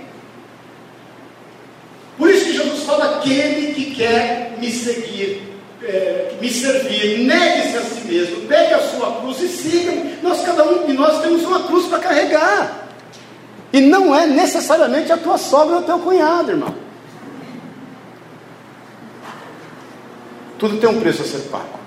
Por 2.17 2.29
isso 2.29 2.45
que 2.47 2.53
Jesus 2.53 2.83
fala: 2.83 3.17
Aquele 3.17 3.73
que 3.73 3.95
quer 3.95 4.57
me 4.57 4.69
seguir, 4.69 5.46
é, 5.83 6.35
me 6.41 6.49
servir, 6.49 7.19
negue-se 7.19 7.77
a 7.77 7.81
si 7.81 8.07
mesmo, 8.07 8.47
pegue 8.47 8.73
a 8.73 8.79
sua 8.79 9.21
cruz 9.21 9.41
e 9.41 9.47
siga. 9.47 9.91
Nós, 10.23 10.41
cada 10.41 10.63
um 10.63 10.85
de 10.85 10.93
nós, 10.93 11.21
temos 11.21 11.43
uma 11.43 11.63
cruz 11.63 11.87
para 11.87 11.99
carregar. 11.99 12.87
E 13.71 13.81
não 13.81 14.15
é 14.15 14.25
necessariamente 14.25 15.11
a 15.11 15.17
tua 15.17 15.37
sogra 15.37 15.75
ou 15.75 15.81
o 15.81 15.85
teu 15.85 15.99
cunhado, 15.99 16.51
irmão. 16.51 16.73
Tudo 20.57 20.77
tem 20.77 20.89
um 20.89 20.99
preço 20.99 21.21
a 21.21 21.25
ser 21.25 21.49
pago. 21.49 21.77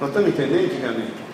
Nós 0.00 0.10
estamos 0.10 0.28
entendendo, 0.28 0.66
antigamente? 0.66 1.24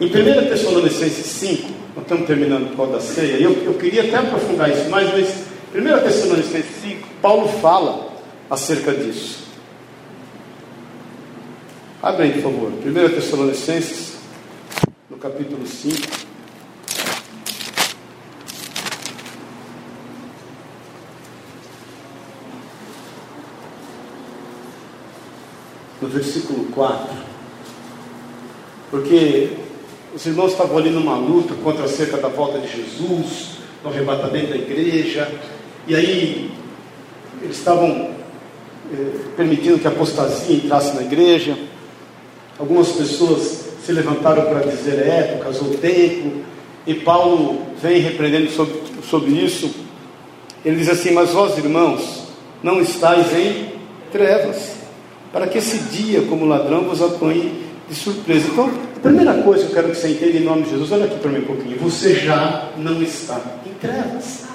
Em 0.00 0.06
1 0.06 0.10
Tessalonicenses 0.48 1.26
5, 1.26 1.68
nós 1.96 2.04
estamos 2.04 2.26
terminando 2.26 2.72
o 2.72 2.76
causa 2.76 2.92
da 2.92 3.00
ceia, 3.00 3.36
eu, 3.42 3.50
eu 3.64 3.74
queria 3.74 4.04
até 4.04 4.16
aprofundar 4.16 4.70
isso 4.70 4.88
mais, 4.88 5.12
mas 5.12 5.47
1 5.74 6.02
Tessalonicenses 6.02 6.82
5, 6.82 7.08
Paulo 7.20 7.48
fala 7.60 8.10
acerca 8.48 8.92
disso. 8.94 9.48
Abre 12.02 12.22
aí, 12.22 12.32
por 12.40 12.52
favor. 12.52 12.72
1 12.72 13.14
Tessalonicenses, 13.14 14.16
no 15.10 15.18
capítulo 15.18 15.66
5. 15.66 16.28
No 26.00 26.08
versículo 26.08 26.64
4. 26.72 27.08
Porque 28.90 29.50
os 30.14 30.24
irmãos 30.24 30.52
estavam 30.52 30.78
ali 30.78 30.88
numa 30.88 31.18
luta 31.18 31.54
contra 31.56 31.84
acerca 31.84 32.16
da 32.16 32.28
volta 32.28 32.58
de 32.58 32.68
Jesus, 32.68 33.58
no 33.84 33.90
arrebatamento 33.90 34.48
da 34.48 34.56
igreja, 34.56 35.30
e 35.88 35.94
aí 35.94 36.50
eles 37.42 37.56
estavam 37.56 38.10
eh, 38.92 39.20
permitindo 39.36 39.78
que 39.78 39.86
a 39.86 39.90
apostasia 39.90 40.54
entrasse 40.54 40.94
na 40.94 41.00
igreja. 41.02 41.56
Algumas 42.58 42.88
pessoas 42.88 43.70
se 43.84 43.92
levantaram 43.92 44.42
para 44.42 44.60
dizer 44.60 44.98
épocas 44.98 45.62
ou 45.62 45.70
tempo, 45.78 46.42
e 46.86 46.92
Paulo 46.92 47.62
vem 47.80 48.00
repreendendo 48.00 48.50
sobre, 48.50 48.74
sobre 49.08 49.30
isso. 49.30 49.70
Ele 50.62 50.76
diz 50.76 50.90
assim: 50.90 51.12
Mas 51.12 51.30
vós, 51.30 51.56
irmãos, 51.56 52.24
não 52.62 52.82
estáis 52.82 53.32
em 53.32 53.72
trevas, 54.12 54.74
para 55.32 55.46
que 55.46 55.56
esse 55.56 55.78
dia, 55.90 56.20
como 56.22 56.44
ladrão, 56.44 56.82
vos 56.82 57.00
apanhe 57.00 57.64
de 57.88 57.94
surpresa. 57.94 58.48
Então, 58.52 58.70
a 58.96 59.00
primeira 59.00 59.42
coisa 59.42 59.64
que 59.64 59.70
eu 59.70 59.74
quero 59.74 59.90
que 59.90 59.96
você 59.96 60.08
entenda 60.08 60.36
em 60.36 60.44
nome 60.44 60.64
de 60.64 60.70
Jesus, 60.70 60.92
olha 60.92 61.06
aqui 61.06 61.18
para 61.18 61.30
mim 61.30 61.38
um 61.38 61.46
pouquinho. 61.46 61.78
Você 61.78 62.14
já 62.14 62.70
não 62.76 63.00
está 63.02 63.40
em 63.64 63.72
trevas. 63.74 64.47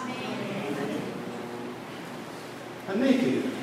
Amém, 2.94 3.14
querido? 3.14 3.54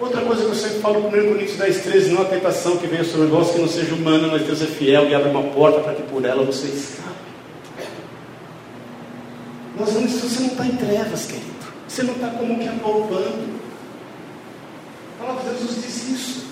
Outra 0.00 0.22
coisa 0.22 0.44
que 0.44 0.48
eu 0.48 0.54
sempre 0.54 0.78
falo, 0.80 1.06
1 1.06 1.10
Coríntios 1.10 1.58
10, 1.58 1.82
13, 1.82 2.10
não 2.10 2.22
há 2.22 2.24
tentação 2.24 2.78
que 2.78 2.86
venha 2.86 3.04
sobre 3.04 3.26
vós 3.26 3.50
que 3.50 3.60
não 3.60 3.68
seja 3.68 3.94
humana, 3.94 4.28
mas 4.28 4.42
Deus 4.42 4.62
é 4.62 4.66
fiel 4.66 5.08
e 5.08 5.14
abre 5.14 5.28
uma 5.28 5.42
porta 5.42 5.80
para 5.80 5.94
que 5.94 6.02
por 6.04 6.24
ela 6.24 6.42
você 6.42 6.68
escape. 6.68 7.10
Nós 9.78 9.92
vamos, 9.92 10.12
você 10.12 10.40
não 10.40 10.48
está 10.48 10.66
em 10.66 10.76
trevas, 10.76 11.26
querido. 11.26 11.50
Você 11.86 12.02
não 12.02 12.14
está 12.14 12.28
como 12.28 12.58
que 12.58 12.68
apalpando. 12.68 13.60
A 15.18 15.22
palavra 15.22 15.52
de 15.52 15.58
Jesus 15.58 15.84
diz 15.84 16.08
isso. 16.08 16.46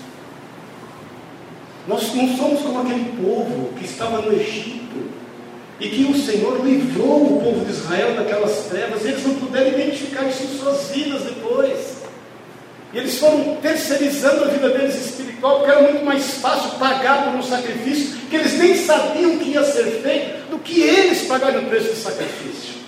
Nós 1.87 2.13
não 2.13 2.37
somos 2.37 2.61
como 2.61 2.81
aquele 2.81 3.13
povo 3.19 3.73
que 3.77 3.85
estava 3.85 4.21
no 4.21 4.31
Egito 4.31 5.09
e 5.79 5.89
que 5.89 6.03
o 6.03 6.15
Senhor 6.15 6.63
livrou 6.63 7.37
o 7.37 7.41
povo 7.41 7.65
de 7.65 7.71
Israel 7.71 8.15
daquelas 8.15 8.65
trevas. 8.65 9.03
Eles 9.05 9.25
não 9.25 9.35
puderam 9.35 9.69
identificar 9.69 10.25
isso 10.25 10.43
em 10.43 10.59
suas 10.59 10.89
vidas 10.89 11.23
depois. 11.23 11.78
E 12.91 12.97
eles 12.97 13.19
foram 13.19 13.55
terceirizando 13.57 14.45
a 14.45 14.47
vida 14.47 14.69
deles 14.69 14.95
espiritual, 14.95 15.57
porque 15.57 15.71
era 15.71 15.81
muito 15.83 16.03
mais 16.03 16.35
fácil 16.35 16.71
pagar 16.79 17.25
por 17.25 17.35
um 17.35 17.43
sacrifício 17.43 18.17
que 18.29 18.35
eles 18.35 18.53
nem 18.57 18.75
sabiam 18.75 19.37
que 19.37 19.51
ia 19.51 19.63
ser 19.63 20.01
feito, 20.01 20.49
do 20.49 20.59
que 20.59 20.81
eles 20.81 21.23
pagarem 21.23 21.59
o 21.59 21.65
preço 21.65 21.89
do 21.89 21.95
sacrifício. 21.95 22.79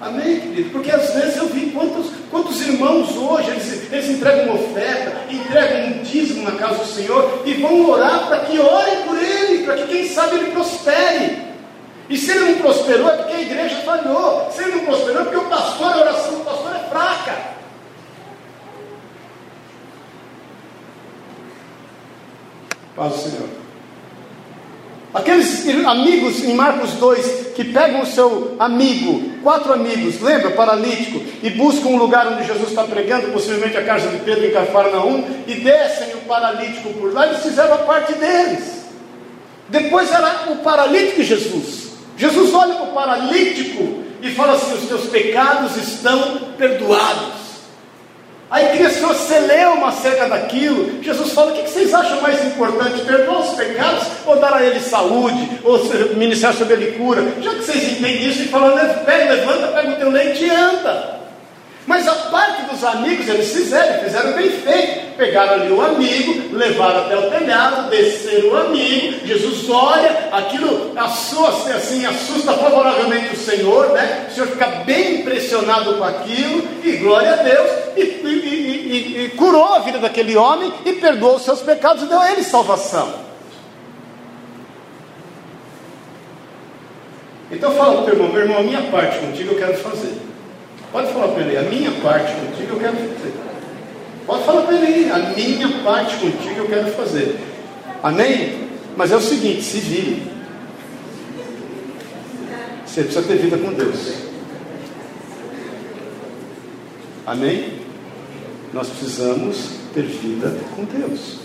Amém, 0.00 0.40
querido? 0.40 0.70
Porque 0.70 0.90
às 0.90 1.14
vezes 1.14 1.36
eu 1.36 1.46
vi 1.46 1.70
quantos, 1.70 2.10
quantos 2.28 2.60
irmãos 2.60 3.14
hoje, 3.16 3.50
eles, 3.50 3.92
eles 3.92 4.08
entregam 4.08 4.46
uma 4.46 4.54
oferta, 4.54 5.12
entregam 5.30 5.86
um 5.86 6.02
dízimo 6.02 6.42
na 6.42 6.52
casa 6.52 6.82
do 6.82 6.86
Senhor 6.86 7.42
e 7.46 7.54
vão 7.54 7.88
orar 7.88 8.26
para 8.26 8.40
que 8.40 8.58
orem 8.58 9.02
por 9.06 9.16
ele, 9.16 9.64
para 9.64 9.76
que 9.76 9.86
quem 9.86 10.08
sabe 10.08 10.38
ele 10.38 10.50
prospere. 10.50 11.41
E 12.12 12.18
se 12.18 12.30
ele 12.30 12.40
não 12.40 12.58
prosperou 12.58 13.08
é 13.08 13.16
porque 13.16 13.32
a 13.32 13.40
igreja 13.40 13.76
falhou. 13.76 14.50
Se 14.54 14.62
ele 14.62 14.72
não 14.72 14.84
prosperou 14.84 15.22
é 15.22 15.24
porque 15.24 15.38
o 15.38 15.48
pastor, 15.48 15.92
a 15.92 15.96
oração 15.96 16.34
do 16.34 16.44
pastor 16.44 16.76
é 16.76 16.88
fraca. 16.90 17.36
Paz 22.94 23.12
do 23.14 23.18
Senhor. 23.18 23.48
Aqueles 25.14 25.66
amigos 25.86 26.44
em 26.44 26.52
Marcos 26.52 26.92
2 26.92 27.52
que 27.54 27.64
pegam 27.64 28.02
o 28.02 28.06
seu 28.06 28.56
amigo, 28.58 29.38
quatro 29.42 29.72
amigos, 29.72 30.20
lembra, 30.20 30.50
paralítico, 30.50 31.18
e 31.42 31.48
buscam 31.48 31.88
um 31.88 31.96
lugar 31.96 32.26
onde 32.26 32.46
Jesus 32.46 32.68
está 32.68 32.84
pregando, 32.84 33.32
possivelmente 33.32 33.76
a 33.78 33.84
casa 33.84 34.08
de 34.08 34.18
Pedro 34.18 34.46
em 34.46 34.50
Cafarnaum, 34.50 35.24
e 35.46 35.54
descem 35.54 36.14
o 36.14 36.18
paralítico 36.28 36.92
por 36.92 37.14
lá, 37.14 37.26
eles 37.26 37.42
fizeram 37.42 37.72
a 37.72 37.78
parte 37.78 38.12
deles. 38.14 38.82
Depois 39.70 40.10
era 40.10 40.50
o 40.50 40.56
paralítico 40.56 41.22
e 41.22 41.24
Jesus. 41.24 41.81
Jesus 42.16 42.54
olha 42.54 42.74
para 42.74 42.84
o 42.84 42.92
paralítico 42.92 44.02
e 44.20 44.30
fala 44.30 44.54
assim: 44.54 44.74
os 44.74 44.88
teus 44.88 45.06
pecados 45.06 45.76
estão 45.76 46.38
perdoados. 46.56 47.42
Aí 48.50 48.76
criança 48.76 49.06
você 49.06 49.38
uma 49.66 49.88
acerca 49.88 50.28
daquilo. 50.28 51.02
Jesus 51.02 51.32
fala: 51.32 51.52
o 51.52 51.54
que 51.54 51.68
vocês 51.68 51.94
acham 51.94 52.20
mais 52.20 52.44
importante? 52.44 53.02
Perdoar 53.02 53.40
os 53.40 53.54
pecados 53.54 54.04
ou 54.26 54.36
dar 54.36 54.52
a 54.52 54.62
ele 54.62 54.78
saúde? 54.80 55.60
Ou 55.64 55.82
ministrar 56.16 56.52
sobre 56.52 56.74
ele 56.74 56.92
cura? 56.98 57.22
Já 57.40 57.50
que 57.50 57.64
vocês 57.64 57.92
entendem 57.92 58.28
isso, 58.28 58.42
e 58.42 58.48
falam: 58.48 58.76
pega, 59.06 59.32
levanta, 59.32 59.68
pega 59.68 59.92
o 59.92 59.96
teu 59.96 60.10
leite 60.10 60.44
e 60.44 60.50
anda. 60.50 61.21
Mas 61.84 62.06
a 62.06 62.14
parte 62.14 62.62
dos 62.70 62.84
amigos 62.84 63.28
eles 63.28 63.52
fizeram, 63.52 64.04
fizeram 64.04 64.32
bem 64.34 64.50
feito. 64.50 65.16
Pegaram 65.16 65.54
ali 65.54 65.72
o 65.72 65.80
amigo, 65.80 66.56
levaram 66.56 67.00
até 67.00 67.16
o 67.16 67.30
telhado, 67.30 67.90
desceram 67.90 68.50
o 68.50 68.56
amigo. 68.56 69.26
Jesus 69.26 69.68
olha, 69.68 70.28
aquilo 70.32 70.92
assusta, 70.96 71.74
assim, 71.74 72.06
assusta 72.06 72.52
favoravelmente 72.54 73.34
o 73.34 73.36
Senhor, 73.36 73.90
né? 73.90 74.26
O 74.30 74.34
Senhor 74.34 74.46
fica 74.46 74.66
bem 74.86 75.20
impressionado 75.20 75.94
com 75.94 76.04
aquilo, 76.04 76.66
e 76.84 76.92
glória 76.98 77.32
a 77.32 77.36
Deus, 77.36 77.70
e, 77.96 78.00
e, 78.00 78.26
e, 78.26 79.24
e 79.24 79.28
curou 79.30 79.74
a 79.74 79.80
vida 79.80 79.98
daquele 79.98 80.36
homem 80.36 80.72
e 80.84 80.92
perdoou 80.94 81.36
os 81.36 81.44
seus 81.44 81.60
pecados 81.60 82.04
e 82.04 82.06
deu 82.06 82.18
a 82.18 82.32
ele 82.32 82.42
salvação. 82.42 83.12
Então 87.50 87.70
fala 87.72 87.92
para 87.92 88.02
o 88.02 88.04
teu 88.04 88.14
irmão, 88.14 88.32
meu 88.32 88.42
irmão, 88.42 88.58
a 88.58 88.62
minha 88.62 88.82
parte 88.90 89.18
contigo 89.18 89.52
eu 89.52 89.58
quero 89.58 89.76
fazer. 89.76 90.31
Pode 90.92 91.10
falar 91.10 91.28
para 91.28 91.42
ele, 91.42 91.56
a 91.56 91.62
minha 91.62 91.90
parte 92.02 92.34
contigo 92.34 92.74
eu 92.74 92.78
quero 92.78 92.96
fazer. 92.96 93.34
Pode 94.26 94.44
falar 94.44 94.62
para 94.62 94.76
ele, 94.76 95.10
a 95.10 95.18
minha 95.18 95.82
parte 95.82 96.16
contigo 96.16 96.54
eu 96.58 96.66
quero 96.66 96.92
fazer. 96.92 97.40
Amém? 98.02 98.68
Mas 98.94 99.10
é 99.10 99.16
o 99.16 99.20
seguinte, 99.20 99.62
se 99.62 99.78
vire. 99.78 100.30
Você 102.84 103.04
precisa 103.04 103.26
ter 103.26 103.38
vida 103.38 103.56
com 103.56 103.72
Deus. 103.72 104.12
Amém? 107.24 107.80
Nós 108.74 108.88
precisamos 108.88 109.70
ter 109.94 110.02
vida 110.02 110.54
com 110.76 110.84
Deus. 110.84 111.38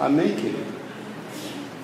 Amém, 0.00 0.28
querido? 0.34 0.83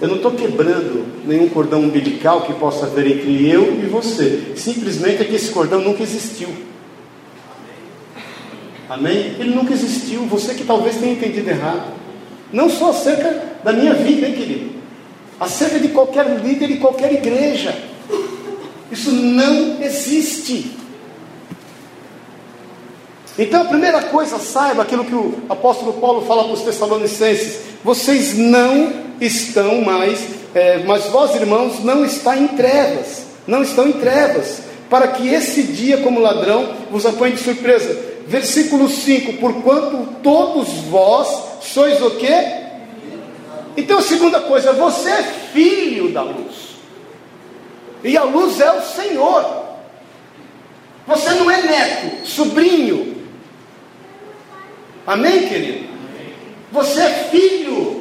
Eu 0.00 0.08
não 0.08 0.16
estou 0.16 0.32
quebrando 0.32 1.04
nenhum 1.26 1.48
cordão 1.50 1.80
umbilical 1.80 2.42
que 2.42 2.54
possa 2.54 2.86
haver 2.86 3.06
entre 3.06 3.46
eu 3.48 3.78
e 3.82 3.86
você. 3.86 4.52
Simplesmente 4.56 5.20
é 5.20 5.24
que 5.26 5.34
esse 5.34 5.50
cordão 5.50 5.80
nunca 5.82 6.02
existiu. 6.02 6.48
Amém? 8.88 9.36
Ele 9.38 9.54
nunca 9.54 9.74
existiu. 9.74 10.22
Você 10.26 10.54
que 10.54 10.64
talvez 10.64 10.96
tenha 10.96 11.12
entendido 11.12 11.50
errado. 11.50 11.92
Não 12.50 12.70
só 12.70 12.90
acerca 12.90 13.58
da 13.62 13.72
minha 13.72 13.92
vida, 13.92 14.26
hein, 14.26 14.34
querido? 14.34 14.70
Acerca 15.38 15.78
de 15.78 15.88
qualquer 15.88 16.26
líder 16.40 16.70
e 16.70 16.78
qualquer 16.78 17.12
igreja. 17.12 17.76
Isso 18.90 19.12
não 19.12 19.82
existe. 19.82 20.72
Então 23.38 23.62
a 23.62 23.66
primeira 23.66 24.02
coisa, 24.02 24.38
saiba 24.38 24.82
aquilo 24.82 25.04
que 25.04 25.14
o 25.14 25.34
apóstolo 25.48 25.94
Paulo 25.94 26.22
fala 26.26 26.44
para 26.44 26.52
os 26.52 26.62
Tessalonicenses: 26.62 27.60
vocês 27.84 28.36
não 28.36 29.09
estão 29.20 29.82
mais, 29.82 30.20
é, 30.54 30.78
mas 30.78 31.06
vós 31.06 31.34
irmãos 31.34 31.84
não 31.84 32.04
está 32.04 32.36
em 32.36 32.48
trevas, 32.48 33.26
não 33.46 33.62
estão 33.62 33.88
em 33.88 33.92
trevas, 33.92 34.62
para 34.88 35.08
que 35.08 35.28
esse 35.28 35.62
dia 35.62 35.98
como 35.98 36.20
ladrão 36.20 36.74
vos 36.90 37.06
apanhe 37.06 37.34
de 37.34 37.42
surpresa. 37.42 37.96
Versículo 38.26 38.88
5: 38.88 39.34
Porquanto 39.34 40.14
todos 40.22 40.68
vós 40.88 41.62
sois 41.62 42.00
o 42.02 42.12
quê? 42.12 42.60
Então 43.76 43.98
a 43.98 44.02
segunda 44.02 44.40
coisa, 44.40 44.72
você 44.72 45.10
é 45.10 45.22
filho 45.52 46.10
da 46.12 46.22
luz. 46.22 46.70
E 48.02 48.16
a 48.16 48.24
luz 48.24 48.60
é 48.60 48.72
o 48.72 48.82
Senhor. 48.82 49.64
Você 51.06 51.30
não 51.30 51.50
é 51.50 51.62
neto, 51.62 52.26
sobrinho. 52.26 53.16
Amém, 55.06 55.48
querido? 55.48 55.88
Você 56.72 57.00
é 57.00 57.28
filho. 57.30 57.99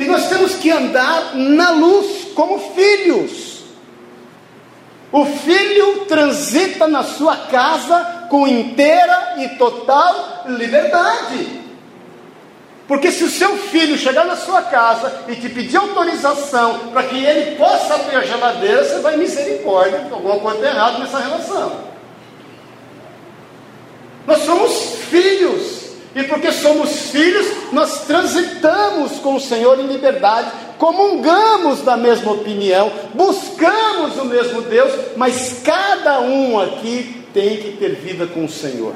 E 0.00 0.06
nós 0.06 0.30
temos 0.30 0.54
que 0.54 0.70
andar 0.70 1.34
na 1.34 1.72
luz 1.72 2.28
como 2.34 2.58
filhos. 2.72 3.64
O 5.12 5.26
filho 5.26 6.06
transita 6.06 6.88
na 6.88 7.02
sua 7.02 7.36
casa 7.36 8.26
com 8.30 8.48
inteira 8.48 9.34
e 9.36 9.48
total 9.58 10.44
liberdade. 10.46 11.60
Porque 12.88 13.12
se 13.12 13.24
o 13.24 13.28
seu 13.28 13.58
filho 13.58 13.98
chegar 13.98 14.24
na 14.24 14.36
sua 14.36 14.62
casa 14.62 15.24
e 15.28 15.36
te 15.36 15.50
pedir 15.50 15.76
autorização 15.76 16.78
para 16.92 17.02
que 17.02 17.22
ele 17.22 17.56
possa 17.56 17.96
abrir 17.96 18.16
a 18.16 18.24
geladeira, 18.24 18.82
você 18.82 19.00
vai 19.00 19.18
misericórdia, 19.18 20.08
alguma 20.10 20.38
coisa 20.40 20.66
errada 20.66 20.98
nessa 20.98 21.18
relação. 21.18 21.72
Nós 24.26 24.38
somos 24.44 24.94
filhos. 25.10 25.79
E 26.14 26.24
porque 26.24 26.50
somos 26.50 27.10
filhos, 27.10 27.46
nós 27.72 28.04
transitamos 28.06 29.12
com 29.18 29.36
o 29.36 29.40
Senhor 29.40 29.78
em 29.78 29.86
liberdade, 29.86 30.50
comungamos 30.76 31.82
da 31.82 31.96
mesma 31.96 32.32
opinião, 32.32 32.90
buscamos 33.14 34.16
o 34.16 34.24
mesmo 34.24 34.62
Deus, 34.62 34.92
mas 35.16 35.60
cada 35.64 36.20
um 36.20 36.58
aqui 36.58 37.24
tem 37.32 37.58
que 37.58 37.72
ter 37.72 37.94
vida 37.94 38.26
com 38.26 38.44
o 38.44 38.48
Senhor. 38.48 38.94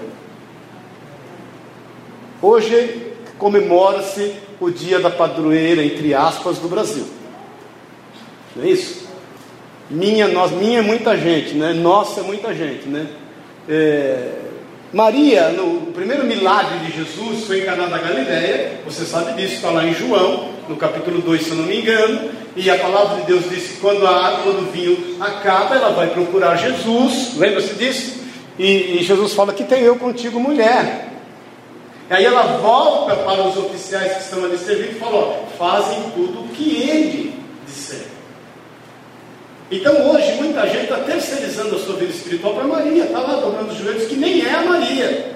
Hoje 2.43 3.12
comemora-se 3.39 4.35
o 4.61 4.71
dia 4.71 4.99
da 4.99 5.11
padroeira, 5.11 5.85
entre 5.85 6.15
aspas, 6.15 6.59
do 6.59 6.69
Brasil. 6.69 7.07
Não 8.57 8.65
é 8.65 8.69
isso? 8.69 9.07
Minha, 9.89 10.27
nós, 10.29 10.51
minha 10.51 10.81
é 10.81 10.83
muita 10.83 11.17
gente, 11.17 11.55
né? 11.55 11.73
Nossa 11.73 12.21
é 12.21 12.23
muita 12.23 12.55
gente, 12.55 12.89
né? 12.89 13.07
É, 13.69 14.43
Maria, 14.95 15.49
no 15.49 15.92
primeiro 15.92 16.24
milagre 16.24 16.78
de 16.86 16.97
Jesus, 16.97 17.47
foi 17.47 17.62
em 17.62 17.64
Caná 17.64 17.86
da 17.86 17.99
Galileia, 17.99 18.80
você 18.84 19.05
sabe 19.05 19.32
disso, 19.32 19.55
está 19.55 19.70
lá 19.70 19.84
em 19.84 19.92
João, 19.92 20.51
no 20.68 20.76
capítulo 20.76 21.20
2, 21.20 21.42
se 21.42 21.51
eu 21.51 21.57
não 21.57 21.64
me 21.64 21.80
engano, 21.80 22.30
E 22.57 22.70
a 22.70 22.78
palavra 22.78 23.20
de 23.20 23.26
Deus 23.26 23.51
diz 23.51 23.66
que 23.66 23.76
quando, 23.80 24.07
a, 24.07 24.40
quando 24.45 24.61
o 24.61 24.70
vinho 24.70 25.16
acaba, 25.20 25.74
ela 25.74 25.90
vai 25.90 26.07
procurar 26.11 26.55
Jesus. 26.55 27.32
Lembra-se 27.36 27.74
disso? 27.74 28.20
E, 28.57 28.99
e 28.99 29.03
Jesus 29.03 29.32
fala 29.32 29.53
que 29.53 29.64
tem 29.64 29.82
eu 29.82 29.97
contigo, 29.97 30.38
mulher. 30.38 31.09
Aí 32.09 32.24
ela 32.24 32.59
volta 32.59 33.16
para 33.16 33.42
os 33.42 33.57
oficiais 33.57 34.12
que 34.12 34.22
estão 34.22 34.45
ali 34.45 34.57
servindo 34.57 34.92
e 34.92 35.01
fala: 35.01 35.45
fazem 35.59 35.99
tudo 36.14 36.45
o 36.45 36.49
que 36.51 36.76
ele 36.80 37.34
disser. 37.66 38.14
Então 39.71 40.11
hoje 40.11 40.33
muita 40.35 40.67
gente 40.67 40.85
está 40.85 40.99
terceirizando 40.99 41.77
a 41.77 41.79
sua 41.79 41.97
vida 41.97 42.12
espiritual 42.12 42.55
para 42.55 42.65
Maria, 42.65 43.05
está 43.05 43.19
lá 43.19 43.41
dobrando 43.41 43.73
os 43.73 43.79
joelhos, 43.79 44.07
que 44.07 44.17
nem 44.17 44.45
é 44.45 44.55
a 44.55 44.62
Maria. 44.62 45.35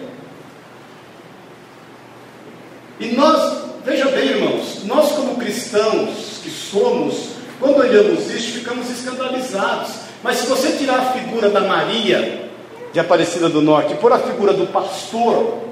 E 3.01 3.07
nós, 3.09 3.65
veja 3.85 4.07
bem, 4.07 4.29
irmãos, 4.29 4.85
nós 4.85 5.13
como 5.13 5.37
cristãos 5.37 6.41
que 6.43 6.51
somos, 6.51 7.31
quando 7.59 7.79
olhamos 7.79 8.31
isso, 8.31 8.59
ficamos 8.59 8.91
escandalizados. 8.91 9.93
Mas 10.23 10.39
se 10.39 10.47
você 10.47 10.73
tirar 10.73 10.99
a 10.99 11.13
figura 11.13 11.49
da 11.49 11.61
Maria, 11.61 12.51
de 12.93 13.01
Aparecida 13.01 13.49
do 13.49 13.63
Norte, 13.63 13.95
e 13.95 13.97
pôr 13.97 14.13
a 14.13 14.19
figura 14.19 14.53
do 14.53 14.67
pastor, 14.67 15.69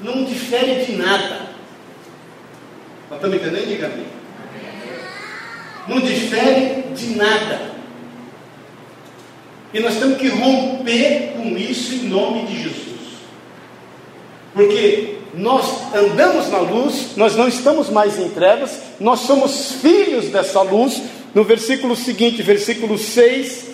não 0.00 0.24
difere 0.24 0.84
de 0.84 0.92
nada. 0.92 1.52
Nós 3.10 3.18
estamos 3.18 3.36
entendendo, 3.36 3.66
-me. 3.66 4.06
Não 5.88 6.00
difere 6.00 6.82
de 6.94 7.16
nada. 7.16 7.71
E 9.72 9.80
nós 9.80 9.96
temos 9.96 10.18
que 10.18 10.28
romper 10.28 11.32
com 11.36 11.56
isso 11.56 11.94
em 11.94 12.08
nome 12.08 12.46
de 12.46 12.62
Jesus. 12.62 12.82
Porque 14.52 15.16
nós 15.34 15.94
andamos 15.94 16.50
na 16.50 16.58
luz, 16.58 17.16
nós 17.16 17.36
não 17.36 17.48
estamos 17.48 17.88
mais 17.88 18.18
em 18.18 18.28
trevas, 18.28 18.78
nós 19.00 19.20
somos 19.20 19.72
filhos 19.80 20.26
dessa 20.26 20.60
luz. 20.60 21.00
No 21.34 21.42
versículo 21.42 21.96
seguinte, 21.96 22.42
versículo 22.42 22.98
6, 22.98 23.68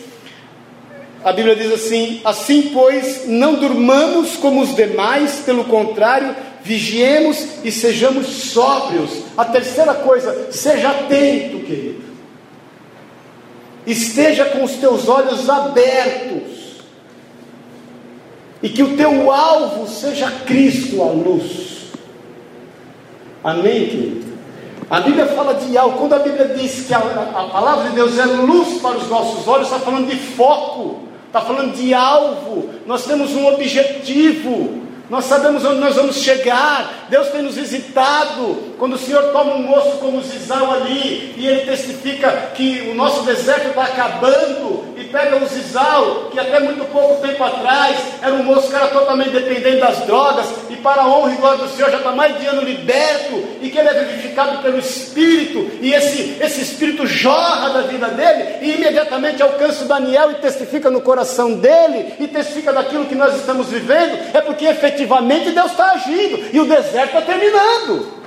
a 1.24 1.32
Bíblia 1.32 1.57
diz 1.57 1.72
assim: 1.72 2.20
Assim, 2.24 2.70
pois, 2.72 3.26
não 3.26 3.57
durmamos 3.57 4.36
como 4.36 4.62
os 4.62 4.76
demais, 4.76 5.42
pelo 5.44 5.64
contrário, 5.64 6.36
vigiemos 6.62 7.44
e 7.64 7.72
sejamos 7.72 8.26
sóbrios. 8.26 9.11
A 9.36 9.44
terceira 9.44 9.94
coisa, 9.94 10.53
seja 10.53 10.90
atento, 10.90 11.59
querido. 11.61 12.08
Esteja 13.89 14.45
com 14.45 14.64
os 14.64 14.72
teus 14.72 15.09
olhos 15.09 15.49
abertos. 15.49 16.82
E 18.62 18.68
que 18.68 18.82
o 18.82 18.97
teu 18.99 19.32
alvo 19.32 19.89
seja 19.89 20.30
Cristo 20.45 21.03
a 21.03 21.07
luz. 21.07 21.86
Amém, 23.43 23.86
querido? 23.86 24.28
A 24.91 25.01
Bíblia 25.01 25.26
fala 25.28 25.55
de 25.55 25.76
algo. 25.78 25.97
Quando 25.97 26.12
a 26.12 26.18
Bíblia 26.18 26.49
diz 26.49 26.86
que 26.86 26.93
a, 26.93 26.99
a 26.99 27.45
palavra 27.51 27.89
de 27.89 27.95
Deus 27.95 28.18
é 28.18 28.26
luz 28.26 28.78
para 28.82 28.99
os 28.99 29.09
nossos 29.09 29.49
olhos, 29.49 29.68
está 29.68 29.78
falando 29.78 30.07
de 30.07 30.16
foco, 30.16 31.05
está 31.26 31.41
falando 31.41 31.74
de 31.74 31.95
alvo. 31.95 32.68
Nós 32.86 33.07
temos 33.07 33.32
um 33.32 33.47
objetivo. 33.47 34.88
Nós 35.11 35.25
sabemos 35.25 35.65
onde 35.65 35.81
nós 35.81 35.97
vamos 35.97 36.17
chegar. 36.17 37.07
Deus 37.09 37.29
tem 37.29 37.41
nos 37.41 37.55
visitado. 37.55 38.75
Quando 38.79 38.95
o 38.95 38.99
Senhor 38.99 39.33
toma 39.33 39.55
um 39.55 39.63
moço 39.63 39.97
como 39.99 40.23
Zizal 40.23 40.71
ali, 40.71 41.35
e 41.37 41.47
ele 41.47 41.65
testifica 41.65 42.31
que 42.55 42.91
o 42.91 42.95
nosso 42.95 43.23
deserto 43.23 43.69
está 43.69 43.85
acabando, 43.85 44.85
e 44.97 45.05
pega 45.05 45.43
o 45.43 45.47
Zizal, 45.47 46.29
que 46.31 46.39
até 46.39 46.61
muito 46.61 46.85
pouco 46.93 47.27
tempo 47.27 47.43
atrás 47.43 47.97
era 48.21 48.35
um 48.35 48.43
moço 48.43 48.69
que 48.69 48.77
era 48.77 48.89
totalmente 48.89 49.31
dependente 49.31 49.81
das 49.81 50.01
drogas, 50.01 50.47
para 50.83 51.03
a 51.03 51.09
honra 51.09 51.33
e 51.33 51.37
glória 51.37 51.59
do 51.59 51.68
Senhor 51.68 51.91
já 51.91 51.99
está 51.99 52.12
mais 52.12 52.39
de 52.39 52.47
ano 52.47 52.62
liberto, 52.62 53.45
e 53.61 53.70
que 53.70 53.79
ele 53.79 53.89
é 53.89 54.05
vivificado 54.05 54.62
pelo 54.62 54.79
Espírito, 54.79 55.70
e 55.81 55.93
esse, 55.93 56.37
esse 56.41 56.61
Espírito 56.62 57.07
jorra 57.07 57.70
da 57.70 57.83
vida 57.83 58.09
dele, 58.09 58.57
e 58.62 58.74
imediatamente 58.74 59.43
alcança 59.43 59.85
o 59.85 59.89
Daniel 59.89 60.31
e 60.33 60.35
testifica 60.37 60.91
no 60.91 61.01
coração 61.01 61.55
dele, 61.55 62.14
e 62.18 62.26
testifica 62.26 62.72
daquilo 62.72 63.07
que 63.07 63.14
nós 63.14 63.35
estamos 63.37 63.68
vivendo, 63.68 64.18
é 64.35 64.41
porque 64.41 64.66
efetivamente 64.66 65.51
Deus 65.51 65.70
está 65.70 65.93
agindo, 65.93 66.49
e 66.53 66.61
o 66.61 66.64
deserto 66.64 67.16
está 67.16 67.22
terminando. 67.22 68.18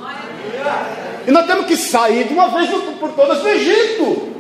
E 1.28 1.32
nós 1.32 1.46
temos 1.46 1.66
que 1.66 1.78
sair 1.78 2.26
de 2.26 2.34
uma 2.34 2.48
vez 2.50 2.70
por 3.00 3.12
todas 3.14 3.40
do 3.40 3.48
Egito. 3.48 4.32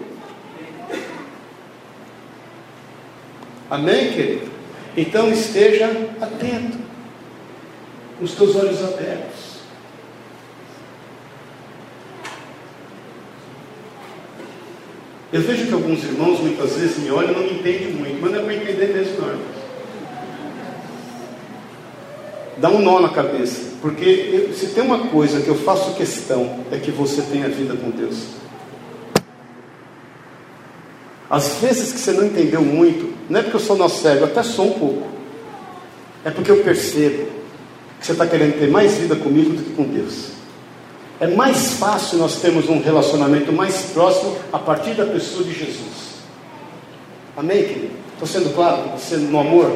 Amém, 3.69 4.11
querido? 4.11 4.51
Então 4.97 5.29
esteja 5.31 5.85
atento, 6.19 6.77
os 8.21 8.33
teus 8.33 8.55
olhos 8.55 8.83
abertos. 8.83 9.51
Eu 15.33 15.41
vejo 15.41 15.67
que 15.67 15.73
alguns 15.73 16.03
irmãos 16.03 16.39
muitas 16.41 16.73
vezes 16.75 16.97
me 16.97 17.09
olham 17.09 17.31
e 17.31 17.35
não 17.35 17.43
me 17.43 17.53
entendem 17.53 17.93
muito, 17.93 18.21
mas 18.21 18.31
não 18.31 18.39
é 18.39 18.43
para 18.43 18.53
entender 18.53 18.93
mesmo, 18.93 19.21
não 19.21 19.61
dá 22.61 22.69
um 22.69 22.79
nó 22.79 22.99
na 22.99 23.09
cabeça, 23.09 23.71
porque 23.81 24.05
eu, 24.05 24.53
se 24.53 24.67
tem 24.67 24.83
uma 24.83 25.07
coisa 25.07 25.41
que 25.41 25.47
eu 25.47 25.55
faço 25.55 25.95
questão 25.95 26.63
é 26.71 26.77
que 26.77 26.91
você 26.91 27.23
tenha 27.23 27.49
vida 27.49 27.75
com 27.75 27.89
Deus. 27.89 28.27
Às 31.27 31.55
vezes 31.55 31.91
que 31.91 31.99
você 31.99 32.11
não 32.11 32.25
entendeu 32.25 32.61
muito, 32.61 33.11
não 33.27 33.39
é 33.39 33.43
porque 33.43 33.55
eu 33.55 33.61
sou 33.61 33.75
nosso 33.75 34.01
cego, 34.01 34.25
até 34.25 34.43
sou 34.43 34.67
um 34.67 34.79
pouco, 34.79 35.07
é 36.23 36.29
porque 36.29 36.51
eu 36.51 36.57
percebo 36.57 37.40
que 38.01 38.05
você 38.05 38.11
está 38.11 38.27
querendo 38.27 38.59
ter 38.59 38.69
mais 38.69 38.95
vida 38.95 39.15
comigo 39.15 39.51
do 39.53 39.63
que 39.63 39.69
com 39.73 39.83
Deus. 39.83 40.31
É 41.21 41.27
mais 41.27 41.75
fácil 41.75 42.17
nós 42.17 42.41
termos 42.41 42.67
um 42.67 42.81
relacionamento 42.81 43.53
mais 43.53 43.83
próximo 43.93 44.35
a 44.51 44.59
partir 44.59 44.95
da 44.95 45.05
pessoa 45.05 45.45
de 45.45 45.53
Jesus. 45.53 46.11
Amém, 47.37 47.63
querido? 47.63 47.91
Estou 48.13 48.27
sendo 48.27 48.53
claro 48.53 48.83
com 48.83 48.97
você 48.97 49.15
no 49.15 49.39
amor? 49.39 49.71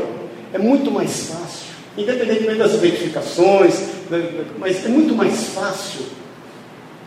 É 0.51 0.57
muito 0.57 0.91
mais 0.91 1.29
fácil 1.29 1.65
independentemente 1.97 2.57
das 2.57 2.73
identificações, 2.73 3.75
mas 4.59 4.85
é 4.85 4.89
muito 4.89 5.15
mais 5.15 5.47
fácil 5.49 6.01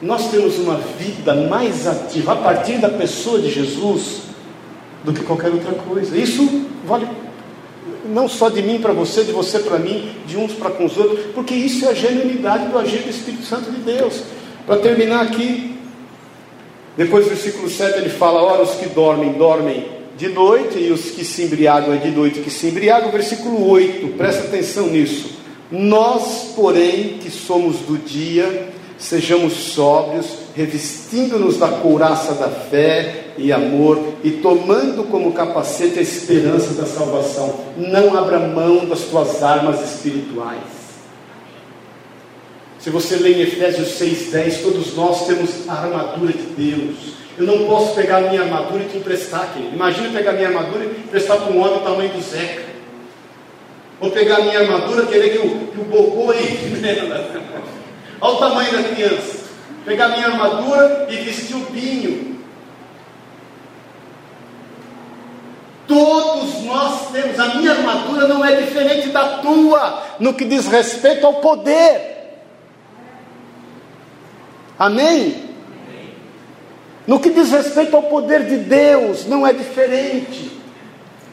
nós 0.00 0.30
temos 0.30 0.56
uma 0.58 0.76
vida 0.76 1.34
mais 1.34 1.86
ativa 1.86 2.32
a 2.32 2.36
partir 2.36 2.78
da 2.78 2.88
pessoa 2.88 3.40
de 3.40 3.50
Jesus 3.50 4.22
do 5.02 5.12
que 5.12 5.24
qualquer 5.24 5.50
outra 5.50 5.72
coisa. 5.72 6.16
Isso 6.16 6.66
vale 6.86 7.06
não 8.08 8.28
só 8.28 8.48
de 8.48 8.62
mim 8.62 8.78
para 8.80 8.92
você, 8.92 9.22
de 9.22 9.32
você 9.32 9.58
para 9.58 9.78
mim, 9.78 10.10
de 10.26 10.36
uns 10.36 10.52
para 10.52 10.70
com 10.70 10.84
os 10.84 10.96
outros, 10.96 11.26
porque 11.34 11.54
isso 11.54 11.84
é 11.84 11.90
a 11.90 11.94
genuinidade 11.94 12.68
do 12.68 12.78
agir 12.78 13.02
do 13.02 13.10
Espírito 13.10 13.44
Santo 13.44 13.70
de 13.70 13.80
Deus. 13.80 14.22
Para 14.66 14.78
terminar 14.78 15.22
aqui, 15.22 15.76
depois 16.96 17.24
do 17.24 17.30
versículo 17.30 17.70
7 17.70 17.98
ele 17.98 18.10
fala: 18.10 18.42
Ora, 18.42 18.62
os 18.62 18.72
que 18.72 18.88
dormem, 18.88 19.32
dormem 19.32 19.86
de 20.16 20.28
noite, 20.28 20.78
e 20.78 20.90
os 20.90 21.10
que 21.10 21.24
se 21.24 21.42
embriagam 21.42 21.94
é 21.94 21.98
de 21.98 22.10
noite 22.10 22.40
que 22.40 22.50
se 22.50 22.66
embriagam. 22.66 23.10
Versículo 23.12 23.68
8, 23.68 24.08
presta 24.16 24.44
atenção 24.44 24.88
nisso. 24.88 25.38
Nós, 25.70 26.52
porém, 26.56 27.18
que 27.18 27.30
somos 27.30 27.76
do 27.80 27.98
dia, 27.98 28.70
sejamos 28.98 29.52
sóbrios, 29.52 30.26
revestindo-nos 30.56 31.58
da 31.58 31.68
couraça 31.68 32.34
da 32.34 32.48
fé 32.48 33.27
e 33.38 33.52
amor, 33.52 34.14
e 34.24 34.32
tomando 34.32 35.04
como 35.04 35.32
capacete 35.32 35.98
a 35.98 36.02
esperança 36.02 36.74
da 36.74 36.86
salvação. 36.86 37.54
Não 37.76 38.18
abra 38.18 38.38
mão 38.38 38.84
das 38.84 39.02
tuas 39.02 39.42
armas 39.42 39.80
espirituais. 39.80 40.78
Se 42.78 42.90
você 42.90 43.16
lê 43.16 43.34
em 43.34 43.40
Efésios 43.42 43.98
6,10, 44.00 44.62
todos 44.62 44.94
nós 44.94 45.26
temos 45.26 45.68
a 45.68 45.72
armadura 45.72 46.32
de 46.32 46.42
Deus. 46.56 47.18
Eu 47.36 47.46
não 47.46 47.66
posso 47.66 47.94
pegar 47.94 48.18
a 48.18 48.20
minha 48.22 48.42
armadura 48.42 48.82
e 48.82 48.88
te 48.88 48.98
emprestar, 48.98 49.52
querido. 49.52 49.74
Imagina 49.74 50.10
pegar 50.10 50.30
a 50.30 50.34
minha 50.34 50.48
armadura 50.48 50.84
e 50.84 50.88
emprestar 50.88 51.38
para 51.38 51.52
um 51.52 51.60
homem 51.60 51.74
do 51.74 51.84
tamanho 51.84 52.10
do 52.10 52.20
Zeca. 52.20 52.62
Ou 54.00 54.10
pegar 54.10 54.36
a 54.36 54.40
minha 54.40 54.60
armadura 54.60 55.04
e 55.04 55.06
querer 55.06 55.30
que 55.30 55.38
o, 55.38 55.66
que 55.68 55.80
o 55.80 55.84
bocô 55.84 56.30
aí. 56.30 56.58
Olha 58.20 58.34
o 58.34 58.38
tamanho 58.38 58.72
da 58.72 58.82
criança. 58.82 59.38
Pegar 59.84 60.06
a 60.06 60.08
minha 60.08 60.26
armadura 60.26 61.06
e 61.10 61.16
vestir 61.16 61.56
o 61.56 61.60
binho. 61.70 62.37
Todos 65.88 66.62
nós 66.64 67.10
temos, 67.10 67.40
a 67.40 67.54
minha 67.54 67.72
armadura 67.72 68.28
não 68.28 68.44
é 68.44 68.56
diferente 68.56 69.08
da 69.08 69.38
tua, 69.38 70.02
no 70.20 70.34
que 70.34 70.44
diz 70.44 70.66
respeito 70.66 71.26
ao 71.26 71.36
poder. 71.36 72.36
Amém? 74.78 75.48
No 77.06 77.18
que 77.18 77.30
diz 77.30 77.50
respeito 77.50 77.96
ao 77.96 78.02
poder 78.02 78.44
de 78.44 78.58
Deus, 78.58 79.24
não 79.26 79.46
é 79.46 79.52
diferente. 79.54 80.57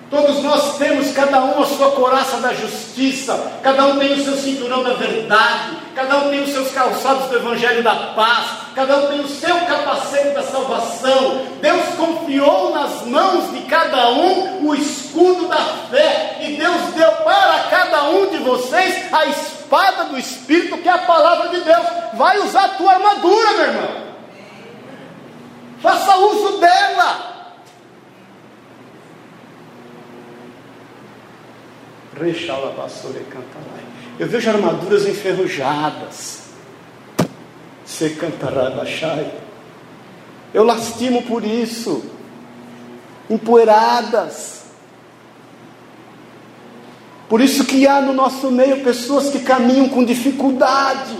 Todos 0.10 0.44
nós 0.44 0.78
temos, 0.78 1.12
cada 1.14 1.44
um, 1.44 1.64
a 1.64 1.66
sua 1.66 1.92
coraça 1.92 2.38
da 2.38 2.54
justiça, 2.54 3.54
cada 3.64 3.86
um 3.88 3.98
tem 3.98 4.14
o 4.14 4.24
seu 4.24 4.38
cinturão 4.38 4.84
da 4.84 4.94
verdade, 4.94 5.78
cada 5.96 6.18
um 6.18 6.30
tem 6.30 6.44
os 6.44 6.52
seus 6.52 6.72
calçados 6.72 7.28
do 7.28 7.38
evangelho 7.38 7.82
da 7.82 7.96
paz, 8.16 8.46
cada 8.76 8.98
um 8.98 9.08
tem 9.08 9.22
o 9.22 9.28
seu 9.28 9.56
capacete 9.62 10.36
da 10.36 10.44
salvação. 10.44 11.48
Deus 11.60 11.96
confiou 11.98 12.72
nas 12.72 13.02
mãos 13.08 13.52
de 13.52 13.62
cada 13.62 14.12
um 14.12 14.68
o 14.68 14.76
escudo 14.76 15.48
da 15.48 15.64
fé, 15.90 16.38
e 16.40 16.56
Deus 16.56 16.94
deu 16.96 17.12
para 17.24 17.64
cada 17.72 18.04
um 18.04 18.28
de 18.30 18.38
vocês 18.38 19.12
a 19.12 19.26
espada 19.26 20.04
do 20.06 20.20
Espírito, 20.20 20.78
que 20.78 20.88
é 20.88 20.92
a 20.92 21.00
palavra 21.00 21.50
de 21.50 21.62
Deus. 21.62 21.86
Vai 22.14 22.38
usar 22.42 22.66
a 22.66 22.70
tua 22.70 22.94
armadura, 22.94 23.52
meu 23.54 23.66
irmão. 23.66 23.90
faça 25.82 26.16
uso 26.18 26.60
dela. 26.60 27.35
Eu 34.18 34.28
vejo 34.28 34.50
armaduras 34.50 35.06
enferrujadas. 35.06 36.44
Se 37.86 38.12
cantará 38.12 38.70
baixai. 38.70 39.32
Eu 40.54 40.64
lastimo 40.64 41.24
por 41.24 41.44
isso. 41.44 42.04
Empoeiradas. 43.30 44.64
Por 47.28 47.42
isso 47.42 47.66
que 47.66 47.88
há 47.88 48.00
no 48.02 48.14
nosso 48.14 48.50
meio 48.52 48.84
pessoas 48.84 49.30
que 49.30 49.40
caminham 49.40 49.90
com 49.90 50.06
dificuldade, 50.06 51.18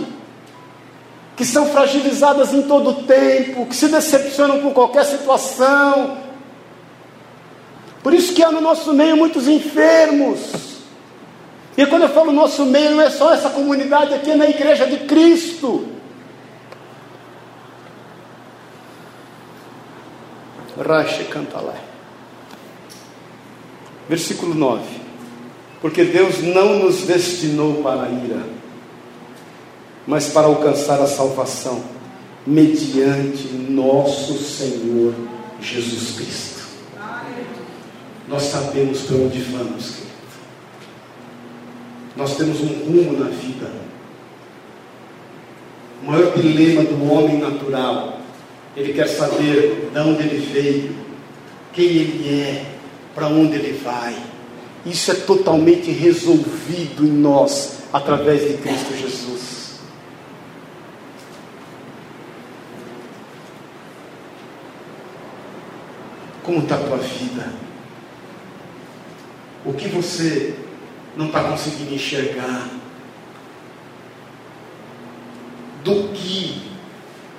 que 1.36 1.44
são 1.44 1.66
fragilizadas 1.66 2.54
em 2.54 2.62
todo 2.62 2.90
o 2.90 3.02
tempo, 3.02 3.66
que 3.66 3.74
se 3.74 3.88
decepcionam 3.88 4.62
com 4.62 4.72
qualquer 4.72 5.04
situação. 5.04 6.16
Por 8.02 8.14
isso 8.14 8.32
que 8.32 8.42
há 8.42 8.52
no 8.52 8.60
nosso 8.60 8.94
meio 8.94 9.16
muitos 9.16 9.48
enfermos. 9.48 10.75
E 11.76 11.86
quando 11.86 12.02
eu 12.02 12.08
falo 12.08 12.32
nosso 12.32 12.64
meio, 12.64 12.92
não 12.92 13.02
é 13.02 13.10
só 13.10 13.34
essa 13.34 13.50
comunidade 13.50 14.14
aqui, 14.14 14.30
é 14.30 14.36
na 14.36 14.48
igreja 14.48 14.86
de 14.86 14.98
Cristo. 15.00 15.86
Rache 20.78 21.24
canta 21.24 21.58
lá. 21.60 21.74
Versículo 24.08 24.54
9. 24.54 24.84
Porque 25.80 26.04
Deus 26.04 26.42
não 26.42 26.78
nos 26.78 27.02
destinou 27.02 27.82
para 27.82 28.04
a 28.04 28.08
ira, 28.08 28.42
mas 30.06 30.28
para 30.28 30.46
alcançar 30.46 31.00
a 31.00 31.06
salvação, 31.06 31.82
mediante 32.46 33.48
nosso 33.48 34.38
Senhor 34.38 35.14
Jesus 35.60 36.16
Cristo. 36.16 36.66
Nós 38.28 38.44
sabemos 38.44 39.02
para 39.02 39.16
onde 39.16 39.40
vamos, 39.40 39.90
querido. 39.90 40.05
Nós 42.16 42.36
temos 42.36 42.60
um 42.60 42.66
rumo 42.66 43.18
na 43.18 43.28
vida. 43.28 43.70
O 46.02 46.06
maior 46.06 46.34
dilema 46.34 46.82
do 46.82 47.12
homem 47.12 47.38
natural, 47.38 48.20
ele 48.74 48.94
quer 48.94 49.06
saber 49.06 49.90
de 49.92 49.98
onde 49.98 50.22
ele 50.22 50.46
veio, 50.52 50.96
quem 51.72 51.84
ele 51.84 52.42
é, 52.42 52.64
para 53.14 53.26
onde 53.26 53.56
ele 53.56 53.78
vai. 53.82 54.16
Isso 54.84 55.10
é 55.10 55.14
totalmente 55.14 55.90
resolvido 55.90 57.04
em 57.04 57.10
nós 57.10 57.80
através 57.92 58.42
de 58.42 58.56
Cristo 58.58 58.96
Jesus. 58.96 59.80
Como 66.42 66.60
está 66.60 66.76
a 66.76 66.78
tua 66.78 66.98
vida? 66.98 67.52
O 69.64 69.72
que 69.72 69.88
você 69.88 70.54
não 71.16 71.26
está 71.26 71.42
conseguindo 71.44 71.94
enxergar 71.94 72.68
do 75.82 76.08
que 76.08 76.70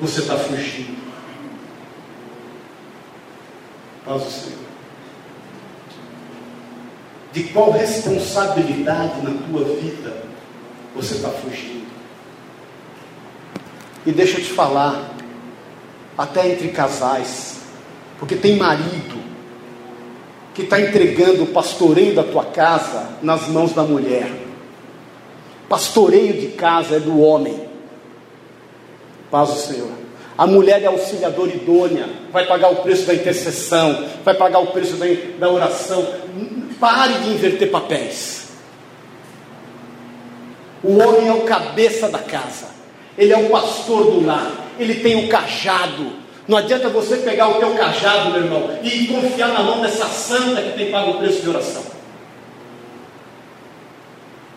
você 0.01 0.21
está 0.21 0.35
fugindo. 0.37 0.97
Paz 4.03 4.25
o 4.25 4.31
Senhor. 4.31 4.57
De 7.33 7.43
qual 7.43 7.71
responsabilidade 7.71 9.21
na 9.21 9.31
tua 9.47 9.63
vida 9.75 10.23
você 10.95 11.15
está 11.15 11.29
fugindo? 11.29 11.85
E 14.05 14.11
deixa 14.11 14.39
eu 14.39 14.43
te 14.43 14.53
falar, 14.53 15.13
até 16.17 16.51
entre 16.51 16.69
casais, 16.69 17.59
porque 18.17 18.35
tem 18.35 18.55
marido 18.55 19.16
que 20.57 20.63
está 20.63 20.81
entregando 20.81 21.43
o 21.43 21.47
pastoreio 21.47 22.15
da 22.15 22.23
tua 22.23 22.43
casa 22.45 23.09
nas 23.21 23.47
mãos 23.47 23.73
da 23.73 23.83
mulher. 23.83 24.27
Pastoreio 25.69 26.33
de 26.33 26.47
casa 26.47 26.95
é 26.95 26.99
do 26.99 27.21
homem. 27.21 27.69
Paz 29.29 29.49
do 29.49 29.59
Senhor. 29.59 29.91
A 30.35 30.47
mulher 30.47 30.81
é 30.81 30.87
auxiliadora 30.87 31.51
idônea, 31.51 32.09
vai 32.31 32.47
pagar 32.47 32.71
o 32.71 32.77
preço 32.77 33.05
da 33.05 33.13
intercessão, 33.13 34.03
vai 34.25 34.33
pagar 34.33 34.57
o 34.57 34.67
preço 34.67 34.95
da, 34.95 35.05
da 35.37 35.47
oração. 35.47 36.03
Pare 36.79 37.13
de 37.19 37.29
inverter 37.29 37.69
papéis. 37.69 38.47
O 40.83 40.97
homem 40.97 41.27
é 41.27 41.33
o 41.33 41.41
cabeça 41.41 42.09
da 42.09 42.19
casa, 42.19 42.69
ele 43.15 43.31
é 43.31 43.37
o 43.37 43.49
pastor 43.51 44.05
do 44.05 44.25
lar, 44.25 44.51
ele 44.79 44.95
tem 44.95 45.23
o 45.23 45.29
cajado, 45.29 46.13
não 46.47 46.57
adianta 46.57 46.87
você 46.89 47.17
pegar 47.17 47.49
o 47.49 47.59
teu 47.59 47.71
cajado, 47.75 48.31
meu 48.31 48.43
irmão, 48.43 48.79
e 48.81 49.07
confiar 49.07 49.49
na 49.49 49.63
mão 49.63 49.81
dessa 49.81 50.05
santa 50.05 50.61
que 50.61 50.77
tem 50.77 50.91
pago 50.91 51.11
o 51.11 51.17
preço 51.17 51.41
de 51.41 51.49
oração. 51.49 51.83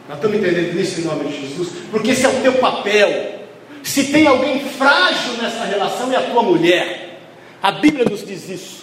Nós 0.08 0.16
estamos 0.18 0.38
entendendo 0.38 0.80
isso 0.80 1.00
em 1.00 1.04
nome 1.04 1.24
de 1.28 1.48
Jesus? 1.48 1.68
Porque 1.90 2.10
esse 2.10 2.24
é 2.24 2.28
o 2.28 2.42
teu 2.42 2.54
papel. 2.54 3.40
Se 3.82 4.04
tem 4.04 4.26
alguém 4.26 4.60
frágil 4.60 5.34
nessa 5.40 5.64
relação, 5.64 6.12
é 6.12 6.16
a 6.16 6.22
tua 6.22 6.42
mulher. 6.42 7.20
A 7.62 7.72
Bíblia 7.72 8.04
nos 8.04 8.24
diz 8.24 8.48
isso. 8.48 8.80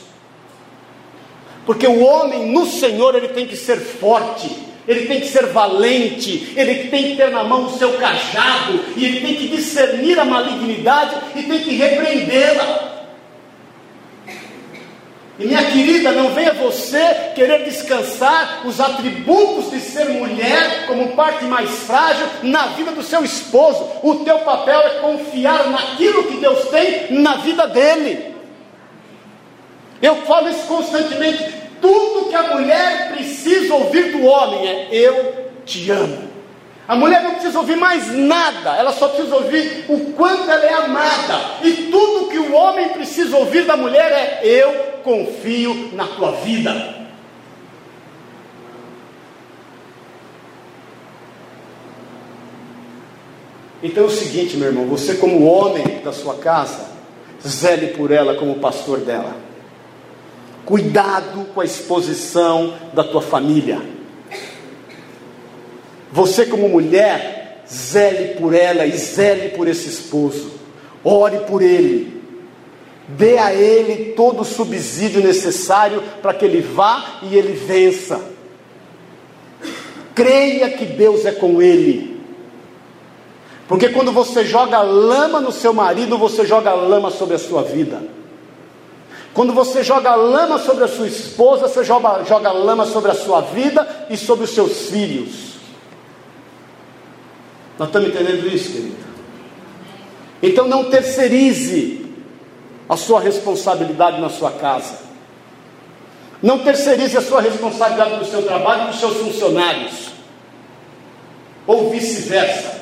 Porque 1.65 1.85
o 1.85 2.01
homem 2.01 2.49
no 2.51 2.65
Senhor, 2.65 3.15
ele 3.15 3.27
tem 3.27 3.45
que 3.45 3.57
ser 3.57 3.77
forte, 3.77 4.49
ele 4.87 5.05
tem 5.05 5.19
que 5.19 5.27
ser 5.27 5.47
valente, 5.47 6.53
ele 6.55 6.87
tem 6.87 7.09
que 7.09 7.17
ter 7.17 7.29
na 7.29 7.43
mão 7.43 7.65
o 7.65 7.77
seu 7.77 7.93
cajado, 7.93 8.79
e 8.95 9.03
ele 9.03 9.19
tem 9.19 9.35
que 9.35 9.49
discernir 9.49 10.17
a 10.17 10.23
malignidade 10.23 11.15
e 11.35 11.43
tem 11.43 11.59
que 11.59 11.75
repreendê-la. 11.75 12.86
E 15.39 15.45
minha 15.45 15.63
querida, 15.65 16.11
não 16.13 16.33
venha 16.33 16.53
você 16.53 17.31
querer 17.35 17.63
descansar 17.63 18.63
os 18.65 18.79
atributos 18.79 19.69
de 19.69 19.79
ser 19.79 20.09
mulher 20.09 20.87
como 20.87 21.09
parte 21.09 21.45
mais 21.45 21.69
frágil 21.83 22.25
na 22.41 22.67
vida 22.67 22.91
do 22.91 23.03
seu 23.03 23.23
esposo. 23.23 23.87
O 24.01 24.15
teu 24.25 24.39
papel 24.39 24.79
é 24.79 24.89
confiar 24.99 25.69
naquilo 25.69 26.23
que 26.23 26.37
Deus 26.37 26.69
tem 26.69 27.19
na 27.21 27.37
vida 27.37 27.67
dele. 27.67 28.35
Eu 30.01 30.15
falo 30.25 30.49
isso 30.49 30.65
constantemente. 30.65 31.53
Tudo 31.79 32.29
que 32.29 32.35
a 32.35 32.55
mulher 32.55 33.11
precisa 33.13 33.75
ouvir 33.75 34.11
do 34.13 34.25
homem 34.25 34.67
é: 34.67 34.87
Eu 34.91 35.51
te 35.65 35.91
amo. 35.91 36.36
A 36.87 36.95
mulher 36.95 37.21
não 37.21 37.33
precisa 37.33 37.59
ouvir 37.59 37.75
mais 37.75 38.15
nada, 38.15 38.77
ela 38.77 38.93
só 38.93 39.09
precisa 39.09 39.35
ouvir 39.35 39.85
o 39.89 40.13
quanto 40.13 40.49
ela 40.49 40.65
é 40.65 40.73
amada. 40.73 41.57
E 41.61 41.89
tudo 41.91 42.29
que 42.29 42.39
o 42.39 42.53
homem 42.53 42.89
precisa 42.89 43.35
ouvir 43.35 43.65
da 43.65 43.75
mulher 43.75 44.09
é: 44.09 44.41
Eu 44.43 44.73
confio 45.03 45.89
na 45.93 46.07
tua 46.07 46.31
vida. 46.31 46.95
Então 53.83 54.03
é 54.05 54.07
o 54.07 54.09
seguinte, 54.09 54.55
meu 54.55 54.69
irmão, 54.69 54.87
você 54.87 55.15
como 55.15 55.45
homem 55.45 56.01
da 56.03 56.11
sua 56.11 56.35
casa, 56.35 56.87
zele 57.45 57.87
por 57.87 58.11
ela 58.11 58.35
como 58.35 58.55
pastor 58.55 58.99
dela. 58.99 59.35
Cuidado 60.65 61.45
com 61.53 61.61
a 61.61 61.65
exposição 61.65 62.73
da 62.93 63.03
tua 63.03 63.21
família. 63.21 63.96
Você, 66.17 66.47
como 66.47 66.67
mulher, 66.67 67.61
zele 67.71 68.33
por 68.39 68.51
ela 68.51 68.87
e 68.87 68.97
zele 68.97 69.49
por 69.49 69.67
esse 69.67 69.87
esposo. 69.87 70.51
Ore 71.03 71.41
por 71.41 71.61
ele. 71.61 72.23
Dê 73.07 73.37
a 73.37 73.53
ele 73.53 74.13
todo 74.13 74.41
o 74.41 74.43
subsídio 74.43 75.21
necessário 75.21 76.01
para 76.19 76.33
que 76.33 76.43
ele 76.43 76.59
vá 76.59 77.19
e 77.21 77.37
ele 77.37 77.53
vença. 77.53 78.19
Creia 80.15 80.71
que 80.71 80.85
Deus 80.85 81.23
é 81.23 81.31
com 81.31 81.61
ele. 81.61 82.19
Porque 83.67 83.89
quando 83.89 84.11
você 84.11 84.43
joga 84.43 84.81
lama 84.81 85.39
no 85.39 85.51
seu 85.51 85.71
marido, 85.71 86.17
você 86.17 86.47
joga 86.47 86.73
lama 86.73 87.11
sobre 87.11 87.35
a 87.35 87.39
sua 87.39 87.61
vida. 87.61 88.01
Quando 89.35 89.53
você 89.53 89.83
joga 89.83 90.15
lama 90.15 90.57
sobre 90.57 90.83
a 90.83 90.87
sua 90.87 91.05
esposa, 91.07 91.67
você 91.67 91.83
joga, 91.83 92.23
joga 92.23 92.51
lama 92.51 92.87
sobre 92.87 93.11
a 93.11 93.13
sua 93.13 93.41
vida 93.41 94.07
e 94.09 94.17
sobre 94.17 94.45
os 94.45 94.49
seus 94.49 94.89
filhos. 94.89 95.56
Nós 97.77 97.89
estamos 97.89 98.09
entendendo 98.09 98.47
isso, 98.47 98.71
querido? 98.71 98.95
Então 100.41 100.67
não 100.67 100.89
terceirize 100.89 102.05
a 102.87 102.95
sua 102.95 103.19
responsabilidade 103.19 104.21
na 104.21 104.29
sua 104.29 104.51
casa. 104.51 105.07
Não 106.41 106.59
terceirize 106.59 107.17
a 107.17 107.21
sua 107.21 107.41
responsabilidade 107.41 108.17
no 108.17 108.25
seu 108.25 108.43
trabalho 108.43 108.83
e 108.83 108.87
nos 108.87 108.99
seus 108.99 109.17
funcionários. 109.17 110.11
Ou 111.65 111.89
vice-versa. 111.89 112.77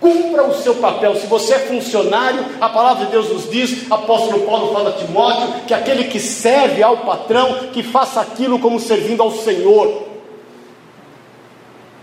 Cumpra 0.00 0.44
o 0.44 0.54
seu 0.54 0.74
papel. 0.74 1.16
Se 1.16 1.26
você 1.26 1.54
é 1.54 1.58
funcionário, 1.60 2.44
a 2.60 2.68
palavra 2.68 3.06
de 3.06 3.12
Deus 3.12 3.30
nos 3.30 3.50
diz, 3.50 3.90
apóstolo 3.90 4.42
Paulo 4.42 4.72
fala 4.72 4.90
a 4.90 4.92
Timóteo, 4.92 5.62
que 5.66 5.72
aquele 5.72 6.04
que 6.04 6.20
serve 6.20 6.82
ao 6.82 6.98
patrão, 6.98 7.70
que 7.72 7.82
faça 7.82 8.20
aquilo 8.20 8.58
como 8.58 8.78
servindo 8.78 9.22
ao 9.22 9.30
Senhor. 9.30 10.15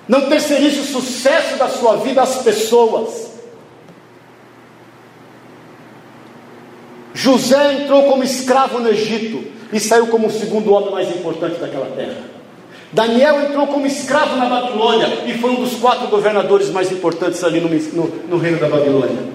Não 0.07 0.29
terceirize 0.29 0.79
o 0.79 0.83
sucesso 0.83 1.57
da 1.57 1.69
sua 1.69 1.97
vida 1.97 2.21
às 2.21 2.41
pessoas. 2.43 3.31
José 7.13 7.81
entrou 7.81 8.03
como 8.03 8.23
escravo 8.23 8.79
no 8.79 8.89
Egito 8.89 9.43
e 9.71 9.79
saiu 9.79 10.07
como 10.07 10.27
o 10.27 10.31
segundo 10.31 10.73
homem 10.73 10.91
mais 10.91 11.09
importante 11.09 11.59
daquela 11.59 11.85
terra. 11.95 12.17
Daniel 12.91 13.41
entrou 13.41 13.65
como 13.67 13.87
escravo 13.87 14.35
na 14.35 14.45
Babilônia 14.45 15.23
e 15.25 15.37
foi 15.37 15.51
um 15.51 15.63
dos 15.63 15.75
quatro 15.75 16.07
governadores 16.07 16.69
mais 16.69 16.91
importantes 16.91 17.43
ali 17.43 17.59
no, 17.59 17.69
no, 17.69 18.07
no 18.27 18.37
reino 18.37 18.59
da 18.59 18.69
Babilônia. 18.69 19.32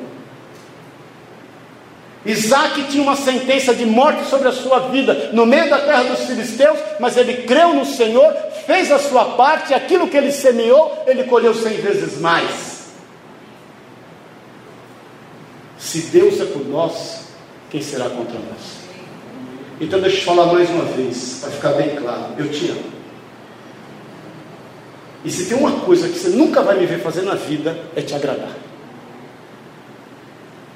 Isaac 2.28 2.82
tinha 2.90 3.02
uma 3.02 3.16
sentença 3.16 3.74
de 3.74 3.86
morte 3.86 4.28
sobre 4.28 4.48
a 4.48 4.52
sua 4.52 4.90
vida 4.90 5.30
no 5.32 5.46
meio 5.46 5.70
da 5.70 5.78
terra 5.78 6.02
dos 6.02 6.26
filisteus, 6.26 6.78
mas 7.00 7.16
ele 7.16 7.44
creu 7.44 7.72
no 7.72 7.86
Senhor, 7.86 8.30
fez 8.66 8.92
a 8.92 8.98
sua 8.98 9.24
parte, 9.30 9.72
e 9.72 9.74
aquilo 9.74 10.06
que 10.06 10.16
ele 10.16 10.30
semeou, 10.30 11.04
ele 11.06 11.24
colheu 11.24 11.54
cem 11.54 11.78
vezes 11.78 12.20
mais. 12.20 12.88
Se 15.78 16.00
Deus 16.00 16.38
é 16.38 16.44
por 16.44 16.68
nós, 16.68 17.28
quem 17.70 17.80
será 17.80 18.10
contra 18.10 18.34
nós? 18.34 18.76
Então 19.80 19.98
deixa 19.98 20.18
eu 20.18 20.24
falar 20.24 20.52
mais 20.52 20.68
uma 20.68 20.84
vez, 20.84 21.38
para 21.40 21.50
ficar 21.50 21.72
bem 21.72 21.96
claro, 21.96 22.34
eu 22.36 22.50
te 22.50 22.68
amo. 22.68 22.98
E 25.24 25.30
se 25.30 25.46
tem 25.46 25.56
uma 25.56 25.80
coisa 25.80 26.08
que 26.08 26.18
você 26.18 26.28
nunca 26.28 26.60
vai 26.60 26.78
me 26.78 26.84
ver 26.84 27.00
fazer 27.00 27.22
na 27.22 27.34
vida, 27.34 27.74
é 27.96 28.02
te 28.02 28.14
agradar 28.14 28.67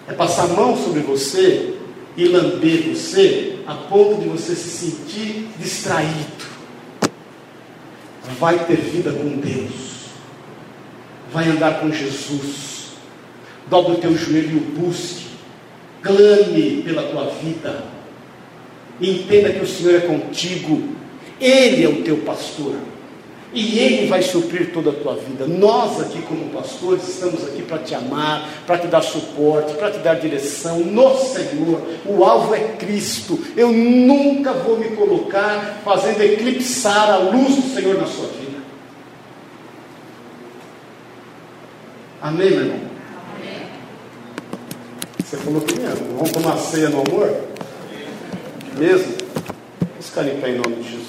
é 0.09 0.13
passar 0.13 0.45
a 0.45 0.49
mão 0.49 0.77
sobre 0.77 1.01
você 1.01 1.75
e 2.17 2.27
lamber 2.27 2.95
você 2.95 3.59
a 3.67 3.75
ponto 3.75 4.21
de 4.21 4.29
você 4.29 4.55
se 4.55 4.69
sentir 4.69 5.49
distraído. 5.59 6.53
Vai 8.39 8.65
ter 8.67 8.77
vida 8.77 9.13
com 9.13 9.29
Deus, 9.39 10.07
vai 11.33 11.49
andar 11.49 11.81
com 11.81 11.91
Jesus. 11.91 12.93
Dobre 13.69 13.93
o 13.93 13.99
teu 13.99 14.17
joelho 14.17 14.53
e 14.53 14.57
o 14.57 14.81
busque, 14.81 15.27
clame 16.03 16.83
pela 16.83 17.05
tua 17.05 17.27
vida. 17.43 17.85
Entenda 19.01 19.53
que 19.53 19.65
o 19.65 19.67
Senhor 19.67 19.95
é 19.95 20.01
contigo, 20.01 20.83
Ele 21.41 21.85
é 21.85 21.89
o 21.89 22.03
teu 22.03 22.19
pastor. 22.19 22.75
E 23.55 23.79
Ele 23.79 24.07
vai 24.07 24.23
suprir 24.23 24.73
toda 24.73 24.91
a 24.91 24.93
tua 24.95 25.15
vida. 25.15 25.47
Nós, 25.47 26.01
aqui, 26.01 26.23
como 26.23 26.49
pastores, 26.51 27.07
estamos 27.07 27.45
aqui 27.45 27.63
para 27.63 27.79
te 27.79 27.95
amar, 27.95 28.49
para 28.67 28.79
te 28.79 28.87
dar 28.87 29.03
suporte, 29.03 29.75
para 29.75 29.91
te 29.91 29.99
dar 29.99 30.15
direção 30.15 30.81
no 30.81 31.17
Senhor. 31.19 31.83
O 32.07 32.25
alvo 32.25 32.55
é 32.55 32.61
Cristo. 32.79 33.39
Eu 33.55 33.71
nunca 33.71 34.55
vou 34.55 34.79
me 34.79 34.97
colocar 34.97 35.83
fazendo 35.85 36.23
eclipsar 36.23 37.11
a 37.11 37.19
luz 37.19 37.57
do 37.57 37.75
Senhor 37.75 37.99
na 37.99 38.07
sua 38.07 38.27
vida. 38.29 38.63
Amém, 42.23 42.51
meu 42.51 42.61
irmão? 42.61 42.81
Amém. 43.37 43.67
Você 45.23 45.37
falou 45.37 45.61
que 45.61 45.79
mesmo. 45.79 46.17
Vamos 46.17 46.31
tomar 46.31 46.57
ceia 46.57 46.89
no 46.89 47.03
amor? 47.03 47.37
Mesmo? 48.79 49.15
Vamos 49.81 50.07
ficar 50.07 50.27
em 50.27 50.41
pé 50.41 50.51
em 50.51 50.59
nome 50.59 50.77
de 50.77 50.85
Jesus. 50.85 51.02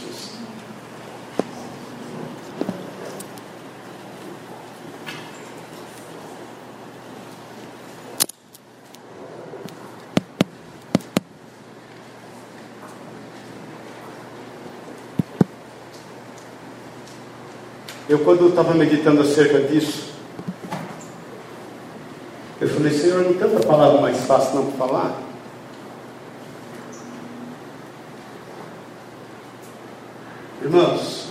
Eu, 18.14 18.20
quando 18.20 18.49
estava 18.49 18.76
meditando 18.76 19.24
acerca 19.24 19.59
disso, 19.59 20.11
eu 22.61 22.70
falei, 22.70 22.93
Senhor, 22.93 23.24
não 23.24 23.34
tem 23.34 23.68
palavra 23.68 24.01
mais 24.01 24.24
fácil 24.26 24.53
não 24.53 24.66
para 24.68 24.88
falar? 24.88 25.22
Irmãos, 30.61 31.30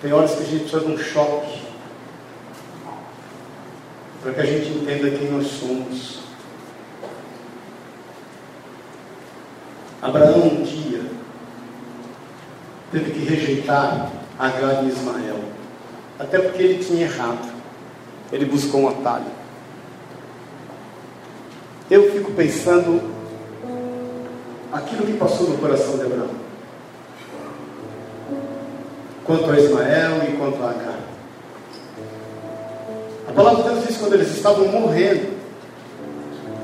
tem 0.00 0.10
horas 0.10 0.36
que 0.36 0.42
a 0.42 0.46
gente 0.46 0.60
precisa 0.60 0.80
de 0.86 0.90
um 0.90 0.96
choque 0.96 1.60
para 4.22 4.32
que 4.32 4.40
a 4.40 4.46
gente 4.46 4.70
entenda 4.70 5.10
quem 5.10 5.30
nós 5.30 5.48
somos. 5.48 6.20
Abraão 10.00 10.46
um 10.46 10.62
dia 10.62 11.02
teve 12.90 13.10
que 13.10 13.18
rejeitar 13.18 14.12
Agar 14.38 14.84
e 14.84 14.88
Ismael. 14.88 15.47
Até 16.18 16.38
porque 16.38 16.62
ele 16.62 16.84
tinha 16.84 17.04
errado. 17.04 17.48
Ele 18.32 18.44
buscou 18.44 18.82
um 18.82 18.88
atalho. 18.88 19.26
Eu 21.90 22.12
fico 22.12 22.32
pensando 22.32 23.00
aquilo 24.72 25.06
que 25.06 25.14
passou 25.14 25.48
no 25.48 25.58
coração 25.58 25.96
de 25.96 26.02
Abraão. 26.02 26.30
Quanto 29.24 29.50
a 29.50 29.58
Ismael 29.58 30.22
e 30.28 30.36
quanto 30.36 30.62
a 30.62 30.70
Agar. 30.70 30.98
A 33.28 33.32
palavra 33.32 33.62
de 33.62 33.68
Deus 33.68 33.86
diz 33.86 33.96
que 33.96 34.02
quando 34.02 34.14
eles 34.14 34.34
estavam 34.34 34.68
morrendo, 34.68 35.38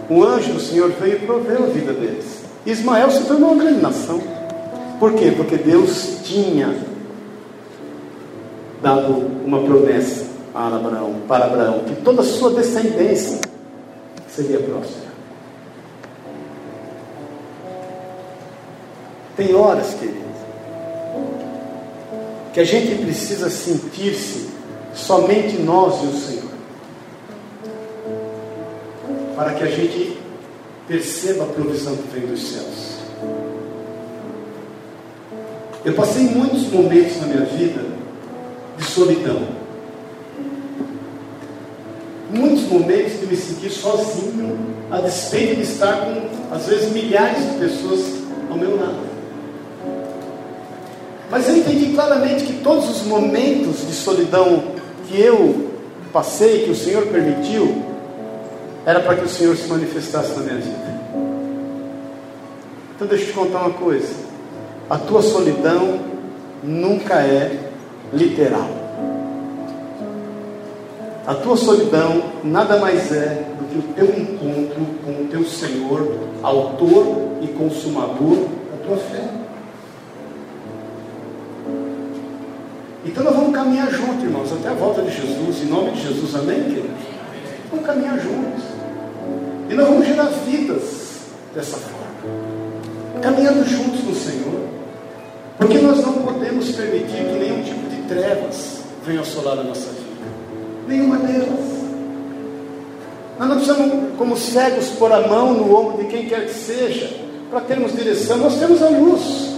o 0.09 0.23
anjo 0.23 0.53
do 0.53 0.61
Senhor 0.61 0.91
veio 0.93 1.17
e 1.17 1.27
proveu 1.27 1.65
a 1.65 1.67
vida 1.67 1.93
deles. 1.93 2.43
Ismael 2.67 3.11
se 3.11 3.25
tornou 3.25 3.53
uma 3.53 3.63
grande 3.63 3.81
nação. 3.81 4.21
Por 4.99 5.13
quê? 5.15 5.33
Porque 5.37 5.57
Deus 5.57 6.19
tinha 6.23 6.75
dado 8.85 9.13
uma 9.47 9.63
promessa 9.63 10.27
a 10.55 10.67
Abraão, 10.67 11.23
para 11.27 11.47
Abraão, 11.47 11.81
que 11.81 11.97
toda 12.03 12.21
a 12.21 12.25
sua 12.25 12.51
descendência 12.51 13.41
seria 14.29 14.61
próspera. 14.61 15.15
Tem 19.37 19.55
horas, 19.55 19.95
queridos, 19.95 20.23
que 22.53 22.61
a 22.61 22.65
gente 22.65 23.03
precisa 23.03 23.49
sentir-se 23.49 24.51
somente 24.95 25.57
nós 25.57 26.05
e 26.05 26.07
o 26.07 26.13
Senhor, 26.13 26.51
para 29.35 29.55
que 29.55 29.65
a 29.65 29.67
gente 29.67 30.19
perceba 30.87 31.45
a 31.45 31.47
provisão 31.47 31.97
que 31.97 32.09
vem 32.09 32.27
dos 32.27 32.49
céus. 32.49 32.99
Eu 35.85 35.95
passei 35.95 36.25
muitos 36.25 36.71
momentos 36.71 37.21
na 37.21 37.27
minha 37.27 37.45
vida 37.47 37.95
de 38.77 38.85
solidão. 38.85 39.43
Muitos 42.31 42.65
momentos 42.65 43.21
de 43.21 43.27
me 43.27 43.37
sentir 43.37 43.71
sozinho, 43.71 44.59
a 44.91 45.01
despeito 45.01 45.57
de 45.57 45.63
estar 45.63 45.97
com, 45.97 46.55
às 46.55 46.67
vezes, 46.67 46.93
milhares 46.93 47.53
de 47.53 47.59
pessoas 47.59 48.01
ao 48.51 48.57
meu 48.57 48.77
lado. 48.77 49.05
Mas 51.31 51.49
eu 51.49 51.57
entendi 51.57 51.93
claramente 51.95 52.45
que 52.45 52.55
todos 52.55 52.89
os 52.89 53.03
momentos 53.03 53.87
de 53.87 53.93
solidão 53.93 54.63
que 55.09 55.21
eu 55.21 55.71
passei, 56.13 56.65
que 56.65 56.71
o 56.71 56.77
Senhor 56.77 57.07
permitiu, 57.07 57.83
era 58.87 59.01
para 59.01 59.17
que 59.17 59.25
o 59.25 59.29
Senhor 59.29 59.57
se 59.57 59.67
manifestasse 59.67 60.33
na 60.35 60.43
minha 60.43 60.57
vida. 60.57 61.01
Então 62.95 63.09
deixa 63.09 63.25
eu 63.25 63.29
te 63.29 63.33
contar 63.33 63.61
uma 63.61 63.71
coisa. 63.71 64.13
A 64.89 64.99
tua 64.99 65.23
solidão 65.23 65.99
nunca 66.63 67.15
é 67.15 67.73
literal. 68.15 68.69
A 71.27 71.35
tua 71.35 71.57
solidão 71.57 72.23
nada 72.45 72.79
mais 72.79 73.11
é 73.13 73.47
do 73.59 73.69
que 73.69 73.79
o 73.79 73.95
teu 73.95 74.21
encontro 74.21 74.85
com 75.05 75.23
o 75.23 75.29
teu 75.31 75.45
Senhor, 75.45 76.19
autor 76.43 77.39
e 77.41 77.49
consumador 77.49 78.47
da 78.71 78.87
tua 78.87 78.97
fé. 78.99 79.25
Então 83.07 83.25
nós 83.25 83.35
vamos 83.35 83.55
caminhar 83.55 83.91
juntos, 83.91 84.23
irmãos, 84.23 84.53
até 84.53 84.69
a 84.69 84.75
volta 84.75 85.03
de 85.03 85.11
Jesus, 85.11 85.63
em 85.63 85.67
nome 85.67 85.93
de 85.93 86.03
Jesus, 86.03 86.35
amém, 86.35 86.63
queridos? 86.65 86.91
Vamos 87.71 87.87
caminhar 87.87 88.19
juntos. 88.19 88.65
E 89.71 89.75
nós 89.75 89.89
vamos 89.89 90.07
gerar 90.07 90.27
vidas 90.47 91.21
dessa 91.55 91.77
forma, 91.77 93.21
caminhando 93.23 93.65
juntos 93.65 94.05
no 94.05 94.15
Senhor. 94.15 94.61
Porque 95.57 95.79
nós 95.79 96.05
não 96.05 96.15
podemos 96.15 96.71
permitir 96.73 97.25
que 97.25 97.39
nenhum 97.39 97.63
tipo 97.63 97.84
trevas 98.09 98.85
venha 99.05 99.21
assolar 99.21 99.59
a 99.59 99.63
nossa 99.63 99.91
vida. 99.91 100.05
Nenhuma 100.89 101.19
delas. 101.19 101.75
Nós 103.39 103.49
não 103.49 103.57
precisamos, 103.57 104.17
como 104.17 104.37
cegos, 104.37 104.89
pôr 104.91 105.13
a 105.13 105.27
mão 105.27 105.55
no 105.55 105.77
ombro 105.77 106.03
de 106.03 106.09
quem 106.09 106.27
quer 106.27 106.47
que 106.47 106.55
seja, 106.55 107.11
para 107.51 107.61
termos 107.61 107.93
direção. 107.93 108.37
Nós 108.39 108.59
temos 108.59 108.83
a 108.83 108.89
luz. 108.89 109.55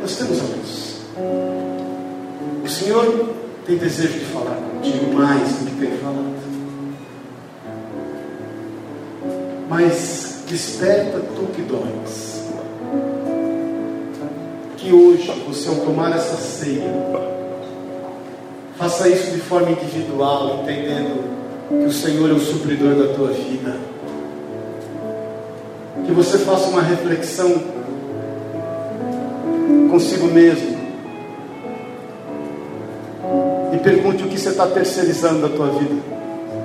Nós 0.00 0.16
temos 0.16 0.40
a 0.40 0.42
luz. 0.42 1.00
O 2.64 2.68
Senhor 2.68 3.30
tem 3.64 3.76
desejo 3.76 4.18
de 4.18 4.24
falar 4.26 4.56
contigo 4.56 5.12
mais 5.14 5.48
do 5.52 5.70
que 5.70 5.86
tem 5.86 5.96
falado. 5.98 6.32
Mas 9.68 10.42
desperta 10.48 11.20
tu 11.34 11.46
que 11.54 11.62
dormes 11.62 12.31
que 14.82 14.92
hoje 14.92 15.30
você, 15.46 15.68
ao 15.68 15.76
tomar 15.76 16.10
essa 16.10 16.36
ceia, 16.36 16.92
faça 18.76 19.08
isso 19.08 19.30
de 19.30 19.38
forma 19.38 19.70
individual, 19.70 20.60
entendendo 20.62 21.22
que 21.68 21.86
o 21.86 21.92
Senhor 21.92 22.28
é 22.28 22.32
o 22.32 22.40
supridor 22.40 22.96
da 22.96 23.14
tua 23.14 23.28
vida. 23.28 23.92
que 26.04 26.10
você 26.10 26.38
faça 26.38 26.68
uma 26.68 26.82
reflexão 26.82 27.62
consigo 29.88 30.26
mesmo 30.26 30.76
e 33.72 33.78
pergunte 33.78 34.24
o 34.24 34.28
que 34.28 34.38
você 34.38 34.48
está 34.48 34.66
terceirizando 34.66 35.48
da 35.48 35.48
tua 35.48 35.68
vida, 35.68 35.94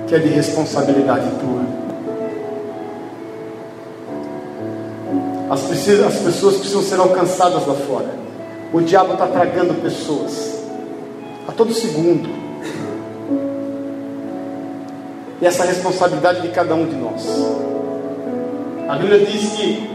que 0.08 0.14
é 0.14 0.18
de 0.18 0.28
responsabilidade 0.28 1.30
tua. 1.38 1.87
As, 5.50 5.62
as 5.62 6.18
pessoas 6.18 6.56
precisam 6.56 6.82
ser 6.82 7.00
alcançadas 7.00 7.66
lá 7.66 7.74
fora. 7.74 8.10
O 8.72 8.80
diabo 8.80 9.14
está 9.14 9.26
tragando 9.26 9.74
pessoas 9.74 10.62
a 11.46 11.52
todo 11.52 11.72
segundo. 11.72 12.28
E 15.40 15.46
essa 15.46 15.64
responsabilidade 15.64 16.42
de 16.42 16.48
cada 16.48 16.74
um 16.74 16.86
de 16.86 16.96
nós. 16.96 17.26
A 18.88 18.96
Bíblia 18.96 19.24
diz 19.24 19.52
que 19.52 19.90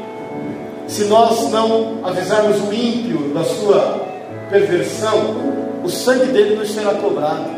se 0.87 1.05
nós 1.05 1.51
não 1.51 1.99
avisarmos 2.03 2.59
o 2.61 2.73
ímpio 2.73 3.33
da 3.33 3.43
sua 3.43 4.01
perversão, 4.49 5.35
o 5.83 5.89
sangue 5.89 6.27
dele 6.27 6.55
nos 6.55 6.71
será 6.71 6.93
cobrado. 6.95 7.49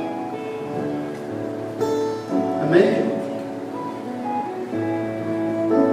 Amém? 2.63 3.05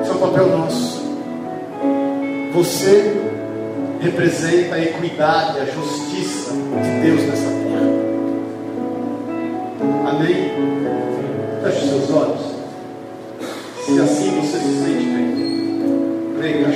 Esse 0.00 0.10
é 0.10 0.14
o 0.14 0.18
papel 0.18 0.48
nosso. 0.48 1.01
Você 2.52 3.16
representa 4.00 4.74
a 4.74 4.82
equidade, 4.82 5.58
a 5.58 5.64
justiça 5.64 6.52
de 6.52 7.00
Deus 7.02 7.22
nessa 7.22 7.48
terra. 7.48 7.90
Amém? 10.10 10.52
Feche 11.62 11.88
seus 11.88 12.10
olhos. 12.10 12.52
Se 13.84 14.00
assim 14.00 14.30
você 14.40 14.58
se 14.58 14.84
sente 14.84 15.04
bem, 15.04 16.34
prega 16.38 16.68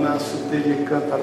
nasso 0.00 0.36
tele 0.50 0.84
canta. 0.84 1.18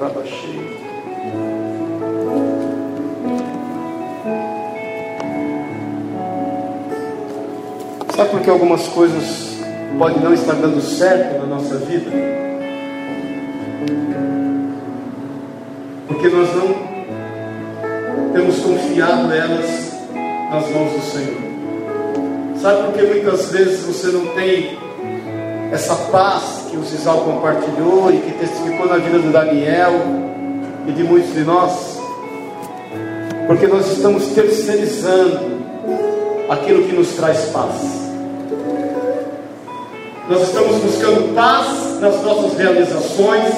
Sabe 8.14 8.30
por 8.30 8.40
que 8.40 8.50
algumas 8.50 8.86
coisas 8.88 9.61
podem 9.98 10.20
não 10.20 10.32
estar 10.34 10.54
dando 10.54 10.80
certo 10.80 11.38
na 11.40 11.46
nossa 11.46 11.76
vida? 11.76 12.10
Porque 16.08 16.28
nós 16.28 16.48
não 16.54 18.32
temos 18.32 18.58
confiado 18.60 19.28
nelas 19.28 19.92
nas 20.50 20.68
mãos 20.70 20.92
do 20.92 21.00
Senhor. 21.02 21.42
Sabe 22.60 22.84
por 22.84 22.94
que 22.94 23.02
muitas 23.06 23.50
vezes 23.50 23.80
você 23.80 24.08
não 24.08 24.26
tem 24.34 24.78
essa 25.72 25.94
paz 25.96 26.66
que 26.70 26.76
o 26.76 26.84
Cisal 26.84 27.22
compartilhou 27.22 28.12
e 28.12 28.18
que 28.18 28.32
testificou 28.32 28.86
na 28.86 28.98
vida 28.98 29.18
do 29.18 29.32
Daniel 29.32 29.92
e 30.86 30.92
de 30.92 31.02
muitos 31.02 31.32
de 31.34 31.40
nós? 31.40 31.98
Porque 33.46 33.66
nós 33.66 33.90
estamos 33.90 34.28
terceirizando 34.28 35.40
aquilo 36.48 36.84
que 36.84 36.92
nos 36.92 37.08
traz 37.14 37.46
paz. 37.46 38.01
Nós 40.28 40.42
estamos 40.42 40.76
buscando 40.76 41.34
paz 41.34 42.00
nas 42.00 42.22
nossas 42.22 42.56
realizações, 42.56 43.54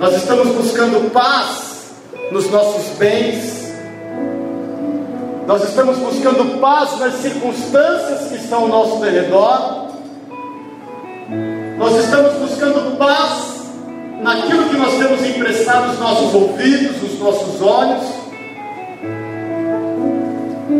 nós 0.00 0.16
estamos 0.16 0.48
buscando 0.48 1.10
paz 1.12 1.92
nos 2.32 2.50
nossos 2.50 2.88
bens, 2.98 3.72
nós 5.46 5.62
estamos 5.62 5.96
buscando 5.98 6.60
paz 6.60 6.98
nas 6.98 7.14
circunstâncias 7.14 8.28
que 8.28 8.34
estão 8.36 8.62
ao 8.62 8.68
nosso 8.68 9.00
redor. 9.02 9.84
Nós 11.78 12.04
estamos 12.04 12.32
buscando 12.34 12.96
paz 12.98 13.54
naquilo 14.22 14.68
que 14.70 14.76
nós 14.76 14.94
temos 14.94 15.24
emprestado 15.24 15.92
os 15.92 15.98
nossos 16.00 16.34
ouvidos, 16.34 17.02
os 17.02 17.18
nossos 17.20 17.62
olhos. 17.62 18.13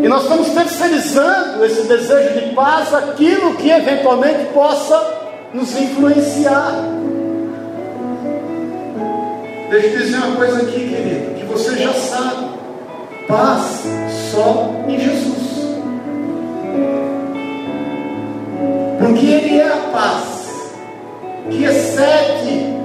E 0.05 0.07
nós 0.07 0.21
estamos 0.21 0.49
terceirizando 0.49 1.65
esse 1.65 1.81
desejo 1.87 2.39
de 2.39 2.53
paz 2.53 2.93
aquilo 2.93 3.55
que 3.55 3.71
eventualmente 3.71 4.45
possa 4.53 5.01
nos 5.51 5.75
influenciar. 5.75 6.75
Deixa 9.71 9.87
eu 9.87 9.97
dizer 9.97 10.17
uma 10.17 10.35
coisa 10.35 10.61
aqui, 10.61 10.73
querido, 10.73 11.33
que 11.33 11.45
você 11.45 11.75
já 11.77 11.91
sabe. 11.91 12.45
Paz 13.27 13.81
só 14.31 14.75
em 14.87 14.99
Jesus. 14.99 15.79
Porque 18.99 19.25
Ele 19.25 19.57
é 19.57 19.69
a 19.69 19.89
paz 19.91 20.67
que 21.49 21.63
excede 21.63 22.77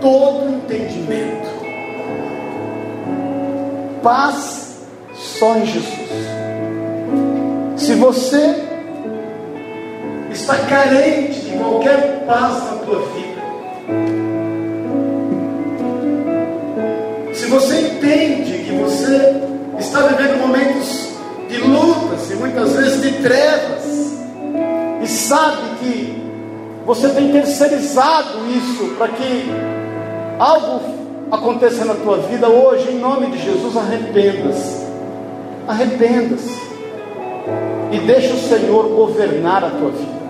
todo 0.00 0.48
entendimento. 0.48 1.50
Paz 4.02 4.76
só 5.14 5.56
em 5.56 5.66
Jesus. 5.66 6.33
Se 7.84 7.92
você 7.96 8.64
está 10.32 10.56
carente 10.56 11.38
de 11.38 11.50
qualquer 11.58 12.24
paz 12.26 12.64
na 12.64 12.76
tua 12.78 13.00
vida, 13.00 13.42
se 17.34 17.44
você 17.44 17.80
entende 17.80 18.64
que 18.64 18.72
você 18.72 19.34
está 19.78 20.00
vivendo 20.06 20.40
momentos 20.40 21.10
de 21.46 21.58
lutas 21.58 22.30
e 22.30 22.36
muitas 22.36 22.72
vezes 22.72 23.02
de 23.02 23.22
trevas, 23.22 23.84
e 25.02 25.06
sabe 25.06 25.76
que 25.80 26.22
você 26.86 27.10
tem 27.10 27.32
terceirizado 27.32 28.48
isso 28.48 28.94
para 28.96 29.08
que 29.08 29.44
algo 30.38 30.80
aconteça 31.30 31.84
na 31.84 31.94
tua 31.96 32.16
vida 32.16 32.48
hoje, 32.48 32.92
em 32.92 32.98
nome 32.98 33.26
de 33.26 33.44
Jesus, 33.44 33.76
arrependas-se. 33.76 34.86
Arrependas-se. 35.68 36.73
E 37.94 37.98
deixa 38.00 38.34
o 38.34 38.38
Senhor 38.38 38.88
governar 38.88 39.62
a 39.62 39.70
tua 39.70 39.90
vida. 39.90 40.24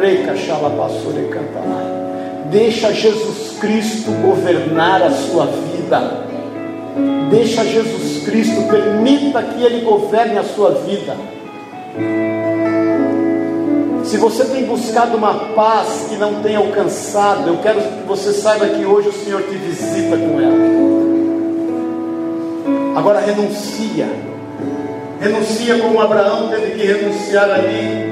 Rei 0.00 0.24
Cachalabasure 0.24 1.28
cantará. 1.28 2.46
Deixa 2.50 2.90
Jesus 2.90 3.58
Cristo 3.60 4.10
governar 4.22 5.02
a 5.02 5.10
sua 5.10 5.44
vida. 5.44 6.24
Deixa 7.30 7.62
Jesus 7.64 8.24
Cristo, 8.24 8.62
permita 8.70 9.42
que 9.42 9.62
Ele 9.62 9.84
governe 9.84 10.38
a 10.38 10.42
sua 10.42 10.70
vida. 10.70 11.14
Se 14.04 14.16
você 14.16 14.46
tem 14.46 14.64
buscado 14.64 15.18
uma 15.18 15.34
paz 15.54 16.06
que 16.08 16.16
não 16.16 16.42
tem 16.42 16.56
alcançado, 16.56 17.48
eu 17.48 17.58
quero 17.58 17.78
que 17.78 18.06
você 18.06 18.32
saiba 18.32 18.68
que 18.68 18.86
hoje 18.86 19.10
o 19.10 19.12
Senhor 19.12 19.42
te 19.42 19.54
visita 19.54 20.16
com 20.16 20.40
ela. 20.40 20.54
Agora 22.96 23.20
renuncia. 23.20 24.33
Renuncia 25.24 25.78
como 25.78 26.00
Abraão 26.00 26.48
teve 26.50 26.72
que 26.72 26.86
renunciar 26.86 27.50
ali. 27.50 28.04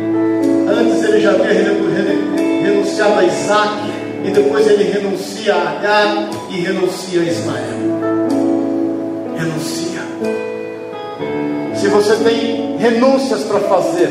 Antes 0.68 1.04
ele 1.04 1.20
já 1.20 1.30
havia 1.30 1.52
renunciado 1.52 3.20
a 3.20 3.24
Isaac. 3.24 3.76
E 4.24 4.30
depois 4.30 4.66
ele 4.66 4.84
renuncia 4.84 5.54
a 5.54 5.70
Agar 5.70 6.30
e 6.50 6.60
renuncia 6.60 7.20
a 7.20 7.24
Ismael 7.24 7.92
renuncia. 9.42 10.00
Se 11.74 11.88
você 11.88 12.16
tem 12.16 12.76
renúncias 12.76 13.42
para 13.42 13.60
fazer, 13.60 14.10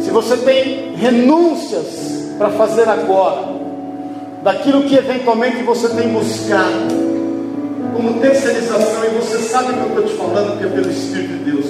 se 0.00 0.10
você 0.10 0.36
tem 0.38 0.94
renúncias 0.96 2.34
para 2.36 2.50
fazer 2.50 2.88
agora, 2.88 3.56
daquilo 4.42 4.82
que 4.82 4.96
eventualmente 4.96 5.62
você 5.62 5.88
tem 5.90 6.08
buscado, 6.08 7.07
como 7.94 8.20
terceirização, 8.20 9.04
e 9.04 9.08
você 9.08 9.38
sabe 9.38 9.72
que 9.74 9.80
eu 9.80 9.88
estou 9.88 10.04
te 10.04 10.14
falando, 10.14 10.58
que 10.58 10.64
é 10.64 10.68
pelo 10.68 10.90
Espírito 10.90 11.28
de 11.28 11.50
Deus. 11.50 11.66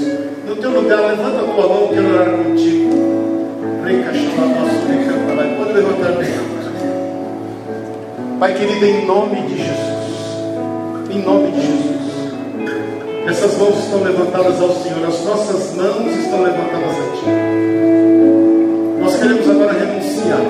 No 0.47 0.57
teu 0.57 0.71
lugar, 0.71 1.01
levanta 1.01 1.41
a 1.41 1.45
tua 1.45 1.69
mão, 1.69 1.89
quero 1.89 2.15
orar 2.15 2.31
contigo. 2.31 2.89
Pode 5.57 5.73
levantar 5.73 6.13
bem. 6.13 6.31
Pai 8.39 8.55
querido, 8.55 8.85
em 8.85 9.07
nome 9.07 9.43
de 9.43 9.57
Jesus 9.57 9.99
em 11.11 11.23
nome 11.23 11.51
de 11.53 11.61
Jesus. 11.61 11.99
Essas 13.27 13.57
mãos 13.59 13.79
estão 13.79 14.03
levantadas 14.03 14.61
ao 14.61 14.71
Senhor, 14.83 15.07
as 15.07 15.25
nossas 15.25 15.75
mãos 15.75 16.13
estão 16.17 16.43
levantadas 16.43 16.91
a 16.91 17.17
Ti. 17.17 17.25
Nós 19.01 19.17
queremos 19.17 19.49
agora 19.49 19.73
renunciar 19.73 20.41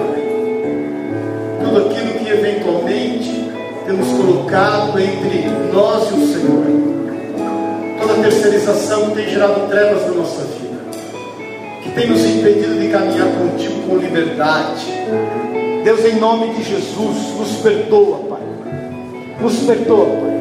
tudo 1.62 1.78
aquilo 1.78 2.12
que 2.18 2.28
eventualmente 2.28 3.37
temos 3.88 4.06
colocado 4.08 4.98
entre 5.00 5.48
nós 5.72 6.10
e 6.10 6.14
o 6.14 6.26
Senhor. 6.26 6.62
Toda 7.98 8.22
terceirização 8.22 9.10
tem 9.12 9.30
gerado 9.30 9.66
trevas 9.66 10.06
na 10.06 10.12
nossa 10.12 10.42
vida, 10.42 10.78
que 11.82 11.90
tem 11.92 12.10
nos 12.10 12.22
impedido 12.22 12.78
de 12.78 12.88
caminhar 12.88 13.28
contigo 13.28 13.88
com 13.88 13.96
liberdade. 13.96 14.84
Deus, 15.84 16.04
em 16.04 16.16
nome 16.16 16.50
de 16.50 16.64
Jesus, 16.64 17.16
nos 17.38 17.52
perdoa, 17.62 18.18
Pai. 18.28 18.42
Nos 19.40 19.56
perdoa, 19.60 20.04
Pai 20.04 20.38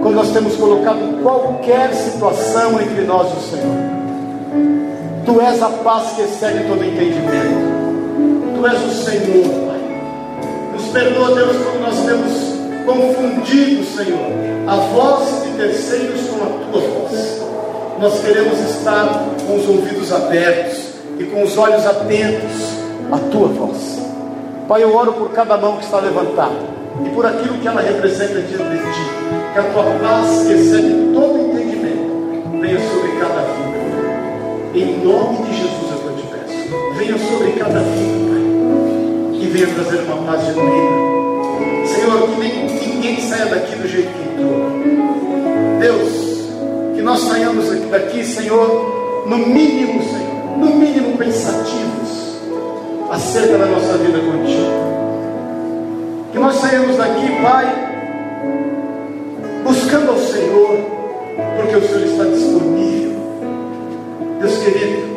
quando 0.00 0.14
nós 0.14 0.30
temos 0.30 0.54
colocado 0.54 1.20
qualquer 1.24 1.92
situação 1.92 2.80
entre 2.80 3.02
nós 3.02 3.26
e 3.32 3.36
o 3.36 3.40
Senhor. 3.40 3.76
Tu 5.26 5.40
és 5.40 5.60
a 5.60 5.68
paz 5.68 6.12
que 6.12 6.22
excede 6.22 6.68
todo 6.68 6.84
entendimento. 6.84 8.54
Tu 8.54 8.66
és 8.66 8.84
o 8.84 9.04
Senhor, 9.04 9.66
Pai. 9.66 9.80
Nos 10.72 10.86
perdoa, 10.92 11.34
Deus, 11.34 11.56
quando 11.56 11.80
nós 11.80 12.06
temos 12.06 12.47
confundido, 12.88 13.84
Senhor, 13.84 14.32
a 14.66 14.76
voz 14.76 15.44
de 15.44 15.50
terceiros 15.58 16.22
com 16.28 16.42
a 16.42 16.72
tua 16.72 16.80
voz. 16.80 17.42
Nós 18.00 18.20
queremos 18.20 18.58
estar 18.60 19.26
com 19.46 19.56
os 19.56 19.68
ouvidos 19.68 20.10
abertos 20.12 20.78
e 21.18 21.24
com 21.24 21.42
os 21.42 21.58
olhos 21.58 21.84
atentos 21.84 22.78
à 23.12 23.18
tua 23.30 23.48
voz. 23.48 23.98
Pai, 24.66 24.82
eu 24.82 24.94
oro 24.94 25.12
por 25.12 25.30
cada 25.32 25.56
mão 25.58 25.76
que 25.76 25.84
está 25.84 26.00
levantada 26.00 26.54
e 27.04 27.10
por 27.10 27.26
aquilo 27.26 27.58
que 27.58 27.68
ela 27.68 27.80
representa 27.80 28.40
diante 28.40 28.76
de 28.76 28.92
ti. 28.92 29.00
Que 29.52 29.58
a 29.58 29.62
tua 29.64 29.84
paz, 30.00 30.46
que 30.46 30.52
excede 30.52 31.12
todo 31.14 31.38
entendimento, 31.38 32.60
venha 32.60 32.78
sobre 32.80 33.12
cada 33.18 33.40
vida. 33.42 33.68
Em 34.74 35.04
nome 35.04 35.46
de 35.46 35.56
Jesus 35.56 35.90
eu 36.04 36.16
te 36.16 36.22
peço. 36.26 36.96
Venha 36.96 37.18
sobre 37.18 37.52
cada 37.52 37.80
vida, 37.80 38.28
Pai. 38.30 39.40
E 39.40 39.46
venha 39.46 39.66
trazer 39.74 39.98
uma 40.04 40.16
paz 40.30 40.46
genuína. 40.46 41.08
Senhor, 41.86 42.28
que 42.28 42.40
nem, 42.40 42.77
ninguém 43.18 43.28
saia 43.28 43.46
daqui 43.46 43.74
do 43.74 43.88
jeito 43.88 44.08
que 44.08 44.22
entrou. 44.30 45.78
Deus, 45.80 46.94
que 46.94 47.02
nós 47.02 47.20
saiamos 47.20 47.66
daqui, 47.90 48.24
Senhor, 48.24 49.24
no 49.26 49.38
mínimo, 49.38 50.02
Senhor, 50.02 50.58
no 50.58 50.66
mínimo 50.76 51.18
pensativos 51.18 52.38
acerca 53.10 53.58
da 53.58 53.66
nossa 53.66 53.98
vida 53.98 54.18
contigo. 54.18 54.88
Que 56.32 56.38
nós 56.38 56.56
saímos 56.56 56.96
daqui, 56.96 57.42
Pai, 57.42 57.66
buscando 59.64 60.10
ao 60.10 60.18
Senhor, 60.18 60.78
porque 61.56 61.76
o 61.76 61.88
Senhor 61.88 62.04
está 62.04 62.24
disponível. 62.24 63.18
Deus 64.40 64.58
querido, 64.58 65.08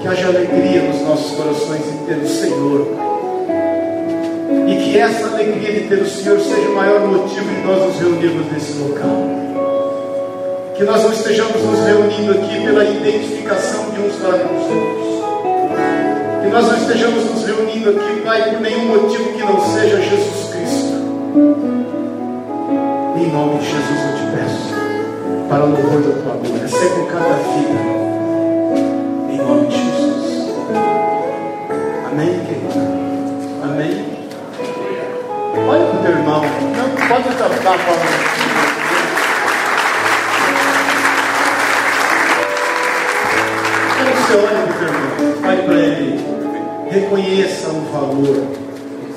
que 0.00 0.08
haja 0.08 0.28
alegria 0.28 0.82
nos 0.82 1.00
nossos 1.02 1.36
corações 1.36 1.82
em 1.86 2.06
ter 2.06 2.18
o 2.18 2.28
Senhor, 2.28 3.03
que 4.94 5.00
essa 5.00 5.26
alegria 5.26 5.72
de 5.72 5.88
ter 5.88 5.98
o 6.00 6.06
Senhor 6.08 6.38
seja 6.38 6.68
o 6.68 6.76
maior 6.76 7.00
motivo 7.00 7.52
de 7.52 7.60
nós 7.62 7.84
nos 7.84 7.98
reunirmos 7.98 8.52
nesse 8.52 8.78
local. 8.78 9.26
Que 10.76 10.84
nós 10.84 11.02
não 11.02 11.12
estejamos 11.12 11.60
nos 11.64 11.80
reunindo 11.84 12.30
aqui 12.30 12.64
pela 12.64 12.84
identificação 12.84 13.90
de 13.90 14.00
uns 14.02 14.14
para 14.22 14.38
com 14.38 14.54
os 14.54 14.70
outros. 14.70 15.04
Que 16.42 16.48
nós 16.48 16.68
não 16.68 16.76
estejamos 16.76 17.24
nos 17.24 17.44
reunindo 17.44 17.90
aqui, 17.90 18.20
Pai, 18.24 18.50
por 18.50 18.60
nenhum 18.60 18.84
motivo 18.84 19.32
que 19.32 19.42
não 19.42 19.60
seja 19.74 20.00
Jesus 20.00 20.50
Cristo. 20.52 20.94
Em 23.16 23.32
nome 23.32 23.58
de 23.58 23.64
Jesus 23.64 23.98
eu 23.98 24.16
te 24.16 24.36
peço, 24.36 24.74
para 25.48 25.64
o 25.64 25.70
louvor 25.70 26.02
da 26.02 26.22
tua 26.22 26.34
glória, 26.34 26.68
sempre 26.68 27.06
cada 27.10 27.34
vida. 27.34 27.80
Em 29.28 29.38
nome 29.38 29.66
de 29.66 29.76
Jesus. 29.76 30.54
Amém, 32.06 32.40
querido? 32.46 32.78
Amém? 33.64 34.13
Olha 36.34 36.48
para 36.48 36.58
o 36.58 36.60
teu 36.60 36.68
irmão. 36.68 36.88
Não 36.88 37.08
pode 37.08 37.28
tratar 37.36 37.78
para 37.78 37.94
Quando 43.96 44.10
você 44.16 44.34
olha 44.34 44.62
para 44.66 45.24
o 45.24 45.42
fale 45.42 45.62
para 45.62 45.74
ele. 45.74 46.24
Reconheça 46.90 47.68
o 47.68 47.80
valor 47.92 48.46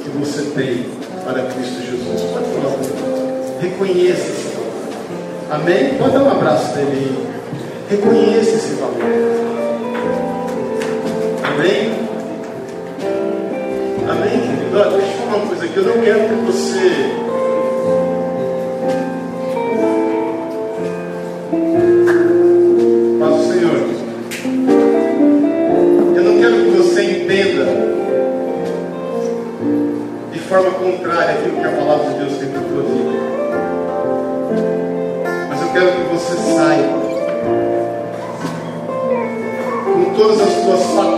que 0.03 0.09
você 0.09 0.43
tem 0.51 0.86
para 1.24 1.41
Cristo 1.43 1.82
Jesus. 1.82 2.22
Pode 2.34 2.45
falar. 2.51 3.61
Reconheça 3.61 4.28
esse 4.28 4.55
valor. 4.55 4.68
Amém? 5.49 5.95
Pode 5.95 6.11
dar 6.11 6.24
um 6.24 6.32
abraço 6.32 6.76
dele. 6.76 7.28
Reconheça 7.89 8.51
esse 8.51 8.74
valor. 8.76 8.93
Amém? 11.43 11.93
Amém, 14.07 14.39
querido? 14.41 15.07
Uma 15.38 15.47
coisa 15.47 15.65
aqui. 15.65 15.77
Eu 15.77 15.83
não 15.83 16.01
quero 16.03 16.19
que 16.29 16.35
você. 16.45 17.27
Forma 30.47 30.71
contrária 30.71 31.33
aquilo 31.33 31.59
que 31.59 31.65
a 31.65 31.71
palavra 31.71 32.09
de 32.09 32.19
Deus 32.19 32.38
tem 32.38 32.47
para 32.49 32.61
a 32.61 32.63
tua 32.63 32.81
vida. 32.83 33.11
Mas 35.49 35.61
eu 35.61 35.67
quero 35.73 35.91
que 35.91 36.03
você 36.13 36.35
saiba 36.55 36.97
com 39.83 40.13
todas 40.15 40.39
as 40.39 40.53
suas 40.63 40.83
faculdades 40.83 41.16